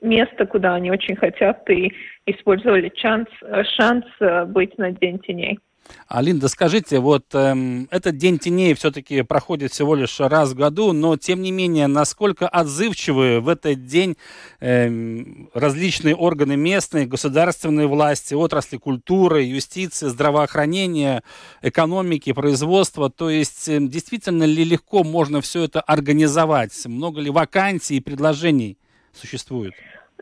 место, 0.00 0.44
куда 0.46 0.74
они 0.74 0.90
очень 0.90 1.14
хотят 1.14 1.70
и 1.70 1.92
использовали 2.26 2.92
шанс, 2.96 3.28
шанс 3.76 4.04
быть 4.48 4.76
на 4.78 4.90
День 4.90 5.20
теней. 5.20 5.60
А, 6.08 6.20
Линда, 6.20 6.48
скажите, 6.48 6.98
вот 6.98 7.24
эм, 7.34 7.88
этот 7.90 8.16
День 8.16 8.38
теней 8.38 8.74
все-таки 8.74 9.22
проходит 9.22 9.72
всего 9.72 9.94
лишь 9.94 10.20
раз 10.20 10.50
в 10.50 10.54
году, 10.54 10.92
но 10.92 11.16
тем 11.16 11.42
не 11.42 11.50
менее, 11.50 11.86
насколько 11.86 12.48
отзывчивы 12.48 13.40
в 13.40 13.48
этот 13.48 13.86
день 13.86 14.16
эм, 14.60 15.48
различные 15.54 16.14
органы 16.14 16.56
местной, 16.56 17.06
государственной 17.06 17.86
власти, 17.86 18.34
отрасли 18.34 18.76
культуры, 18.76 19.42
юстиции, 19.42 20.08
здравоохранения, 20.08 21.22
экономики, 21.62 22.32
производства, 22.32 23.10
то 23.10 23.30
есть 23.30 23.68
эм, 23.68 23.88
действительно 23.88 24.44
ли 24.44 24.64
легко 24.64 25.04
можно 25.04 25.40
все 25.40 25.64
это 25.64 25.80
организовать? 25.80 26.72
Много 26.86 27.20
ли 27.20 27.30
вакансий 27.30 27.96
и 27.96 28.00
предложений 28.00 28.76
существует? 29.12 29.72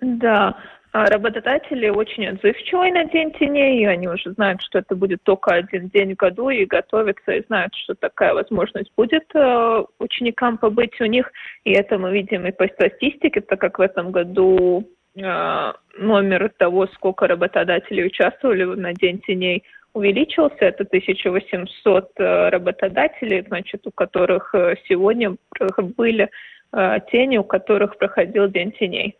Да, 0.00 0.56
работодатели 0.92 1.88
очень 1.88 2.26
отзывчивые 2.26 2.92
на 2.92 3.04
День 3.04 3.32
теней, 3.32 3.82
и 3.82 3.84
они 3.86 4.08
уже 4.08 4.32
знают, 4.32 4.60
что 4.62 4.78
это 4.80 4.96
будет 4.96 5.22
только 5.22 5.52
один 5.52 5.88
день 5.88 6.14
в 6.14 6.16
году, 6.16 6.50
и 6.50 6.64
готовятся, 6.64 7.32
и 7.32 7.44
знают, 7.46 7.74
что 7.74 7.94
такая 7.94 8.34
возможность 8.34 8.92
будет 8.96 9.24
э, 9.34 9.84
ученикам 10.00 10.58
побыть 10.58 11.00
у 11.00 11.04
них. 11.04 11.30
И 11.64 11.72
это 11.72 11.96
мы 11.96 12.12
видим 12.12 12.46
и 12.46 12.50
по 12.50 12.66
статистике, 12.66 13.40
так 13.40 13.60
как 13.60 13.78
в 13.78 13.82
этом 13.82 14.10
году 14.10 14.84
э, 15.16 15.72
номер 15.98 16.50
того, 16.58 16.88
сколько 16.88 17.28
работодателей 17.28 18.06
участвовали 18.06 18.64
на 18.64 18.92
День 18.92 19.20
теней, 19.20 19.62
увеличился. 19.92 20.58
Это 20.60 20.82
1800 20.82 22.10
э, 22.16 22.48
работодателей, 22.48 23.44
значит, 23.46 23.86
у 23.86 23.92
которых 23.92 24.54
сегодня 24.88 25.36
были 25.96 26.30
тени, 27.10 27.38
у 27.38 27.44
которых 27.44 27.98
проходил 27.98 28.48
День 28.48 28.72
теней. 28.72 29.16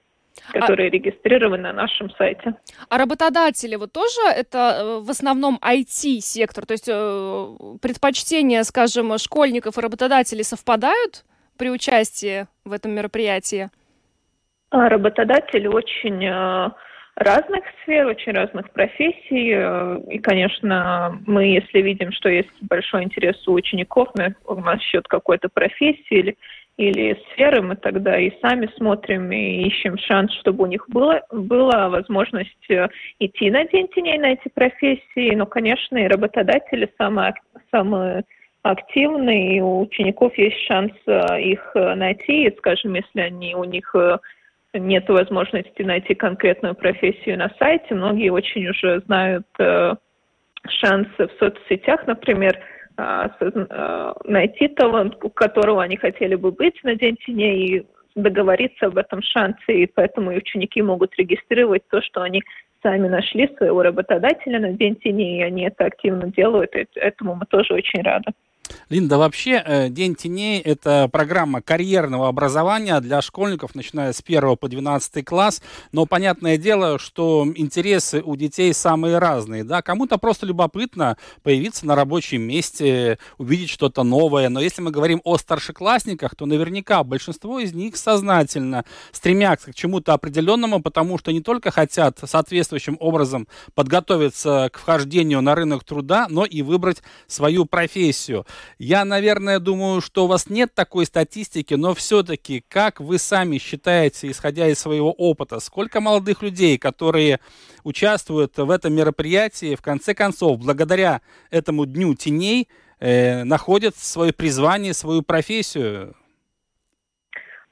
А 0.49 0.61
которые 0.61 0.89
а... 0.89 0.91
регистрированы 0.91 1.63
на 1.63 1.73
нашем 1.73 2.11
сайте. 2.11 2.55
А 2.89 2.99
работодатели 2.99 3.77
вот 3.77 3.93
тоже 3.93 4.21
это 4.35 4.59
э, 4.59 5.01
в 5.01 5.11
основном 5.11 5.59
IT-сектор, 5.63 6.67
то 6.67 6.73
есть 6.73 6.89
э, 6.89 7.57
предпочтения, 7.81 8.63
скажем, 8.65 9.17
школьников 9.19 9.79
и 9.79 9.81
работодателей 9.81 10.45
совпадают 10.45 11.25
при 11.59 11.71
участии 11.71 12.47
в 12.65 12.73
этом 12.73 12.93
мероприятии? 12.93 13.71
А 14.71 14.89
работодатели 14.89 15.67
очень 15.67 16.25
э, 16.25 16.71
разных 17.17 17.65
сфер, 17.83 18.07
очень 18.07 18.33
разных 18.33 18.71
профессий. 18.71 20.15
И, 20.15 20.19
конечно, 20.21 21.21
мы, 21.27 21.45
если 21.45 21.81
видим, 21.81 22.13
что 22.13 22.29
есть 22.29 22.51
большой 22.63 23.05
интерес 23.05 23.37
у 23.47 23.53
учеников 23.53 24.09
насчет 24.49 25.07
какой-то 25.07 25.49
профессии 25.49 26.19
или 26.19 26.37
или 26.81 27.23
сферы, 27.33 27.61
мы 27.61 27.77
тогда 27.77 28.19
и 28.19 28.33
сами 28.41 28.67
смотрим 28.79 29.31
и 29.31 29.67
ищем 29.67 29.99
шанс, 29.99 30.33
чтобы 30.41 30.65
у 30.65 30.67
них 30.67 30.89
было, 30.89 31.23
была 31.31 31.91
возможность 31.91 32.71
э, 32.71 32.89
идти 33.19 33.51
на 33.51 33.67
День 33.67 33.89
теней 33.89 34.17
на 34.17 34.33
эти 34.33 34.49
профессии. 34.49 35.35
Но, 35.35 35.45
конечно, 35.45 35.99
и 35.99 36.09
работодатели 36.09 36.91
самые, 36.97 37.35
самые 37.71 38.25
активные, 38.63 39.59
и 39.59 39.61
у 39.61 39.81
учеников 39.83 40.37
есть 40.39 40.57
шанс 40.69 40.93
э, 41.07 41.43
их 41.43 41.71
э, 41.75 41.95
найти. 41.97 42.47
И, 42.47 42.57
скажем, 42.57 42.95
если 42.95 43.21
они, 43.21 43.55
у 43.55 43.65
них 43.65 43.95
нет 44.73 45.07
возможности 45.11 45.83
найти 45.83 46.15
конкретную 46.15 46.75
профессию 46.75 47.37
на 47.37 47.51
сайте, 47.59 47.95
многие 47.95 48.31
очень 48.31 48.67
уже 48.69 49.01
знают 49.01 49.47
шансы 49.59 51.27
в 51.27 51.31
соцсетях, 51.39 52.07
например, 52.07 52.59
найти 54.25 54.69
талант, 54.69 55.17
у 55.23 55.31
которого 55.31 55.83
они 55.83 55.97
хотели 55.97 56.35
бы 56.35 56.53
быть 56.53 56.83
на 56.85 56.95
День 56.95 57.17
теней 57.25 57.67
и 57.67 57.87
договориться 58.15 58.87
об 58.87 58.99
этом 58.99 59.23
шансе, 59.23 59.83
и 59.83 59.87
поэтому 59.87 60.33
и 60.33 60.39
ученики 60.39 60.83
могут 60.83 61.15
регистрировать 61.17 61.83
то, 61.89 62.03
что 62.03 62.23
они 62.23 62.43
сами 62.83 63.09
нашли 63.09 63.49
своего 63.57 63.83
работодателя 63.83 64.59
на 64.59 64.73
День 64.73 64.97
теней, 64.97 65.41
и 65.41 65.45
они 65.45 65.65
это 65.65 65.85
активно 65.85 66.31
делают, 66.33 66.75
и 66.75 66.87
этому 66.95 67.35
мы 67.35 67.47
тоже 67.47 67.75
очень 67.75 68.03
рады. 68.03 68.33
Линда, 68.89 69.19
вообще 69.19 69.63
э, 69.65 69.89
День 69.89 70.15
теней– 70.15 70.61
это 70.65 71.09
программа 71.13 71.63
карьерного 71.63 72.29
образования 72.29 72.99
для 73.01 73.23
школьников, 73.23 73.75
начиная 73.75 74.13
с 74.13 74.23
1 74.25 74.57
по 74.57 74.69
12 74.69 75.25
класс. 75.25 75.63
Но 75.93 76.07
понятное 76.07 76.57
дело, 76.57 76.99
что 76.99 77.47
интересы 77.55 78.23
у 78.25 78.37
детей 78.37 78.75
самые 78.75 79.19
разные. 79.19 79.65
Да? 79.65 79.83
Кому-то 79.83 80.19
просто 80.19 80.47
любопытно 80.47 81.17
появиться 81.43 81.87
на 81.87 81.95
рабочем 81.95 82.43
месте, 82.43 83.19
увидеть 83.39 83.71
что-то 83.71 84.03
новое. 84.03 84.49
Но 84.49 84.61
если 84.61 84.83
мы 84.83 84.91
говорим 84.91 85.21
о 85.25 85.39
старшеклассниках, 85.39 86.35
то 86.35 86.47
наверняка 86.47 87.05
большинство 87.05 87.61
из 87.61 87.73
них 87.73 87.97
сознательно 87.97 88.85
стремятся 89.13 89.73
к 89.73 89.75
чему-то 89.75 90.15
определенному, 90.15 90.83
потому 90.83 91.19
что 91.19 91.33
не 91.33 91.41
только 91.41 91.71
хотят 91.71 92.19
соответствующим 92.25 92.97
образом 93.01 93.49
подготовиться 93.75 94.71
к 94.73 94.79
вхождению 94.79 95.41
на 95.43 95.55
рынок 95.55 95.85
труда, 95.85 96.27
но 96.29 96.45
и 96.45 96.63
выбрать 96.63 97.03
свою 97.27 97.65
профессию. 97.65 98.47
Я, 98.79 99.05
наверное, 99.05 99.59
думаю, 99.59 100.01
что 100.01 100.25
у 100.25 100.29
вас 100.29 100.49
нет 100.49 100.75
такой 100.75 101.07
статистики, 101.07 101.75
но 101.75 101.95
все-таки, 101.95 102.65
как 102.69 103.01
вы 103.01 103.19
сами 103.19 103.59
считаете, 103.59 104.31
исходя 104.31 104.69
из 104.69 104.79
своего 104.79 105.13
опыта, 105.13 105.61
сколько 105.61 106.01
молодых 106.01 106.43
людей, 106.43 106.79
которые 106.79 107.41
участвуют 107.85 108.57
в 108.57 108.71
этом 108.71 108.95
мероприятии, 108.95 109.75
в 109.75 109.83
конце 109.83 110.15
концов, 110.15 110.59
благодаря 110.59 111.21
этому 111.51 111.87
Дню 111.87 112.15
теней, 112.15 112.69
э, 112.99 113.45
находят 113.45 113.97
свое 113.97 114.33
призвание, 114.33 114.95
свою 114.95 115.23
профессию? 115.23 116.15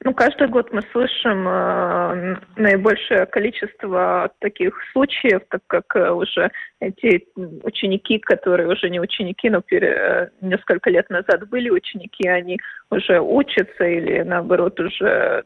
Ну, 0.05 0.15
каждый 0.15 0.47
год 0.47 0.73
мы 0.73 0.83
слышим 0.93 1.49
э, 1.49 2.37
наибольшее 2.57 3.27
количество 3.27 4.31
таких 4.39 4.81
случаев, 4.93 5.43
так 5.51 5.63
как 5.67 5.97
э, 5.97 6.13
уже 6.13 6.53
эти 6.79 7.27
ученики, 7.65 8.21
которые 8.21 8.69
уже 8.69 8.91
не 8.91 9.01
ученики, 9.01 9.51
но 9.51 9.61
пере, 9.61 9.89
э, 9.89 10.29
несколько 10.41 10.91
лет 10.91 11.11
назад 11.11 11.49
были 11.49 11.69
ученики, 11.69 12.29
они 12.29 12.61
уже 12.91 13.21
учатся 13.21 13.85
или, 13.85 14.23
наоборот, 14.23 14.79
уже 14.79 15.45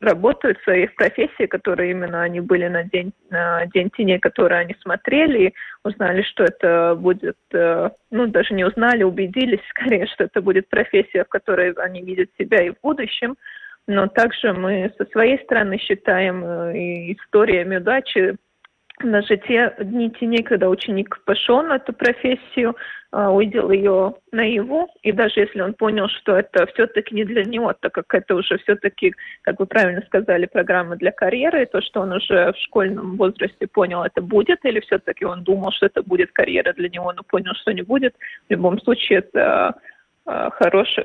работают 0.00 0.58
в 0.58 0.64
своих 0.64 0.94
профессиях, 0.94 1.50
которые 1.50 1.90
именно 1.90 2.22
они 2.22 2.40
были 2.40 2.68
на 2.68 2.84
день, 2.84 3.12
на 3.30 3.66
день 3.66 3.90
теней, 3.90 4.18
которые 4.18 4.60
они 4.60 4.76
смотрели, 4.82 5.54
узнали, 5.84 6.22
что 6.22 6.44
это 6.44 6.94
будет, 6.98 7.36
э, 7.52 7.90
ну, 8.10 8.26
даже 8.26 8.54
не 8.54 8.64
узнали, 8.64 9.02
убедились 9.02 9.60
скорее, 9.70 10.06
что 10.06 10.24
это 10.24 10.40
будет 10.40 10.68
профессия, 10.68 11.24
в 11.24 11.28
которой 11.28 11.72
они 11.72 12.02
видят 12.02 12.30
себя 12.38 12.62
и 12.62 12.70
в 12.70 12.76
будущем 12.82 13.36
но 13.86 14.06
также 14.08 14.52
мы 14.52 14.92
со 14.96 15.04
своей 15.06 15.38
стороны 15.44 15.78
считаем 15.78 16.44
э, 16.44 17.12
историями 17.12 17.76
удачи. 17.76 18.36
Даже 19.02 19.36
те 19.38 19.74
дни 19.80 20.10
теней, 20.10 20.44
когда 20.44 20.68
ученик 20.68 21.20
пошел 21.24 21.62
на 21.62 21.76
эту 21.76 21.92
профессию, 21.92 22.76
а, 23.10 23.30
увидел 23.30 23.70
ее 23.70 24.14
наяву, 24.32 24.88
и 25.02 25.12
даже 25.12 25.40
если 25.40 25.60
он 25.60 25.74
понял, 25.74 26.08
что 26.08 26.36
это 26.36 26.66
все-таки 26.66 27.14
не 27.14 27.24
для 27.24 27.44
него, 27.44 27.72
так 27.72 27.92
как 27.92 28.12
это 28.14 28.34
уже 28.34 28.58
все-таки, 28.58 29.14
как 29.42 29.60
вы 29.60 29.66
правильно 29.66 30.02
сказали, 30.06 30.46
программа 30.46 30.96
для 30.96 31.12
карьеры, 31.12 31.62
и 31.62 31.66
то, 31.66 31.80
что 31.80 32.00
он 32.00 32.12
уже 32.12 32.52
в 32.52 32.56
школьном 32.56 33.16
возрасте 33.16 33.66
понял, 33.66 34.02
это 34.02 34.20
будет, 34.20 34.64
или 34.64 34.80
все-таки 34.80 35.24
он 35.24 35.44
думал, 35.44 35.70
что 35.70 35.86
это 35.86 36.02
будет 36.02 36.32
карьера 36.32 36.72
для 36.72 36.88
него, 36.88 37.12
но 37.12 37.22
понял, 37.22 37.54
что 37.54 37.72
не 37.72 37.82
будет, 37.82 38.14
в 38.48 38.50
любом 38.52 38.80
случае 38.80 39.18
это 39.18 39.74
а, 40.26 40.50
хороший, 40.50 41.04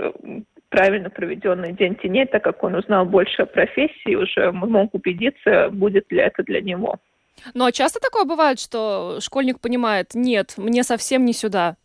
правильно 0.70 1.10
проведенный 1.10 1.74
день 1.74 1.96
теней, 1.96 2.26
так 2.26 2.44
как 2.44 2.64
он 2.64 2.76
узнал 2.76 3.06
больше 3.06 3.42
о 3.42 3.46
профессии, 3.46 4.16
уже 4.16 4.52
мог 4.52 4.94
убедиться, 4.94 5.70
будет 5.72 6.12
ли 6.12 6.20
это 6.20 6.44
для 6.44 6.62
него. 6.62 6.96
Ну 7.54 7.66
а 7.66 7.72
часто 7.72 8.00
такое 8.00 8.26
бывает, 8.26 8.60
что 8.60 9.18
школьник 9.22 9.60
понимает, 9.60 10.14
нет, 10.14 10.56
мне 10.58 10.84
совсем 10.84 11.26
не 11.26 11.34
сюда? 11.34 11.76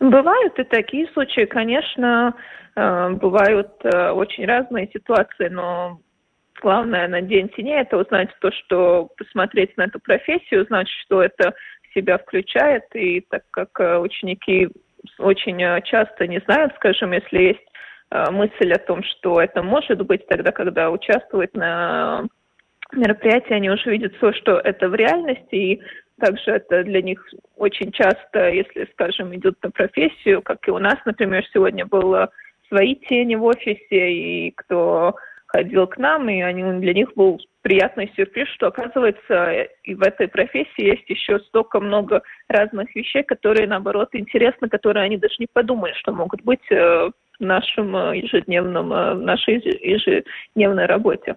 Бывают 0.00 0.58
и 0.58 0.64
такие 0.64 1.08
случаи, 1.08 1.44
конечно, 1.44 2.34
э, 2.76 3.10
бывают 3.10 3.72
э, 3.82 4.10
очень 4.10 4.46
разные 4.46 4.88
ситуации, 4.92 5.48
но 5.48 5.98
главное 6.60 7.08
на 7.08 7.20
день 7.20 7.48
теней 7.48 7.80
это 7.80 7.96
узнать 7.96 8.30
то, 8.40 8.52
что 8.52 9.08
посмотреть 9.16 9.76
на 9.76 9.82
эту 9.86 9.98
профессию, 9.98 10.62
узнать, 10.62 10.88
что 11.02 11.22
это 11.22 11.52
в 11.82 11.94
себя 11.94 12.18
включает, 12.18 12.84
и 12.94 13.20
так 13.28 13.42
как 13.50 13.70
э, 13.80 13.98
ученики 13.98 14.68
очень 15.18 15.58
часто 15.84 16.26
не 16.26 16.40
знают, 16.40 16.74
скажем, 16.76 17.12
если 17.12 17.38
есть 17.38 17.66
мысль 18.30 18.72
о 18.72 18.78
том, 18.78 19.02
что 19.02 19.40
это 19.40 19.62
может 19.62 20.00
быть 20.06 20.26
тогда, 20.26 20.50
когда 20.52 20.90
участвует 20.90 21.54
на 21.54 22.24
мероприятии, 22.92 23.52
они 23.52 23.70
уже 23.70 23.90
видят 23.90 24.14
все, 24.16 24.32
что 24.32 24.58
это 24.58 24.88
в 24.88 24.94
реальности, 24.94 25.54
и 25.54 25.82
также 26.18 26.52
это 26.52 26.84
для 26.84 27.02
них 27.02 27.22
очень 27.56 27.92
часто, 27.92 28.48
если, 28.48 28.88
скажем, 28.92 29.34
идут 29.36 29.56
на 29.62 29.70
профессию, 29.70 30.42
как 30.42 30.66
и 30.66 30.70
у 30.70 30.78
нас, 30.78 30.96
например, 31.04 31.44
сегодня 31.52 31.84
было 31.84 32.30
свои 32.68 32.94
тени 32.94 33.34
в 33.34 33.44
офисе, 33.44 34.12
и 34.12 34.50
кто 34.52 35.14
ходил 35.46 35.86
к 35.86 35.98
нам, 35.98 36.28
и 36.28 36.40
они, 36.40 36.80
для 36.80 36.94
них 36.94 37.12
был 37.14 37.40
приятный 37.68 38.10
сюрприз, 38.16 38.48
что, 38.54 38.68
оказывается, 38.68 39.66
и 39.84 39.94
в 39.94 40.00
этой 40.00 40.26
профессии 40.26 40.86
есть 40.86 41.08
еще 41.10 41.38
столько 41.40 41.80
много 41.80 42.22
разных 42.48 42.94
вещей, 42.96 43.22
которые, 43.22 43.66
наоборот, 43.66 44.08
интересны, 44.14 44.70
которые 44.70 45.04
они 45.04 45.18
даже 45.18 45.34
не 45.38 45.48
подумали, 45.52 45.92
что 45.92 46.12
могут 46.12 46.40
быть 46.42 46.64
э, 46.70 47.10
в 47.38 47.44
нашем 47.44 47.94
э, 47.94 48.16
ежедневном, 48.20 48.90
э, 48.90 49.14
в 49.16 49.20
нашей 49.20 49.56
ежедневной 49.56 50.86
работе. 50.86 51.36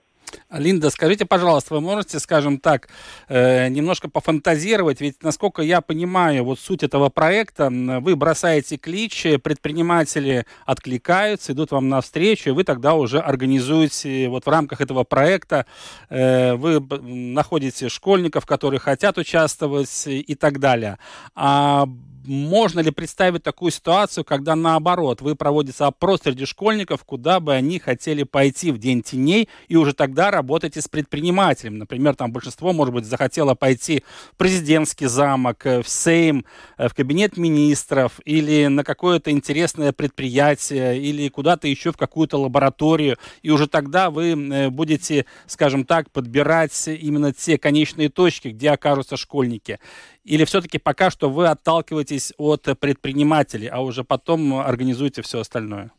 Линда, 0.52 0.90
скажите, 0.90 1.26
пожалуйста, 1.26 1.76
вы 1.76 1.82
можете, 1.82 2.20
скажем 2.20 2.60
так, 2.60 2.90
э, 3.30 3.70
немножко 3.70 4.10
пофантазировать? 4.10 5.00
Ведь, 5.00 5.24
насколько 5.24 5.62
я 5.62 5.82
понимаю, 5.82 6.44
вот 6.44 6.60
суть 6.60 6.84
этого 6.84 7.10
проекта, 7.10 7.70
вы 7.70 8.16
бросаете 8.16 8.78
клич, 8.78 9.26
предприниматели 9.44 10.46
откликаются, 10.66 11.54
идут 11.54 11.72
вам 11.72 11.88
навстречу, 11.90 12.50
и 12.50 12.54
вы 12.54 12.64
тогда 12.64 12.96
уже 12.96 13.20
организуете 13.20 14.28
вот 14.28 14.46
в 14.46 14.50
рамках 14.50 14.82
этого 14.82 15.04
проекта, 15.04 15.66
э, 16.10 16.56
вы 16.56 16.80
находите 16.82 17.88
школьников, 17.88 18.46
которые 18.46 18.80
хотят 18.80 19.18
участвовать 19.18 20.04
и 20.06 20.36
так 20.36 20.60
далее. 20.60 20.98
А 21.34 21.88
можно 22.26 22.80
ли 22.80 22.92
представить 22.92 23.44
такую 23.44 23.72
ситуацию, 23.72 24.24
когда 24.24 24.56
наоборот, 24.56 25.22
вы 25.22 25.36
проводите 25.36 25.84
опрос 25.84 26.22
среди 26.24 26.46
школьников, 26.46 27.04
куда 27.04 27.40
бы 27.40 27.54
они 27.54 27.80
хотели 27.80 28.24
пойти 28.24 28.72
в 28.72 28.78
День 28.78 29.02
теней, 29.02 29.50
и 29.68 29.76
уже 29.76 29.94
тогда 29.94 30.32
работаете 30.42 30.82
с 30.82 30.88
предпринимателем. 30.88 31.78
Например, 31.78 32.16
там 32.16 32.32
большинство, 32.32 32.74
может 32.74 32.94
быть, 32.94 33.06
захотело 33.06 33.54
пойти 33.54 34.04
в 34.34 34.38
президентский 34.38 35.06
замок, 35.06 35.66
э, 35.66 35.82
в 35.82 35.88
Сейм, 35.88 36.46
э, 36.78 36.90
в 36.90 36.94
кабинет 36.94 37.38
министров, 37.38 38.20
или 38.26 38.68
на 38.68 38.84
какое-то 38.84 39.30
интересное 39.30 39.92
предприятие, 39.94 41.00
или 41.00 41.30
куда-то 41.30 41.68
еще 41.68 41.92
в 41.92 41.98
какую-то 41.98 42.38
лабораторию, 42.38 43.18
и 43.44 43.52
уже 43.52 43.68
тогда 43.68 44.10
вы 44.10 44.32
э, 44.32 44.70
будете, 44.70 45.26
скажем 45.46 45.86
так, 45.86 46.10
подбирать 46.12 46.88
именно 46.88 47.32
те 47.32 47.58
конечные 47.58 48.10
точки, 48.10 48.50
где 48.50 48.72
окажутся 48.72 49.18
школьники. 49.18 49.80
Или 50.24 50.44
все-таки 50.46 50.80
пока 50.80 51.12
что 51.12 51.30
вы 51.30 51.48
отталкиваетесь 51.48 52.34
от 52.38 52.68
предпринимателей, 52.80 53.68
а 53.68 53.82
уже 53.82 54.04
потом 54.04 54.54
организуете 54.56 55.22
все 55.22 55.40
остальное? 55.40 55.92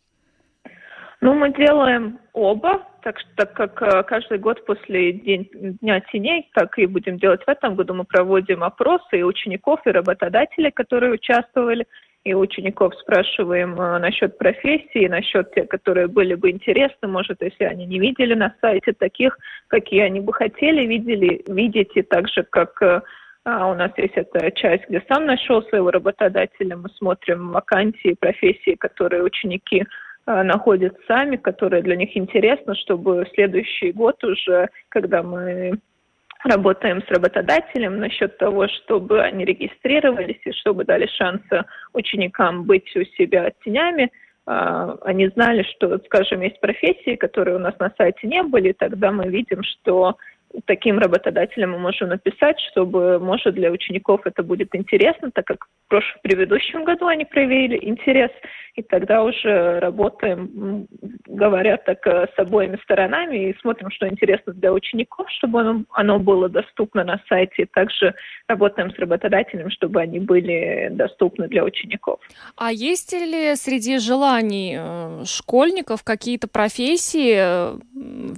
Ну, 1.23 1.35
мы 1.35 1.53
делаем 1.53 2.19
оба, 2.33 2.83
так, 3.05 3.17
так 3.37 3.53
как 3.53 3.81
э, 3.81 4.03
каждый 4.03 4.39
год 4.39 4.67
после 4.67 5.13
день, 5.13 5.49
Дня 5.81 6.01
теней, 6.01 6.51
так 6.53 6.77
и 6.81 6.87
будем 6.87 7.17
делать 7.17 7.45
в 7.47 7.49
этом 7.49 7.77
году, 7.77 7.95
мы 7.95 8.03
проводим 8.03 8.65
опросы 8.65 9.21
и 9.21 9.23
учеников, 9.23 9.79
и 9.87 9.91
работодателей, 9.91 10.73
которые 10.73 11.13
участвовали, 11.13 11.87
и 12.25 12.35
учеников 12.35 12.95
спрашиваем 12.97 13.81
э, 13.81 13.99
насчет 14.01 14.37
профессии, 14.37 15.07
насчет 15.07 15.55
тех, 15.55 15.69
которые 15.69 16.09
были 16.09 16.35
бы 16.35 16.51
интересны, 16.51 17.07
может, 17.07 17.41
если 17.41 17.65
они 17.67 17.87
не 17.87 18.01
видели 18.01 18.35
на 18.35 18.53
сайте 18.61 18.93
таких, 18.93 19.39
какие 19.69 20.01
они 20.01 20.19
бы 20.19 20.33
хотели 20.33 20.85
видели, 20.85 21.45
видеть, 21.47 21.93
и 21.95 22.03
так 22.03 22.29
же, 22.31 22.43
как 22.43 22.83
э, 22.83 23.01
а 23.45 23.71
у 23.71 23.75
нас 23.75 23.93
есть 23.97 24.15
эта 24.17 24.51
часть, 24.51 24.89
где 24.89 25.03
сам 25.09 25.27
нашел 25.27 25.63
своего 25.65 25.91
работодателя. 25.91 26.77
Мы 26.77 26.89
смотрим 26.97 27.51
вакансии, 27.51 28.17
профессии, 28.19 28.75
которые 28.75 29.23
ученики 29.25 29.85
находят 30.27 30.97
сами, 31.07 31.37
которые 31.37 31.83
для 31.83 31.97
них 31.97 32.17
интересны, 32.17 32.75
чтобы 32.77 33.27
следующий 33.35 33.93
год 33.93 34.23
уже, 34.25 34.69
когда 34.89 35.23
мы 35.23 35.73
работаем 36.45 37.03
с 37.03 37.09
работодателем 37.09 37.99
насчет 37.99 38.37
того, 38.39 38.69
чтобы 38.69 39.23
они 39.23 39.45
регистрировались 39.45 40.41
и 40.45 40.53
чтобы 40.53 40.85
дали 40.85 41.07
шанс 41.07 41.43
ученикам 41.93 42.65
быть 42.65 42.95
у 42.97 43.05
себя 43.17 43.53
тенями, 43.65 44.11
а, 44.45 44.97
они 45.03 45.29
знали, 45.29 45.63
что, 45.63 45.99
скажем, 46.07 46.41
есть 46.41 46.59
профессии, 46.61 47.15
которые 47.15 47.57
у 47.57 47.61
нас 47.61 47.79
на 47.79 47.93
сайте 47.97 48.27
не 48.27 48.43
были, 48.43 48.73
тогда 48.73 49.13
мы 49.13 49.29
видим, 49.29 49.63
что 49.63 50.17
таким 50.67 50.99
работодателям 50.99 51.73
мы 51.73 51.79
можем 51.79 52.09
написать, 52.09 52.59
чтобы, 52.71 53.19
может, 53.19 53.55
для 53.55 53.71
учеников 53.71 54.23
это 54.25 54.43
будет 54.43 54.75
интересно, 54.75 55.31
так 55.31 55.47
как 55.47 55.67
в, 55.87 55.89
прошлом, 55.89 56.19
в 56.19 56.23
предыдущем 56.23 56.85
году 56.85 57.07
они 57.07 57.25
проявили 57.25 57.79
интерес, 57.83 58.31
и 58.75 58.83
тогда 58.83 59.23
уже 59.23 59.81
работаем, 59.81 60.87
говоря 61.27 61.77
так, 61.77 62.07
э, 62.07 62.27
с 62.35 62.39
обоими 62.39 62.79
сторонами 62.83 63.51
и 63.51 63.59
смотрим, 63.61 63.91
что 63.91 64.09
интересно 64.09 64.55
для 64.55 64.73
учеников, 64.73 65.27
чтобы 65.31 65.61
оно, 65.61 65.85
оно 65.91 66.19
было 66.19 66.49
доступно 66.49 67.05
на 67.05 67.21
сайте, 67.29 67.67
также 67.67 68.15
работаем 68.49 68.91
с 68.91 68.99
работодателем, 68.99 69.71
чтобы 69.71 70.01
они 70.01 70.21
были 70.21 70.89
доступны 70.91 71.49
для 71.49 71.65
учеников. 71.65 72.21
А 72.57 72.73
есть 72.73 73.13
ли 73.13 73.55
среди 73.57 73.99
желаний 73.99 74.77
э, 74.79 75.25
школьников 75.27 76.03
какие-то 76.03 76.49
профессии, 76.49 77.35
э, 77.37 77.79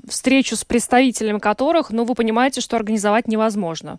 встречу 0.08 0.56
с 0.56 0.64
представителями 0.64 1.38
которых, 1.38 1.90
ну, 1.90 2.03
вы 2.04 2.14
понимаете, 2.14 2.60
что 2.60 2.76
организовать 2.76 3.28
невозможно? 3.28 3.98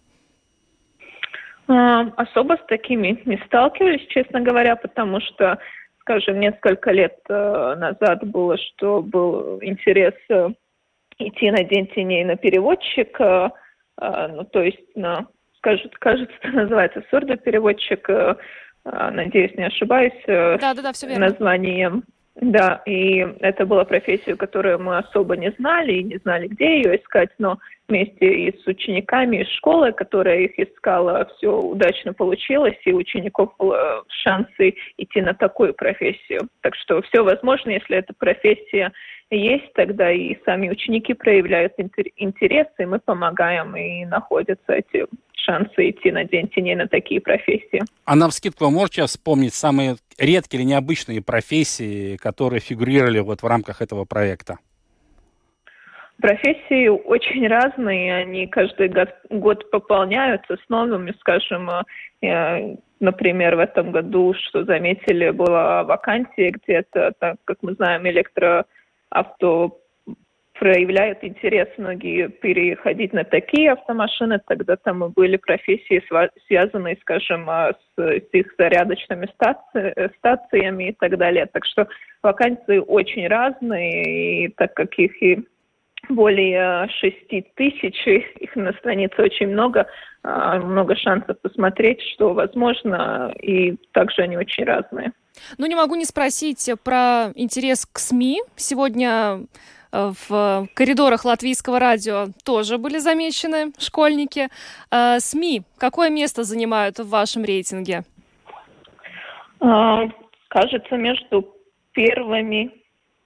А, 1.68 2.02
особо 2.18 2.58
с 2.58 2.66
такими 2.68 3.22
не 3.26 3.38
сталкивались, 3.46 4.06
честно 4.10 4.42
говоря, 4.42 4.76
потому 4.76 5.20
что, 5.22 5.58
скажем, 6.02 6.40
несколько 6.40 6.92
лет 6.92 7.18
э, 7.28 7.76
назад 7.78 8.24
было, 8.28 8.58
что 8.58 9.02
был 9.02 9.58
интерес 9.62 10.14
э, 10.30 10.50
идти 11.18 11.50
на 11.50 11.64
День 11.64 11.88
теней 11.88 12.24
на 12.24 12.36
переводчика, 12.36 13.52
э, 14.00 14.28
ну, 14.28 14.44
то 14.46 14.62
есть 14.62 14.96
на, 14.96 15.26
скажет, 15.58 15.98
кажется, 15.98 16.36
это 16.42 16.56
называется 16.56 17.04
сурдопереводчик, 17.10 18.10
надеюсь, 18.84 19.56
не 19.56 19.66
ошибаюсь, 19.66 20.14
да, 20.28 20.58
да, 20.60 20.76
да, 20.76 20.94
все 20.94 21.08
верно. 21.08 21.30
названием. 21.30 22.04
Да, 22.36 22.84
и 22.86 23.26
это 23.40 23.66
была 23.66 23.86
профессия, 23.86 24.36
которую 24.36 24.78
мы 24.78 24.98
особо 24.98 25.38
не 25.38 25.52
знали 25.52 25.94
и 25.94 26.04
не 26.04 26.18
знали, 26.18 26.48
где 26.48 26.76
ее 26.76 27.02
искать, 27.02 27.30
но 27.40 27.58
вместе 27.88 28.26
и 28.26 28.58
с 28.58 28.68
учениками 28.68 29.42
из 29.42 29.48
школы, 29.50 29.92
которая 29.92 30.42
их 30.42 30.58
искала, 30.58 31.30
все 31.38 31.56
удачно 31.56 32.14
получилось, 32.14 32.78
и 32.86 32.92
у 32.92 32.98
учеников 32.98 33.54
было 33.58 34.04
шансы 34.08 34.76
идти 34.98 35.22
на 35.22 35.34
такую 35.34 35.74
профессию. 35.74 36.48
Так 36.62 36.76
что 36.76 37.02
все 37.04 37.24
возможно, 37.24 37.72
если 37.72 37.98
эта 37.98 38.14
профессия 38.14 38.92
есть, 39.30 39.74
тогда 39.74 40.12
и 40.12 40.38
сами 40.46 40.70
ученики 40.70 41.14
проявляют 41.14 41.74
интерес, 42.16 42.68
и 42.78 42.86
мы 42.86 43.00
помогаем, 43.00 43.76
и 43.76 44.06
находятся 44.06 44.74
эти 44.74 45.06
шансы 45.34 45.90
идти 45.90 46.12
на 46.12 46.24
День 46.24 46.48
теней 46.50 46.76
на 46.76 46.88
такие 46.88 47.22
профессии. 47.22 47.82
А 48.06 48.16
на 48.16 48.30
вскидку 48.30 48.66
вы 48.66 48.72
можете 48.72 49.06
вспомнить 49.06 49.54
самые 49.54 49.96
редкие 50.18 50.62
или 50.62 50.70
необычные 50.70 51.22
профессии, 51.22 52.18
которые 52.18 52.60
фигурировали 52.60 53.20
вот 53.20 53.44
в 53.44 53.48
рамках 53.48 53.82
этого 53.82 54.06
проекта? 54.06 54.58
Профессии 56.22 56.88
очень 56.88 57.48
разные, 57.48 58.16
они 58.16 58.48
каждый 58.48 58.90
год, 59.30 59.70
пополняются 59.70 60.56
с 60.56 60.70
новыми, 60.70 61.14
скажем, 61.20 61.70
э, 62.22 62.76
например, 63.02 63.58
в 63.58 63.60
этом 63.60 63.92
году, 63.92 64.34
что 64.34 64.64
заметили, 64.64 65.32
была 65.32 65.84
вакансия 65.84 66.52
где-то, 66.52 67.14
так 67.20 67.36
как 67.44 67.58
мы 67.62 67.74
знаем, 67.74 68.08
электроавто 68.08 69.72
проявляют 70.58 71.22
интерес 71.22 71.68
многие 71.78 72.30
переходить 72.30 73.12
на 73.12 73.26
такие 73.26 73.74
автомашины, 73.74 74.40
тогда 74.48 74.78
там 74.78 75.04
и 75.04 75.10
были 75.10 75.36
профессии, 75.36 76.02
связанные, 76.48 76.98
скажем, 77.02 77.50
а, 77.50 77.74
с, 77.74 78.02
с 78.02 78.30
их 78.32 78.54
зарядочными 78.58 79.28
стаци, 79.34 80.12
стациями 80.18 80.90
и 80.90 80.94
так 80.94 81.18
далее. 81.18 81.46
Так 81.48 81.66
что 81.66 81.88
вакансии 82.24 82.78
очень 82.78 83.28
разные, 83.28 84.46
и 84.46 84.48
так 84.48 84.74
как 84.76 84.98
их 84.98 85.22
и 85.22 85.46
более 86.10 86.88
шести 86.90 87.46
тысяч, 87.56 87.96
их 88.06 88.56
на 88.56 88.74
странице 88.74 89.22
очень 89.22 89.48
много, 89.48 89.88
а, 90.24 90.60
много 90.60 90.96
шансов 90.96 91.40
посмотреть, 91.42 92.02
что 92.14 92.34
возможно, 92.34 93.34
и 93.42 93.76
также 93.92 94.24
они 94.24 94.38
очень 94.38 94.64
разные. 94.64 95.12
Ну, 95.58 95.66
не 95.66 95.76
могу 95.76 95.96
не 95.96 96.06
спросить 96.06 96.70
про 96.84 97.32
интерес 97.36 97.86
к 97.86 98.00
СМИ. 98.00 98.42
Сегодня 98.56 99.42
э, 99.92 100.12
в 100.30 100.68
коридорах 100.74 101.26
латвийского 101.26 101.80
радио 101.80 102.28
тоже 102.46 102.78
были 102.78 103.00
замечены 103.00 103.74
школьники. 103.78 104.48
Э, 104.92 105.20
СМИ 105.20 105.64
какое 105.78 106.10
место 106.10 106.44
занимают 106.44 107.00
в 107.00 107.10
вашем 107.10 107.44
рейтинге? 107.44 108.04
А, 109.60 110.04
кажется, 110.48 110.96
между 110.96 111.54
первыми 111.92 112.72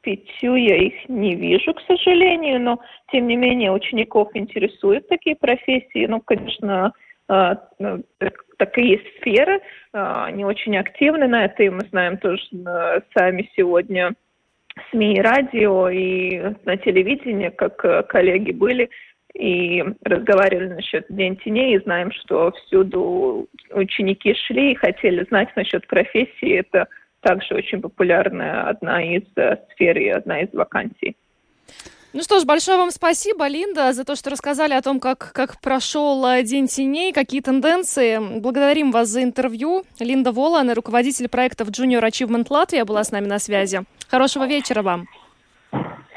пятью 0.02 0.56
я 0.56 0.78
их 0.78 0.94
не 1.08 1.36
вижу, 1.36 1.74
к 1.74 1.82
сожалению, 1.88 2.62
но 2.62 2.80
тем 3.12 3.28
не 3.28 3.36
менее 3.36 3.72
учеников 3.72 4.30
интересуют 4.34 5.08
такие 5.08 5.36
профессии. 5.36 6.06
Ну, 6.06 6.22
конечно, 6.22 6.94
а, 7.28 7.58
ну, 7.80 8.04
такие 8.58 9.02
сферы, 9.18 9.62
а, 9.94 10.26
они 10.26 10.46
очень 10.46 10.78
активны 10.78 11.28
на 11.28 11.46
это, 11.46 11.64
и 11.64 11.70
мы 11.70 11.82
знаем 11.90 12.18
тоже 12.18 12.42
сами 13.16 13.50
сегодня 13.56 14.14
СМИ 14.92 15.16
и 15.16 15.22
радио, 15.22 15.90
и 15.90 16.56
на 16.66 16.78
телевидении, 16.78 17.50
как 17.50 18.08
коллеги 18.08 18.52
были, 18.52 18.90
и 19.36 19.84
разговаривали 20.04 20.70
насчет 20.70 21.06
День 21.10 21.38
теней, 21.38 21.76
и 21.76 21.84
знаем, 21.84 22.12
что 22.12 22.52
всюду 22.52 23.48
ученики 23.72 24.34
шли 24.34 24.72
и 24.72 24.76
хотели 24.76 25.24
знать 25.26 25.50
насчет 25.56 25.86
профессии. 25.88 26.60
Это 26.60 26.88
также 27.22 27.56
очень 27.56 27.82
популярная 27.82 28.70
одна 28.70 29.04
из 29.04 29.24
э, 29.36 29.58
сфер 29.72 29.98
и 29.98 30.10
одна 30.10 30.42
из 30.42 30.54
вакансий. 30.54 31.16
Ну 32.12 32.24
что 32.24 32.40
ж, 32.40 32.46
большое 32.46 32.78
вам 32.78 32.90
спасибо, 32.90 33.48
Линда, 33.48 33.94
за 33.94 34.04
то, 34.04 34.16
что 34.16 34.32
рассказали 34.32 34.74
о 34.74 34.82
том, 34.82 35.00
как, 35.00 35.32
как 35.32 35.62
прошел 35.62 36.26
э, 36.26 36.42
День 36.44 36.68
теней, 36.68 37.14
какие 37.14 37.42
тенденции. 37.42 38.40
Благодарим 38.40 38.92
вас 38.92 39.10
за 39.10 39.22
интервью. 39.22 39.84
Линда 40.00 40.32
Волан, 40.32 40.72
руководитель 40.72 41.30
проектов 41.30 41.70
Junior 41.70 42.02
Achievement 42.02 42.48
Латвия, 42.50 42.84
была 42.84 43.04
с 43.04 43.12
нами 43.12 43.28
на 43.28 43.38
связи. 43.38 43.82
Хорошего 44.08 44.48
вечера 44.48 44.82
вам. 44.82 45.08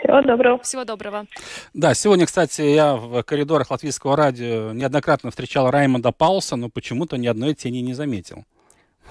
Всего 0.02 0.22
доброго. 0.22 0.58
Всего 0.62 0.84
доброго. 0.84 1.26
Да, 1.74 1.92
сегодня, 1.92 2.24
кстати, 2.24 2.62
я 2.62 2.96
в 2.96 3.22
коридорах 3.22 3.70
латвийского 3.70 4.16
радио 4.16 4.72
неоднократно 4.72 5.30
встречал 5.30 5.70
Раймонда 5.70 6.10
Пауса, 6.10 6.56
но 6.56 6.70
почему-то 6.70 7.18
ни 7.18 7.26
одной 7.26 7.54
тени 7.54 7.82
не 7.82 7.92
заметил. 7.92 8.44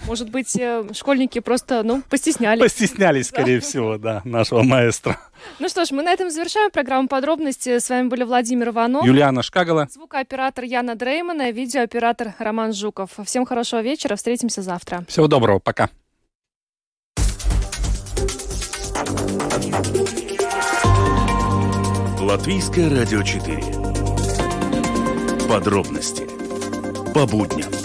Может 0.06 0.30
быть, 0.30 0.56
э, 0.58 0.84
школьники 0.94 1.40
просто, 1.40 1.84
ну, 1.84 2.02
постеснялись. 2.10 2.62
Постеснялись, 2.62 3.28
скорее 3.28 3.60
да. 3.60 3.66
всего, 3.66 3.98
да, 3.98 4.22
нашего 4.24 4.64
маэстро. 4.64 5.20
Ну 5.60 5.70
что 5.70 5.86
ж, 5.86 5.92
мы 5.92 6.04
на 6.04 6.12
этом 6.12 6.30
завершаем 6.30 6.72
программу 6.72 7.08
подробности. 7.08 7.80
С 7.80 7.90
вами 7.90 8.08
были 8.08 8.24
Владимир 8.24 8.70
Иванов. 8.70 9.06
Юлиана 9.06 9.44
Шкагала. 9.44 9.88
Звукооператор 9.92 10.64
Яна 10.64 10.96
Дреймана, 10.96 11.52
видеооператор 11.52 12.34
Роман 12.40 12.74
Жуков. 12.74 13.12
Всем 13.26 13.46
хорошего 13.46 13.82
вечера, 13.82 14.16
встретимся 14.16 14.62
завтра. 14.62 15.06
Всего 15.08 15.28
доброго, 15.28 15.60
пока. 15.60 15.90
Латвийское 22.20 22.90
радио 22.90 23.24
4. 23.24 23.58
Подробности 25.50 26.28
по 27.14 27.26
будням. 27.26 27.81